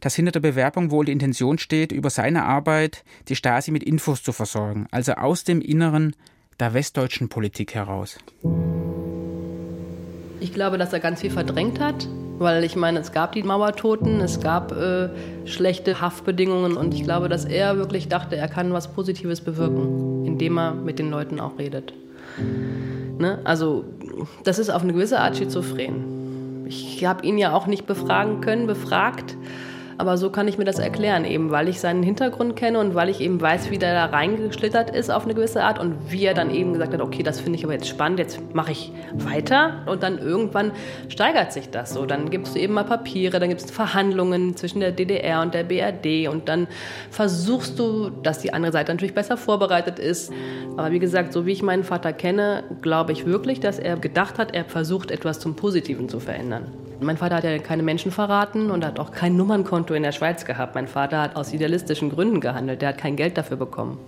dass 0.00 0.14
hinter 0.14 0.32
der 0.32 0.40
Bewerbung 0.40 0.90
wohl 0.90 1.06
die 1.06 1.12
Intention 1.12 1.56
steht, 1.56 1.90
über 1.90 2.10
seine 2.10 2.44
Arbeit 2.44 3.02
die 3.28 3.36
Stasi 3.36 3.70
mit 3.70 3.82
Infos 3.82 4.22
zu 4.22 4.32
versorgen, 4.32 4.86
also 4.90 5.12
aus 5.12 5.44
dem 5.44 5.62
Inneren 5.62 6.14
der 6.60 6.74
westdeutschen 6.74 7.30
Politik 7.30 7.74
heraus. 7.74 8.18
Ich 10.40 10.52
glaube, 10.52 10.76
dass 10.76 10.92
er 10.92 11.00
ganz 11.00 11.22
viel 11.22 11.30
verdrängt 11.30 11.80
hat, 11.80 12.06
weil 12.38 12.64
ich 12.64 12.76
meine, 12.76 13.00
es 13.00 13.12
gab 13.12 13.32
die 13.32 13.42
Mauertoten, 13.42 14.20
es 14.20 14.40
gab 14.40 14.72
äh, 14.72 15.08
schlechte 15.44 16.00
Haftbedingungen 16.00 16.76
und 16.76 16.94
ich 16.94 17.04
glaube, 17.04 17.28
dass 17.28 17.44
er 17.44 17.76
wirklich 17.76 18.08
dachte, 18.08 18.36
er 18.36 18.48
kann 18.48 18.72
was 18.72 18.88
Positives 18.88 19.40
bewirken, 19.40 20.24
indem 20.24 20.58
er 20.58 20.74
mit 20.74 20.98
den 20.98 21.10
Leuten 21.10 21.40
auch 21.40 21.58
redet. 21.58 21.92
Ne? 23.18 23.38
Also 23.44 23.84
das 24.44 24.58
ist 24.58 24.70
auf 24.70 24.82
eine 24.82 24.92
gewisse 24.92 25.20
Art 25.20 25.36
schizophren. 25.36 26.64
Ich 26.66 27.04
habe 27.04 27.24
ihn 27.24 27.38
ja 27.38 27.52
auch 27.52 27.66
nicht 27.66 27.86
befragen 27.86 28.40
können, 28.40 28.66
befragt. 28.66 29.36
Aber 29.98 30.16
so 30.16 30.30
kann 30.30 30.46
ich 30.46 30.58
mir 30.58 30.64
das 30.64 30.78
erklären, 30.78 31.24
eben 31.24 31.50
weil 31.50 31.68
ich 31.68 31.80
seinen 31.80 32.04
Hintergrund 32.04 32.54
kenne 32.54 32.78
und 32.78 32.94
weil 32.94 33.08
ich 33.08 33.20
eben 33.20 33.40
weiß, 33.40 33.70
wie 33.72 33.78
der 33.78 33.94
da 33.94 34.04
reingeschlittert 34.06 34.90
ist 34.90 35.10
auf 35.10 35.24
eine 35.24 35.34
gewisse 35.34 35.64
Art 35.64 35.80
und 35.80 36.12
wie 36.12 36.24
er 36.24 36.34
dann 36.34 36.52
eben 36.52 36.72
gesagt 36.72 36.94
hat, 36.94 37.00
okay, 37.00 37.24
das 37.24 37.40
finde 37.40 37.58
ich 37.58 37.64
aber 37.64 37.72
jetzt 37.72 37.88
spannend, 37.88 38.20
jetzt 38.20 38.40
mache 38.54 38.70
ich 38.70 38.92
weiter 39.14 39.82
und 39.86 40.04
dann 40.04 40.18
irgendwann 40.18 40.70
steigert 41.08 41.52
sich 41.52 41.70
das 41.70 41.92
so. 41.94 42.06
Dann 42.06 42.30
gibst 42.30 42.54
du 42.54 42.60
eben 42.60 42.74
mal 42.74 42.84
Papiere, 42.84 43.40
dann 43.40 43.48
gibt 43.48 43.60
es 43.60 43.72
Verhandlungen 43.72 44.56
zwischen 44.56 44.78
der 44.78 44.92
DDR 44.92 45.42
und 45.42 45.52
der 45.52 45.64
BRD 45.64 46.28
und 46.28 46.48
dann 46.48 46.68
versuchst 47.10 47.76
du, 47.80 48.10
dass 48.10 48.38
die 48.38 48.52
andere 48.52 48.70
Seite 48.70 48.92
natürlich 48.92 49.14
besser 49.14 49.36
vorbereitet 49.36 49.98
ist. 49.98 50.32
Aber 50.76 50.92
wie 50.92 51.00
gesagt, 51.00 51.32
so 51.32 51.44
wie 51.44 51.52
ich 51.52 51.62
meinen 51.64 51.82
Vater 51.82 52.12
kenne, 52.12 52.62
glaube 52.82 53.10
ich 53.10 53.26
wirklich, 53.26 53.58
dass 53.58 53.80
er 53.80 53.96
gedacht 53.96 54.38
hat, 54.38 54.54
er 54.54 54.64
versucht 54.64 55.10
etwas 55.10 55.40
zum 55.40 55.56
Positiven 55.56 56.08
zu 56.08 56.20
verändern. 56.20 56.87
Mein 57.00 57.16
Vater 57.16 57.36
hat 57.36 57.44
ja 57.44 57.58
keine 57.58 57.82
Menschen 57.84 58.10
verraten 58.10 58.70
und 58.70 58.84
hat 58.84 58.98
auch 58.98 59.12
kein 59.12 59.36
Nummernkonto 59.36 59.94
in 59.94 60.02
der 60.02 60.12
Schweiz 60.12 60.44
gehabt. 60.44 60.74
Mein 60.74 60.88
Vater 60.88 61.22
hat 61.22 61.36
aus 61.36 61.52
idealistischen 61.52 62.10
Gründen 62.10 62.40
gehandelt. 62.40 62.82
Der 62.82 62.90
hat 62.90 62.98
kein 62.98 63.14
Geld 63.14 63.38
dafür 63.38 63.56
bekommen. 63.56 63.98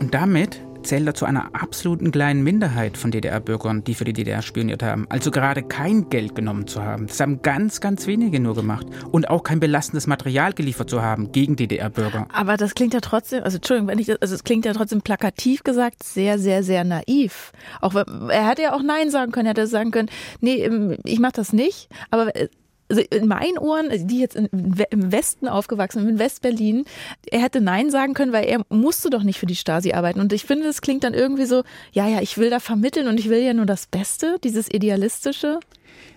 Und 0.00 0.12
damit 0.12 0.60
zählt 0.86 1.06
er 1.06 1.14
zu 1.14 1.24
einer 1.24 1.54
absoluten 1.54 2.10
kleinen 2.10 2.42
Minderheit 2.42 2.96
von 2.96 3.10
DDR-Bürgern, 3.10 3.84
die 3.84 3.94
für 3.94 4.04
die 4.04 4.12
DDR 4.12 4.42
spioniert 4.42 4.82
haben. 4.82 5.06
Also 5.08 5.30
gerade 5.30 5.62
kein 5.62 6.10
Geld 6.10 6.34
genommen 6.34 6.66
zu 6.66 6.82
haben. 6.82 7.06
Das 7.06 7.20
haben 7.20 7.42
ganz, 7.42 7.80
ganz 7.80 8.06
wenige 8.06 8.40
nur 8.40 8.54
gemacht. 8.54 8.86
Und 9.10 9.28
auch 9.28 9.42
kein 9.42 9.60
belastendes 9.60 10.06
Material 10.06 10.52
geliefert 10.52 10.90
zu 10.90 11.02
haben 11.02 11.32
gegen 11.32 11.56
DDR-Bürger. 11.56 12.28
Aber 12.32 12.56
das 12.56 12.74
klingt 12.74 12.94
ja 12.94 13.00
trotzdem, 13.00 13.42
also 13.42 13.56
Entschuldigung, 13.56 13.88
wenn 13.88 13.98
ich 13.98 14.06
das, 14.06 14.20
also 14.20 14.34
es 14.34 14.44
klingt 14.44 14.64
ja 14.64 14.72
trotzdem 14.72 15.02
plakativ 15.02 15.62
gesagt 15.64 16.02
sehr, 16.02 16.38
sehr, 16.38 16.62
sehr 16.62 16.84
naiv. 16.84 17.52
Auch 17.80 17.94
er 17.94 18.48
hätte 18.48 18.62
ja 18.62 18.74
auch 18.74 18.82
Nein 18.82 19.10
sagen 19.10 19.32
können, 19.32 19.46
hätte 19.46 19.66
sagen 19.66 19.90
können, 19.90 20.08
nee, 20.40 20.64
ähm, 20.64 20.96
ich 21.04 21.18
mache 21.18 21.32
das 21.32 21.52
nicht. 21.52 21.88
Aber 22.10 22.34
äh, 22.36 22.48
also 22.88 23.02
in 23.02 23.26
meinen 23.26 23.58
Ohren, 23.58 23.90
also 23.90 24.06
die 24.06 24.20
jetzt 24.20 24.36
im 24.36 24.48
Westen 24.52 25.48
aufgewachsen 25.48 26.00
sind, 26.00 26.08
in 26.10 26.18
Westberlin, 26.18 26.84
er 27.30 27.40
hätte 27.40 27.60
Nein 27.60 27.90
sagen 27.90 28.14
können, 28.14 28.32
weil 28.32 28.44
er 28.46 28.62
musste 28.68 29.10
doch 29.10 29.22
nicht 29.22 29.38
für 29.38 29.46
die 29.46 29.56
Stasi 29.56 29.92
arbeiten. 29.92 30.20
Und 30.20 30.32
ich 30.32 30.44
finde, 30.44 30.64
das 30.64 30.80
klingt 30.80 31.04
dann 31.04 31.14
irgendwie 31.14 31.46
so, 31.46 31.62
ja, 31.92 32.06
ja, 32.06 32.20
ich 32.20 32.38
will 32.38 32.50
da 32.50 32.60
vermitteln 32.60 33.08
und 33.08 33.18
ich 33.18 33.28
will 33.28 33.40
ja 33.40 33.54
nur 33.54 33.66
das 33.66 33.86
Beste, 33.86 34.38
dieses 34.42 34.68
Idealistische. 34.70 35.60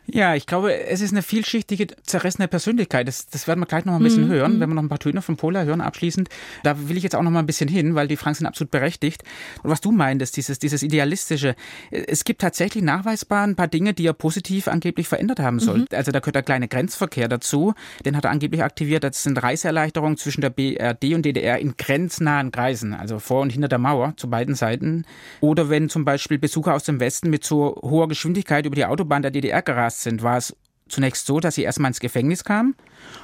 Ja, 0.10 0.36
ich 0.36 0.46
glaube, 0.46 0.74
es 0.74 1.02
ist 1.02 1.12
eine 1.12 1.22
vielschichtige, 1.22 1.88
zerrissene 2.04 2.48
Persönlichkeit. 2.48 3.08
Das, 3.08 3.28
das 3.28 3.48
werden 3.48 3.60
wir 3.60 3.66
gleich 3.66 3.84
noch 3.84 3.92
mal 3.92 4.00
ein 4.00 4.04
bisschen 4.04 4.28
mhm. 4.28 4.32
hören, 4.32 4.56
mhm. 4.56 4.60
wenn 4.62 4.70
wir 4.70 4.76
noch 4.76 4.84
ein 4.84 4.90
paar 4.90 5.00
Töne 5.00 5.22
von 5.22 5.36
Pola 5.36 5.64
hören 5.64 5.82
abschließend. 5.82 6.30
Da 6.64 6.88
will 6.88 6.96
ich 6.96 7.04
jetzt 7.04 7.16
auch 7.16 7.24
noch 7.24 7.32
mal 7.32 7.40
ein 7.40 7.46
bisschen 7.46 7.68
hin, 7.68 7.94
weil 7.94 8.08
die 8.08 8.16
Fragen 8.16 8.36
sind 8.36 8.48
absolut 8.48 8.72
berechtigt. 8.72 9.24
Und 9.64 9.70
was 9.70 9.82
du 9.82 9.92
meintest, 9.92 10.38
dieses, 10.38 10.60
dieses 10.60 10.82
Idealistische. 10.82 11.56
Es 11.92 12.24
gibt 12.24 12.42
tatsächlich 12.42 12.84
nachweisbar 12.84 13.46
ein 13.46 13.56
paar 13.56 13.68
Dinge, 13.68 13.94
die 13.94 14.06
er 14.06 14.14
positiv 14.14 14.70
angeblich 14.70 15.10
verändert 15.10 15.40
haben 15.40 15.60
soll. 15.60 15.80
Mhm. 15.80 15.88
Also 15.92 16.12
da 16.12 16.20
gehört 16.20 16.36
der 16.36 16.44
kleine 16.44 16.70
Grenzverkehr 16.70 17.28
dazu. 17.28 17.74
Den 18.06 18.16
hat 18.16 18.24
er 18.24 18.32
angeblich 18.32 18.64
aktiviert. 18.64 19.04
Das 19.04 19.24
sind 19.24 19.42
Reiseerleichterungen 19.42 20.18
zwischen 20.18 20.40
der 20.40 20.52
BRD 20.52 21.16
und 21.16 21.26
DDR 21.26 21.60
in 21.60 21.76
grenznahen 21.78 22.52
Kreisen, 22.52 22.94
also 22.94 23.20
vor 23.20 23.42
und 23.42 23.50
hinter 23.50 23.68
der 23.68 23.80
Mauer 23.80 24.14
zu 24.16 24.30
beiden 24.30 24.56
Seiten. 24.56 25.04
Oder 25.42 25.70
wenn 25.70 25.90
zum 25.90 26.06
Beispiel 26.06 26.38
Besucher 26.38 26.76
aus 26.76 26.86
dem 26.86 27.02
Westen 27.02 27.30
mit 27.30 27.44
so 27.44 27.78
hoher 27.82 28.08
Geschwindigkeit 28.08 28.66
über 28.66 28.76
die 28.76 28.86
Autobahn 28.86 29.22
der 29.22 29.32
DDR 29.32 29.62
gerast 29.62 29.97
sind, 30.04 30.24
war 30.24 30.38
es 30.38 30.56
zunächst 30.88 31.26
so, 31.26 31.40
dass 31.40 31.56
sie 31.56 31.64
erstmal 31.64 31.90
ins 31.90 32.00
Gefängnis 32.00 32.44
kamen 32.44 32.76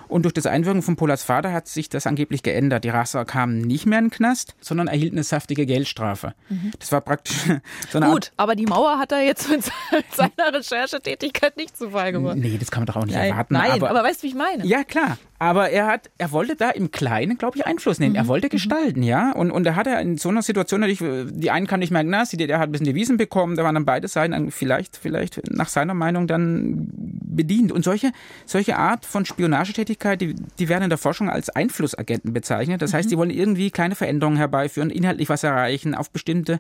und 0.08 0.24
durch 0.24 0.34
das 0.34 0.46
Einwirken 0.46 0.82
von 0.82 0.96
Polas 0.96 1.24
Vater 1.24 1.52
hat 1.52 1.68
sich 1.68 1.90
das 1.90 2.06
angeblich 2.06 2.44
geändert. 2.44 2.84
Die 2.84 2.90
Rasser 2.90 3.26
kamen 3.26 3.60
nicht 3.62 3.86
mehr 3.86 4.00
in 4.00 4.06
den 4.06 4.12
Knast, 4.12 4.56
sondern 4.62 4.88
erhielten 4.88 5.16
eine 5.16 5.24
saftige 5.24 5.66
Geldstrafe. 5.66 6.34
Mhm. 6.50 6.72
Das 6.80 6.92
war 6.92 7.02
praktisch 7.02 7.38
so 7.90 7.98
eine 7.98 8.08
Gut, 8.08 8.16
Art 8.16 8.32
aber 8.38 8.56
die 8.56 8.66
Mauer 8.66 9.00
hat 9.00 9.12
er 9.12 9.22
jetzt 9.22 9.50
mit 9.50 9.64
seiner 10.12 10.54
Recherchetätigkeit 10.54 11.58
nicht 11.58 11.78
zu 11.78 11.92
Fall 11.92 12.12
gemacht. 12.12 12.38
Nee, 12.38 12.58
das 12.60 12.70
kann 12.70 12.82
man 12.82 12.88
doch 12.88 12.98
auch 12.98 13.06
nicht 13.06 13.16
nein, 13.16 13.32
erwarten. 13.32 13.54
Nein, 13.54 13.72
aber, 13.72 13.90
aber 13.90 14.04
weißt 14.04 14.22
du, 14.22 14.24
wie 14.24 14.30
ich 14.30 14.36
meine? 14.36 14.66
Ja, 14.66 14.84
klar. 14.84 15.18
Aber 15.40 15.72
er 15.72 15.88
hat, 15.88 16.10
er 16.18 16.32
wollte 16.32 16.56
da 16.56 16.70
im 16.70 16.92
Kleinen, 16.92 17.38
glaube 17.38 17.58
ich, 17.58 17.66
Einfluss 17.66 18.00
nehmen. 18.00 18.14
Mhm. 18.14 18.18
Er 18.18 18.28
wollte 18.28 18.48
mhm. 18.48 18.52
gestalten, 18.52 19.04
ja. 19.04 19.32
Und, 19.32 19.52
und 19.52 19.66
da 19.66 19.76
hat 19.76 19.88
er 19.88 20.00
in 20.00 20.18
so 20.18 20.30
einer 20.30 20.42
Situation 20.42 20.80
natürlich, 20.80 21.00
die 21.02 21.52
einen 21.52 21.68
kann 21.68 21.82
nicht 21.82 21.92
mehr 21.92 22.04
Knast, 22.04 22.32
die 22.32 22.38
DDR 22.38 22.60
hat 22.60 22.70
ein 22.70 22.72
bisschen 22.72 22.86
Devisen 22.86 23.18
bekommen, 23.18 23.58
da 23.58 23.64
waren 23.64 23.76
dann 23.76 23.84
beide 23.84 24.08
Seiten 24.08 24.52
vielleicht, 24.52 24.96
vielleicht 24.96 25.52
nach 25.52 25.68
seiner 25.68 25.94
Meinung 25.94 26.28
dann 26.28 26.88
bedient. 26.94 27.74
Und 27.74 27.84
solche, 27.84 28.12
solche 28.46 28.78
Art 28.78 29.06
von 29.06 29.26
Spionagetätigkeit, 29.66 30.22
die, 30.22 30.36
die 30.60 30.70
werden 30.70 30.84
in 30.84 30.90
der 30.90 30.98
Forschung 30.98 31.30
als 31.30 31.50
Einflussagenten 31.50 32.34
bezeichnet. 32.34 32.82
Das 32.82 32.94
heißt, 32.94 33.08
mhm. 33.08 33.10
die 33.10 33.18
wollen 33.18 33.30
irgendwie 33.30 33.72
kleine 33.72 33.96
Veränderungen 33.96 34.38
herbeiführen, 34.38 34.90
inhaltlich 34.90 35.30
was 35.30 35.44
erreichen, 35.44 35.96
auf 35.96 36.12
bestimmte 36.12 36.60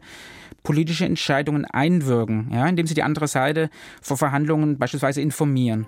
politische 0.63 1.06
Entscheidungen 1.06 1.66
einwirken, 1.66 2.50
ja, 2.54 2.68
indem 2.68 2.88
sie 2.88 2.94
die 2.94 3.04
andere 3.04 3.28
Seite 3.28 3.70
vor 4.02 4.18
Verhandlungen 4.18 4.78
beispielsweise 4.78 5.22
informieren. 5.22 5.88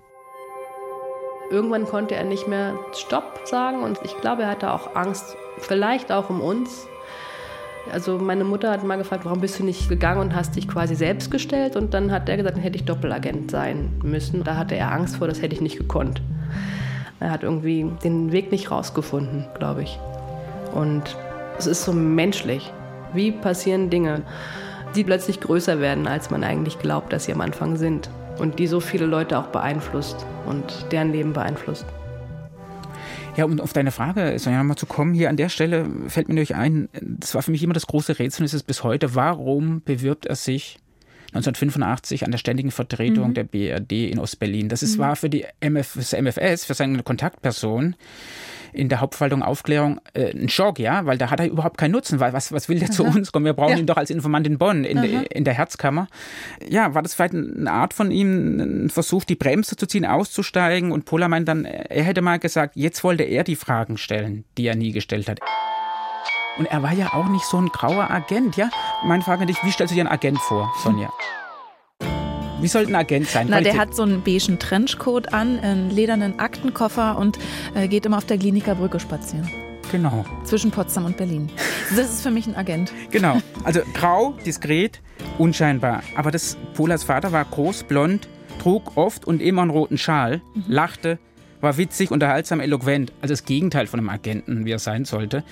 Irgendwann 1.51 1.85
konnte 1.85 2.15
er 2.15 2.23
nicht 2.23 2.47
mehr 2.47 2.77
Stopp 2.93 3.41
sagen 3.45 3.83
und 3.83 3.99
ich 4.03 4.17
glaube, 4.19 4.43
er 4.43 4.49
hatte 4.49 4.71
auch 4.71 4.95
Angst, 4.95 5.35
vielleicht 5.59 6.11
auch 6.11 6.29
um 6.29 6.41
uns. 6.41 6.87
Also 7.93 8.17
meine 8.17 8.43
Mutter 8.43 8.71
hat 8.71 8.83
mal 8.83 8.97
gefragt, 8.97 9.25
warum 9.25 9.41
bist 9.41 9.59
du 9.59 9.63
nicht 9.63 9.87
gegangen 9.87 10.19
und 10.19 10.35
hast 10.35 10.55
dich 10.55 10.67
quasi 10.67 10.95
selbst 10.95 11.29
gestellt? 11.29 11.75
Und 11.75 11.93
dann 11.93 12.11
hat 12.11 12.27
er 12.27 12.37
gesagt, 12.37 12.57
dann 12.57 12.63
hätte 12.63 12.77
ich 12.77 12.85
Doppelagent 12.85 13.51
sein 13.51 13.91
müssen. 14.03 14.43
Da 14.43 14.57
hatte 14.57 14.75
er 14.75 14.91
Angst 14.91 15.17
vor, 15.17 15.27
das 15.27 15.41
hätte 15.41 15.53
ich 15.53 15.61
nicht 15.61 15.77
gekonnt. 15.77 16.19
Er 17.25 17.31
hat 17.31 17.41
irgendwie 17.41 17.83
den 18.03 18.31
Weg 18.31 18.51
nicht 18.51 18.69
rausgefunden, 18.69 19.47
glaube 19.57 19.81
ich. 19.81 19.97
Und 20.75 21.17
es 21.57 21.65
ist 21.65 21.83
so 21.83 21.91
menschlich. 21.91 22.71
Wie 23.15 23.31
passieren 23.31 23.89
Dinge, 23.89 24.21
die 24.95 25.03
plötzlich 25.03 25.39
größer 25.39 25.79
werden, 25.79 26.05
als 26.05 26.29
man 26.29 26.43
eigentlich 26.43 26.77
glaubt, 26.77 27.11
dass 27.11 27.25
sie 27.25 27.33
am 27.33 27.41
Anfang 27.41 27.77
sind? 27.77 28.11
Und 28.37 28.59
die 28.59 28.67
so 28.67 28.79
viele 28.79 29.07
Leute 29.07 29.39
auch 29.39 29.47
beeinflusst 29.47 30.23
und 30.45 30.85
deren 30.91 31.11
Leben 31.11 31.33
beeinflusst. 31.33 31.87
Ja, 33.35 33.45
um 33.45 33.59
auf 33.59 33.73
deine 33.73 33.89
Frage, 33.89 34.37
Sonja, 34.37 34.59
nochmal 34.59 34.77
zu 34.77 34.85
kommen, 34.85 35.15
hier 35.15 35.29
an 35.29 35.35
der 35.35 35.49
Stelle 35.49 35.87
fällt 36.07 36.27
mir 36.27 36.35
natürlich 36.35 36.53
ein, 36.53 36.89
das 37.01 37.33
war 37.33 37.41
für 37.41 37.49
mich 37.49 37.63
immer 37.63 37.73
das 37.73 37.87
große 37.87 38.19
Rätsel 38.19 38.43
und 38.43 38.45
ist 38.45 38.53
es 38.53 38.61
bis 38.61 38.83
heute, 38.83 39.15
warum 39.15 39.81
bewirbt 39.83 40.27
er 40.27 40.35
sich 40.35 40.77
1985 41.35 42.25
an 42.25 42.31
der 42.31 42.37
ständigen 42.37 42.71
Vertretung 42.71 43.29
mhm. 43.29 43.33
der 43.33 43.43
BRD 43.43 44.11
in 44.11 44.19
Ostberlin. 44.19 44.69
Das 44.69 44.83
ist, 44.83 44.97
mhm. 44.97 45.01
war 45.01 45.15
für 45.15 45.29
die 45.29 45.45
MF, 45.59 45.93
das 45.95 46.13
MFS, 46.13 46.65
für 46.65 46.73
seine 46.73 47.03
Kontaktperson 47.03 47.95
in 48.75 48.89
der 48.89 48.99
Hauptverwaltung 48.99 49.41
Aufklärung 49.41 49.99
äh, 50.13 50.31
ein 50.31 50.49
Schock, 50.49 50.79
ja, 50.79 51.05
weil 51.05 51.17
da 51.17 51.31
hat 51.31 51.39
er 51.39 51.47
überhaupt 51.47 51.77
keinen 51.77 51.91
Nutzen, 51.91 52.19
weil 52.19 52.33
was, 52.33 52.51
was 52.51 52.69
will 52.69 52.77
der 52.77 52.89
Aha. 52.89 52.93
zu 52.93 53.03
uns 53.03 53.31
kommen? 53.31 53.45
Wir 53.45 53.53
brauchen 53.53 53.71
ja. 53.71 53.77
ihn 53.77 53.85
doch 53.85 53.97
als 53.97 54.09
Informant 54.09 54.45
in 54.47 54.57
Bonn, 54.57 54.83
in, 54.83 54.97
in 54.97 55.43
der 55.43 55.53
Herzkammer. 55.53 56.07
Ja, 56.67 56.93
war 56.93 57.01
das 57.01 57.13
vielleicht 57.13 57.33
eine 57.33 57.71
Art 57.71 57.93
von 57.93 58.11
ihm, 58.11 58.85
ein 58.85 58.89
Versuch, 58.89 59.23
die 59.23 59.35
Bremse 59.35 59.75
zu 59.77 59.87
ziehen, 59.87 60.05
auszusteigen? 60.05 60.91
Und 60.91 61.05
Pola 61.05 61.27
meint 61.27 61.47
dann, 61.47 61.65
er 61.65 62.03
hätte 62.03 62.21
mal 62.21 62.37
gesagt, 62.37 62.75
jetzt 62.75 63.03
wollte 63.03 63.23
er 63.23 63.43
die 63.43 63.55
Fragen 63.55 63.97
stellen, 63.97 64.43
die 64.57 64.67
er 64.67 64.75
nie 64.75 64.91
gestellt 64.91 65.29
hat. 65.29 65.39
Und 66.57 66.67
er 66.67 66.81
war 66.81 66.93
ja 66.93 67.13
auch 67.13 67.27
nicht 67.27 67.45
so 67.45 67.57
ein 67.57 67.67
grauer 67.67 68.09
Agent, 68.09 68.55
ja? 68.55 68.69
Meine 69.03 69.23
Frage 69.23 69.41
an 69.41 69.47
dich, 69.47 69.61
wie 69.63 69.71
stellst 69.71 69.91
du 69.91 69.95
dir 69.95 70.01
einen 70.01 70.11
Agent 70.11 70.39
vor, 70.39 70.71
Sonja? 70.83 71.11
Wie 72.61 72.67
sollte 72.67 72.91
ein 72.91 72.95
Agent 72.95 73.27
sein? 73.27 73.47
Na, 73.49 73.59
der 73.59 73.77
hat 73.77 73.93
so 73.93 74.03
einen 74.03 74.23
beigen 74.23 74.57
Trenchcoat 74.57 75.33
an, 75.33 75.59
einen 75.59 75.89
ledernen 75.89 76.39
Aktenkoffer 76.39 77.17
und 77.17 77.37
äh, 77.75 77.89
geht 77.89 78.05
immer 78.05 78.17
auf 78.17 78.25
der 78.25 78.37
Kliniker 78.37 78.75
Brücke 78.75 78.99
spazieren. 78.99 79.49
Genau. 79.91 80.25
Zwischen 80.45 80.71
Potsdam 80.71 81.05
und 81.05 81.17
Berlin. 81.17 81.49
Das 81.95 82.09
ist 82.09 82.21
für 82.21 82.31
mich 82.31 82.47
ein 82.47 82.55
Agent. 82.55 82.91
Genau. 83.11 83.37
Also 83.63 83.81
grau, 83.93 84.33
diskret, 84.45 85.01
unscheinbar. 85.37 86.01
Aber 86.15 86.31
das 86.31 86.57
Polas 86.73 87.03
Vater 87.03 87.33
war 87.33 87.45
groß, 87.45 87.83
blond, 87.83 88.29
trug 88.59 88.95
oft 88.95 89.25
und 89.25 89.41
immer 89.41 89.61
einen 89.61 89.71
roten 89.71 89.97
Schal, 89.97 90.41
mhm. 90.53 90.63
lachte, 90.67 91.19
war 91.65 91.75
witzig, 91.77 92.11
unterhaltsam, 92.11 92.61
eloquent. 92.61 93.11
Also 93.21 93.33
das 93.33 93.43
Gegenteil 93.43 93.87
von 93.87 93.99
einem 93.99 94.09
Agenten, 94.09 94.65
wie 94.65 94.71
er 94.71 94.79
sein 94.79 95.03
sollte. 95.03 95.43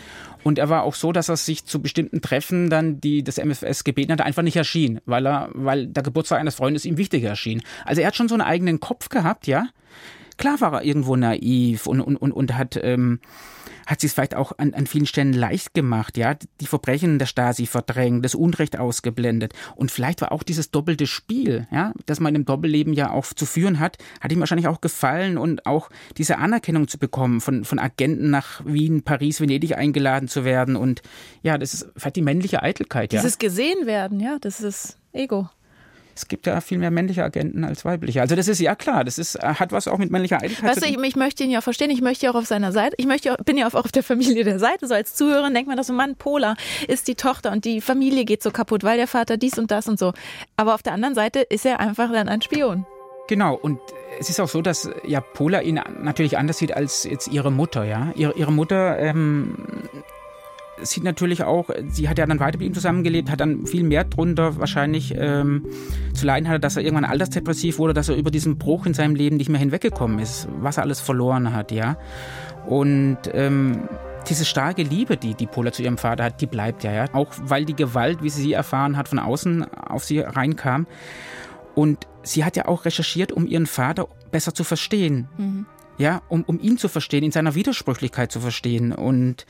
Und 0.43 0.59
er 0.59 0.69
war 0.69 0.83
auch 0.83 0.95
so, 0.95 1.11
dass 1.11 1.29
er 1.29 1.37
sich 1.37 1.65
zu 1.65 1.81
bestimmten 1.81 2.21
Treffen 2.21 2.69
dann, 2.69 3.01
die 3.01 3.23
das 3.23 3.37
MFS 3.37 3.83
gebeten 3.83 4.11
hat, 4.11 4.21
einfach 4.21 4.43
nicht 4.43 4.55
erschien, 4.55 5.01
weil 5.05 5.25
er, 5.25 5.49
weil 5.53 5.87
der 5.87 6.03
Geburtstag 6.03 6.39
eines 6.39 6.55
Freundes 6.55 6.85
ihm 6.85 6.97
wichtiger 6.97 7.29
erschien. 7.29 7.61
Also 7.85 8.01
er 8.01 8.07
hat 8.07 8.15
schon 8.15 8.29
so 8.29 8.35
einen 8.35 8.41
eigenen 8.41 8.79
Kopf 8.79 9.09
gehabt, 9.09 9.47
ja. 9.47 9.67
Klar 10.37 10.61
war 10.61 10.73
er 10.73 10.83
irgendwo 10.83 11.15
naiv 11.15 11.87
und, 11.87 12.01
und, 12.01 12.17
und, 12.17 12.31
und 12.31 12.57
hat, 12.57 12.79
ähm, 12.81 13.19
hat 13.85 14.01
sie 14.01 14.07
es 14.07 14.13
vielleicht 14.13 14.35
auch 14.35 14.53
an, 14.57 14.73
an 14.73 14.87
vielen 14.87 15.05
Stellen 15.05 15.33
leicht 15.33 15.73
gemacht, 15.73 16.17
ja, 16.17 16.35
die 16.61 16.67
Verbrechen 16.67 17.19
der 17.19 17.25
Stasi 17.25 17.65
verdrängt, 17.65 18.23
das 18.25 18.35
Unrecht 18.35 18.77
ausgeblendet. 18.77 19.53
Und 19.75 19.91
vielleicht 19.91 20.21
war 20.21 20.31
auch 20.31 20.43
dieses 20.43 20.71
doppelte 20.71 21.07
Spiel, 21.07 21.67
ja, 21.71 21.93
das 22.05 22.19
man 22.19 22.35
im 22.35 22.45
Doppelleben 22.45 22.93
ja 22.93 23.11
auch 23.11 23.25
zu 23.25 23.45
führen 23.45 23.79
hat, 23.79 23.97
hat 24.21 24.31
ihm 24.31 24.39
wahrscheinlich 24.39 24.67
auch 24.67 24.81
gefallen 24.81 25.37
und 25.37 25.65
auch 25.65 25.89
diese 26.17 26.37
Anerkennung 26.37 26.87
zu 26.87 26.97
bekommen, 26.97 27.41
von, 27.41 27.65
von 27.65 27.79
Agenten 27.79 28.29
nach 28.29 28.61
Wien, 28.65 29.03
Paris, 29.03 29.41
Venedig 29.41 29.77
eingeladen 29.77 30.27
zu 30.27 30.45
werden. 30.45 30.75
Und 30.75 31.01
ja, 31.41 31.57
das 31.57 31.73
ist 31.73 31.87
vielleicht 31.97 32.15
die 32.15 32.21
männliche 32.21 32.63
Eitelkeit, 32.63 33.13
ja. 33.13 33.21
Dieses 33.21 33.37
gesehen 33.37 33.85
werden, 33.85 34.19
ja, 34.19 34.37
das 34.39 34.61
ist 34.61 34.97
Ego 35.11 35.49
es 36.15 36.27
gibt 36.27 36.45
ja 36.45 36.61
viel 36.61 36.77
mehr 36.77 36.91
männliche 36.91 37.23
Agenten 37.23 37.63
als 37.63 37.85
weibliche. 37.85 38.21
Also 38.21 38.35
das 38.35 38.47
ist 38.47 38.59
ja 38.59 38.75
klar, 38.75 39.03
das 39.03 39.17
ist, 39.17 39.39
hat 39.41 39.71
was 39.71 39.87
auch 39.87 39.97
mit 39.97 40.11
männlicher 40.11 40.37
Eitelkeit 40.37 40.63
weißt 40.63 40.79
zu 40.81 40.85
tun. 40.85 40.93
Du, 40.95 41.01
ich, 41.01 41.09
ich 41.09 41.15
möchte 41.15 41.43
ihn 41.43 41.51
ja 41.51 41.61
verstehen, 41.61 41.89
ich 41.89 42.01
möchte 42.01 42.25
ja 42.25 42.31
auch 42.31 42.35
auf 42.35 42.45
seiner 42.45 42.71
Seite, 42.71 42.95
ich 42.97 43.05
möchte, 43.05 43.35
bin 43.45 43.57
ja 43.57 43.67
auch 43.67 43.73
auf 43.73 43.91
der 43.91 44.03
Familie 44.03 44.43
der 44.43 44.59
Seite, 44.59 44.87
so 44.87 44.93
als 44.93 45.15
Zuhörerin 45.15 45.53
denkt 45.53 45.67
man 45.67 45.77
doch 45.77 45.83
so, 45.83 45.93
Mann, 45.93 46.15
Pola 46.15 46.55
ist 46.87 47.07
die 47.07 47.15
Tochter 47.15 47.51
und 47.51 47.65
die 47.65 47.81
Familie 47.81 48.25
geht 48.25 48.43
so 48.43 48.51
kaputt, 48.51 48.83
weil 48.83 48.97
der 48.97 49.07
Vater 49.07 49.37
dies 49.37 49.57
und 49.57 49.71
das 49.71 49.87
und 49.87 49.97
so. 49.99 50.13
Aber 50.55 50.75
auf 50.75 50.83
der 50.83 50.93
anderen 50.93 51.15
Seite 51.15 51.39
ist 51.39 51.65
er 51.65 51.79
einfach 51.79 52.11
dann 52.11 52.29
ein 52.29 52.41
Spion. 52.41 52.85
Genau, 53.27 53.55
und 53.55 53.79
es 54.19 54.29
ist 54.29 54.39
auch 54.39 54.49
so, 54.49 54.61
dass 54.61 54.89
ja 55.05 55.21
Pola 55.21 55.61
ihn 55.61 55.79
natürlich 56.01 56.37
anders 56.37 56.57
sieht 56.57 56.75
als 56.75 57.05
jetzt 57.05 57.29
ihre 57.29 57.51
Mutter, 57.51 57.85
ja. 57.85 58.11
Ihre, 58.15 58.33
ihre 58.33 58.51
Mutter 58.51 58.99
ähm, 58.99 59.55
sieht 60.81 61.03
natürlich 61.03 61.43
auch, 61.43 61.69
sie 61.87 62.09
hat 62.09 62.17
ja 62.17 62.25
dann 62.25 62.39
weiter 62.39 62.57
mit 62.57 62.67
ihm 62.67 62.73
zusammengelebt, 62.73 63.29
hat 63.29 63.39
dann 63.39 63.65
viel 63.65 63.83
mehr 63.83 64.03
drunter 64.03 64.57
wahrscheinlich 64.57 65.13
ähm, 65.17 65.65
zu 66.13 66.25
leiden 66.25 66.47
hatte, 66.49 66.59
dass 66.59 66.77
er 66.77 66.83
irgendwann 66.83 67.05
altersdepressiv 67.05 67.77
wurde, 67.77 67.93
dass 67.93 68.09
er 68.09 68.15
über 68.15 68.31
diesen 68.31 68.57
Bruch 68.57 68.85
in 68.85 68.93
seinem 68.93 69.15
Leben 69.15 69.37
nicht 69.37 69.49
mehr 69.49 69.59
hinweggekommen 69.59 70.19
ist, 70.19 70.47
was 70.59 70.77
er 70.77 70.83
alles 70.83 70.99
verloren 70.99 71.53
hat, 71.53 71.71
ja. 71.71 71.97
Und 72.65 73.17
ähm, 73.33 73.87
diese 74.29 74.45
starke 74.45 74.83
Liebe, 74.83 75.17
die 75.17 75.33
die 75.33 75.47
Pola 75.47 75.71
zu 75.71 75.83
ihrem 75.83 75.97
Vater 75.97 76.23
hat, 76.23 76.41
die 76.41 76.47
bleibt 76.47 76.83
ja, 76.83 76.91
ja. 76.91 77.05
Auch 77.13 77.33
weil 77.43 77.65
die 77.65 77.75
Gewalt, 77.75 78.23
wie 78.23 78.29
sie 78.29 78.41
sie 78.41 78.53
erfahren 78.53 78.97
hat, 78.97 79.09
von 79.09 79.19
außen 79.19 79.65
auf 79.73 80.03
sie 80.05 80.19
reinkam. 80.19 80.87
Und 81.75 82.07
sie 82.23 82.45
hat 82.45 82.55
ja 82.55 82.67
auch 82.67 82.85
recherchiert, 82.85 83.31
um 83.31 83.47
ihren 83.47 83.65
Vater 83.65 84.07
besser 84.31 84.53
zu 84.53 84.63
verstehen. 84.63 85.27
Mhm 85.37 85.65
ja, 85.97 86.21
um, 86.29 86.43
um 86.43 86.59
ihn 86.59 86.77
zu 86.77 86.87
verstehen, 86.87 87.23
in 87.23 87.31
seiner 87.31 87.55
Widersprüchlichkeit 87.55 88.31
zu 88.31 88.39
verstehen 88.39 88.91
und 88.93 89.45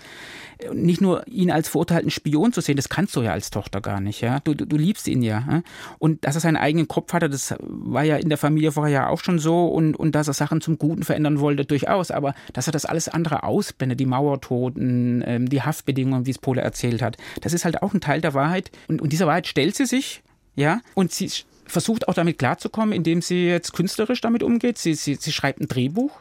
nicht 0.73 1.01
nur 1.01 1.27
ihn 1.27 1.51
als 1.51 1.67
verurteilten 1.69 2.12
Spion 2.12 2.53
zu 2.53 2.62
sehen, 2.62 2.75
das 2.75 2.89
kannst 2.89 3.15
du 3.15 3.21
ja 3.21 3.32
als 3.32 3.49
Tochter 3.49 3.82
gar 3.82 3.99
nicht, 3.99 4.21
ja. 4.21 4.39
Du, 4.39 4.53
du, 4.53 4.65
du 4.65 4.77
liebst 4.77 5.08
ihn 5.08 5.21
ja. 5.21 5.63
Und 5.99 6.25
dass 6.25 6.36
er 6.36 6.41
seinen 6.41 6.58
eigenen 6.58 6.88
Kopf 6.88 7.13
hatte, 7.13 7.29
das 7.29 7.56
war 7.60 8.03
ja 8.03 8.17
in 8.17 8.29
der 8.29 8.38
Familie 8.38 8.71
vorher 8.71 8.93
ja 8.93 9.09
auch 9.09 9.20
schon 9.20 9.39
so 9.39 9.67
und, 9.67 9.95
und 9.95 10.13
dass 10.13 10.28
er 10.28 10.34
Sachen 10.34 10.61
zum 10.61 10.78
Guten 10.78 11.03
verändern 11.03 11.39
wollte, 11.39 11.65
durchaus. 11.65 12.11
Aber 12.11 12.34
dass 12.53 12.67
er 12.67 12.74
das 12.74 12.86
alles 12.86 13.09
andere 13.09 13.43
ausblendet, 13.43 13.99
die 13.99 14.05
Mauertoten, 14.05 15.24
ähm, 15.26 15.49
die 15.49 15.61
Haftbedingungen, 15.61 16.26
wie 16.26 16.32
es 16.32 16.39
Pole 16.39 16.61
erzählt 16.61 17.01
hat, 17.01 17.17
das 17.41 17.53
ist 17.53 17.65
halt 17.65 17.82
auch 17.82 17.93
ein 17.93 18.01
Teil 18.01 18.22
der 18.22 18.34
Wahrheit. 18.34 18.72
Und, 18.88 19.01
und 19.01 19.11
dieser 19.11 19.28
Wahrheit 19.28 19.47
stellt 19.47 19.76
sie 19.76 19.86
sich, 19.86 20.22
ja, 20.55 20.82
und 20.93 21.11
sie 21.11 21.30
versucht 21.65 22.07
auch 22.07 22.13
damit 22.13 22.38
klarzukommen, 22.38 22.93
indem 22.93 23.22
sie 23.22 23.47
jetzt 23.47 23.74
künstlerisch 23.74 24.22
damit 24.22 24.43
umgeht. 24.43 24.78
Sie, 24.78 24.93
sie, 24.93 25.15
sie 25.15 25.32
schreibt 25.32 25.59
ein 25.59 25.67
Drehbuch 25.67 26.11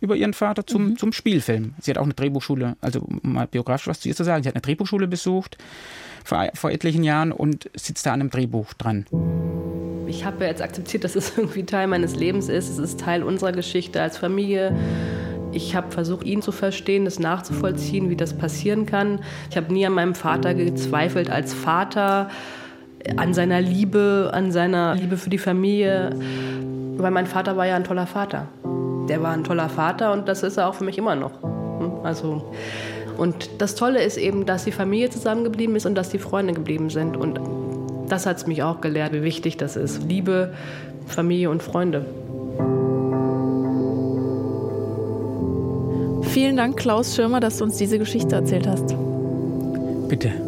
über 0.00 0.16
ihren 0.16 0.34
Vater 0.34 0.66
zum, 0.66 0.90
mhm. 0.90 0.96
zum 0.96 1.12
Spielfilm. 1.12 1.74
Sie 1.80 1.90
hat 1.90 1.98
auch 1.98 2.04
eine 2.04 2.14
Drehbuchschule, 2.14 2.76
also 2.80 3.00
um 3.00 3.20
mal 3.22 3.46
biografisch 3.46 3.88
was 3.88 4.00
zu 4.00 4.08
ihr 4.08 4.16
zu 4.16 4.24
sagen, 4.24 4.42
sie 4.42 4.48
hat 4.48 4.54
eine 4.54 4.62
Drehbuchschule 4.62 5.08
besucht 5.08 5.58
vor, 6.24 6.48
vor 6.54 6.70
etlichen 6.70 7.04
Jahren 7.04 7.32
und 7.32 7.70
sitzt 7.74 8.06
da 8.06 8.12
an 8.12 8.20
einem 8.20 8.30
Drehbuch 8.30 8.74
dran. 8.74 9.06
Ich 10.06 10.24
habe 10.24 10.46
jetzt 10.46 10.62
akzeptiert, 10.62 11.04
dass 11.04 11.16
es 11.16 11.32
irgendwie 11.36 11.64
Teil 11.64 11.86
meines 11.86 12.16
Lebens 12.16 12.48
ist. 12.48 12.68
Es 12.70 12.78
ist 12.78 13.00
Teil 13.00 13.22
unserer 13.22 13.52
Geschichte 13.52 14.00
als 14.00 14.18
Familie. 14.18 14.76
Ich 15.52 15.74
habe 15.74 15.90
versucht, 15.90 16.24
ihn 16.24 16.42
zu 16.42 16.52
verstehen, 16.52 17.04
das 17.04 17.18
nachzuvollziehen, 17.18 18.10
wie 18.10 18.16
das 18.16 18.36
passieren 18.36 18.86
kann. 18.86 19.20
Ich 19.50 19.56
habe 19.56 19.72
nie 19.72 19.86
an 19.86 19.94
meinem 19.94 20.14
Vater 20.14 20.54
gezweifelt 20.54 21.30
als 21.30 21.54
Vater, 21.54 22.28
an 23.16 23.32
seiner 23.32 23.60
Liebe, 23.60 24.30
an 24.32 24.52
seiner 24.52 24.94
Liebe 24.94 25.16
für 25.16 25.30
die 25.30 25.38
Familie. 25.38 26.10
Weil 26.98 27.10
mein 27.10 27.26
Vater 27.26 27.56
war 27.56 27.66
ja 27.66 27.76
ein 27.76 27.84
toller 27.84 28.06
Vater. 28.06 28.48
Der 29.08 29.22
war 29.22 29.32
ein 29.32 29.44
toller 29.44 29.68
Vater 29.68 30.12
und 30.12 30.28
das 30.28 30.42
ist 30.42 30.56
er 30.56 30.68
auch 30.68 30.74
für 30.74 30.84
mich 30.84 30.98
immer 30.98 31.14
noch. 31.14 31.32
Also, 32.04 32.42
und 33.16 33.50
das 33.58 33.74
Tolle 33.74 34.02
ist 34.02 34.16
eben, 34.16 34.46
dass 34.46 34.64
die 34.64 34.72
Familie 34.72 35.10
zusammengeblieben 35.10 35.76
ist 35.76 35.86
und 35.86 35.94
dass 35.94 36.10
die 36.10 36.18
Freunde 36.18 36.52
geblieben 36.52 36.90
sind. 36.90 37.16
Und 37.16 37.40
das 38.08 38.26
hat 38.26 38.36
es 38.36 38.46
mich 38.46 38.62
auch 38.62 38.80
gelehrt, 38.80 39.12
wie 39.12 39.22
wichtig 39.22 39.56
das 39.56 39.76
ist. 39.76 40.02
Liebe, 40.04 40.52
Familie 41.06 41.50
und 41.50 41.62
Freunde. 41.62 42.06
Vielen 46.22 46.56
Dank, 46.56 46.76
Klaus 46.76 47.16
Schirmer, 47.16 47.40
dass 47.40 47.58
du 47.58 47.64
uns 47.64 47.76
diese 47.76 47.98
Geschichte 47.98 48.36
erzählt 48.36 48.66
hast. 48.66 48.94
Bitte. 50.08 50.47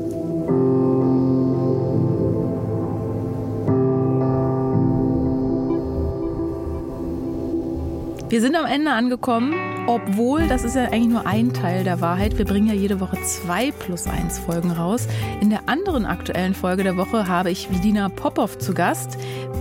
Wir 8.31 8.41
sind 8.41 8.55
am 8.55 8.65
Ende 8.65 8.93
angekommen, 8.93 9.89
obwohl 9.89 10.47
das 10.47 10.63
ist 10.63 10.77
ja 10.77 10.85
eigentlich 10.85 11.09
nur 11.09 11.27
ein 11.27 11.53
Teil 11.53 11.83
der 11.83 12.01
Wahrheit. 12.01 12.39
Wir 12.39 12.45
bringen 12.45 12.69
ja 12.69 12.75
jede 12.75 13.01
Woche 13.01 13.21
zwei 13.23 13.73
plus 13.73 14.07
eins 14.07 14.39
Folgen 14.39 14.71
raus. 14.71 15.09
In 15.41 15.51
der 15.51 15.69
anderen 15.69 16.07
aktuellen 16.07 16.55
Folge 16.55 16.85
der 16.85 16.97
Woche 16.97 17.27
habe 17.27 17.51
ich 17.51 17.69
Vidina 17.73 18.09
Popov 18.09 18.57
zu 18.59 18.73
Gast, 18.73 19.19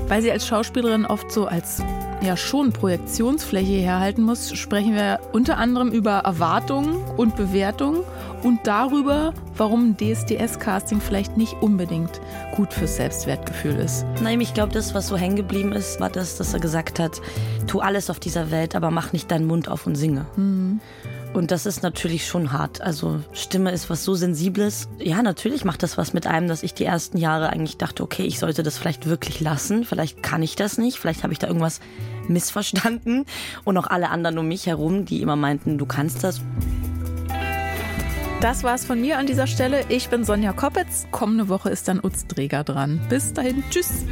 weil 0.07 0.21
sie 0.21 0.31
als 0.31 0.45
Schauspielerin 0.45 1.07
oft 1.07 1.31
so 1.31 1.47
als 1.47 1.81
ja 2.21 2.35
schon 2.37 2.73
Projektionsfläche 2.73 3.73
herhalten 3.73 4.23
muss, 4.23 4.53
sprechen 4.55 4.93
wir 4.93 5.19
unter 5.31 5.57
anderem 5.57 5.89
über 5.89 6.19
Erwartungen 6.19 6.97
und 7.17 7.35
Bewertungen 7.35 8.01
und 8.43 8.59
darüber, 8.65 9.33
warum 9.55 9.91
ein 9.91 9.97
DSDS-Casting 9.97 11.01
vielleicht 11.01 11.37
nicht 11.37 11.53
unbedingt 11.61 12.21
gut 12.55 12.73
fürs 12.73 12.95
Selbstwertgefühl 12.97 13.75
ist. 13.75 14.05
Nein, 14.21 14.41
ich 14.41 14.53
glaube, 14.53 14.73
das, 14.73 14.93
was 14.93 15.07
so 15.07 15.17
hängen 15.17 15.35
geblieben 15.35 15.71
ist, 15.71 15.99
war 15.99 16.09
das, 16.09 16.37
dass 16.37 16.53
er 16.53 16.59
gesagt 16.59 16.99
hat, 16.99 17.21
tu 17.67 17.79
alles 17.79 18.09
auf 18.09 18.19
dieser 18.19 18.51
Welt, 18.51 18.75
aber 18.75 18.91
mach 18.91 19.13
nicht 19.13 19.31
deinen 19.31 19.45
Mund 19.45 19.69
auf 19.69 19.85
und 19.85 19.95
singe. 19.95 20.25
Mhm. 20.35 20.79
Und 21.33 21.51
das 21.51 21.65
ist 21.65 21.83
natürlich 21.83 22.25
schon 22.25 22.51
hart. 22.51 22.81
Also 22.81 23.21
Stimme 23.33 23.71
ist 23.71 23.89
was 23.89 24.03
so 24.03 24.15
Sensibles. 24.15 24.89
Ja, 24.97 25.21
natürlich 25.21 25.63
macht 25.63 25.83
das 25.83 25.97
was 25.97 26.13
mit 26.13 26.25
einem, 26.25 26.47
dass 26.47 26.63
ich 26.63 26.73
die 26.73 26.85
ersten 26.85 27.17
Jahre 27.17 27.49
eigentlich 27.49 27.77
dachte, 27.77 28.03
okay, 28.03 28.23
ich 28.23 28.39
sollte 28.39 28.63
das 28.63 28.77
vielleicht 28.77 29.05
wirklich 29.05 29.39
lassen. 29.39 29.85
Vielleicht 29.85 30.23
kann 30.23 30.41
ich 30.41 30.55
das 30.55 30.77
nicht. 30.77 30.97
Vielleicht 30.97 31.23
habe 31.23 31.31
ich 31.33 31.39
da 31.39 31.47
irgendwas 31.47 31.81
missverstanden. 32.27 33.25
Und 33.63 33.77
auch 33.77 33.87
alle 33.87 34.09
anderen 34.09 34.39
um 34.39 34.47
mich 34.47 34.65
herum, 34.65 35.05
die 35.05 35.21
immer 35.21 35.35
meinten, 35.35 35.77
du 35.77 35.85
kannst 35.85 36.23
das. 36.23 36.41
Das 38.41 38.63
war's 38.63 38.85
von 38.85 38.99
mir 38.99 39.17
an 39.17 39.27
dieser 39.27 39.47
Stelle. 39.47 39.83
Ich 39.89 40.09
bin 40.09 40.23
Sonja 40.23 40.53
Koppitz. 40.53 41.07
Kommende 41.11 41.49
Woche 41.49 41.69
ist 41.69 41.87
dann 41.87 41.99
Utz 42.03 42.25
Dreger 42.25 42.63
dran. 42.63 43.01
Bis 43.09 43.33
dahin, 43.33 43.63
tschüss. 43.69 44.05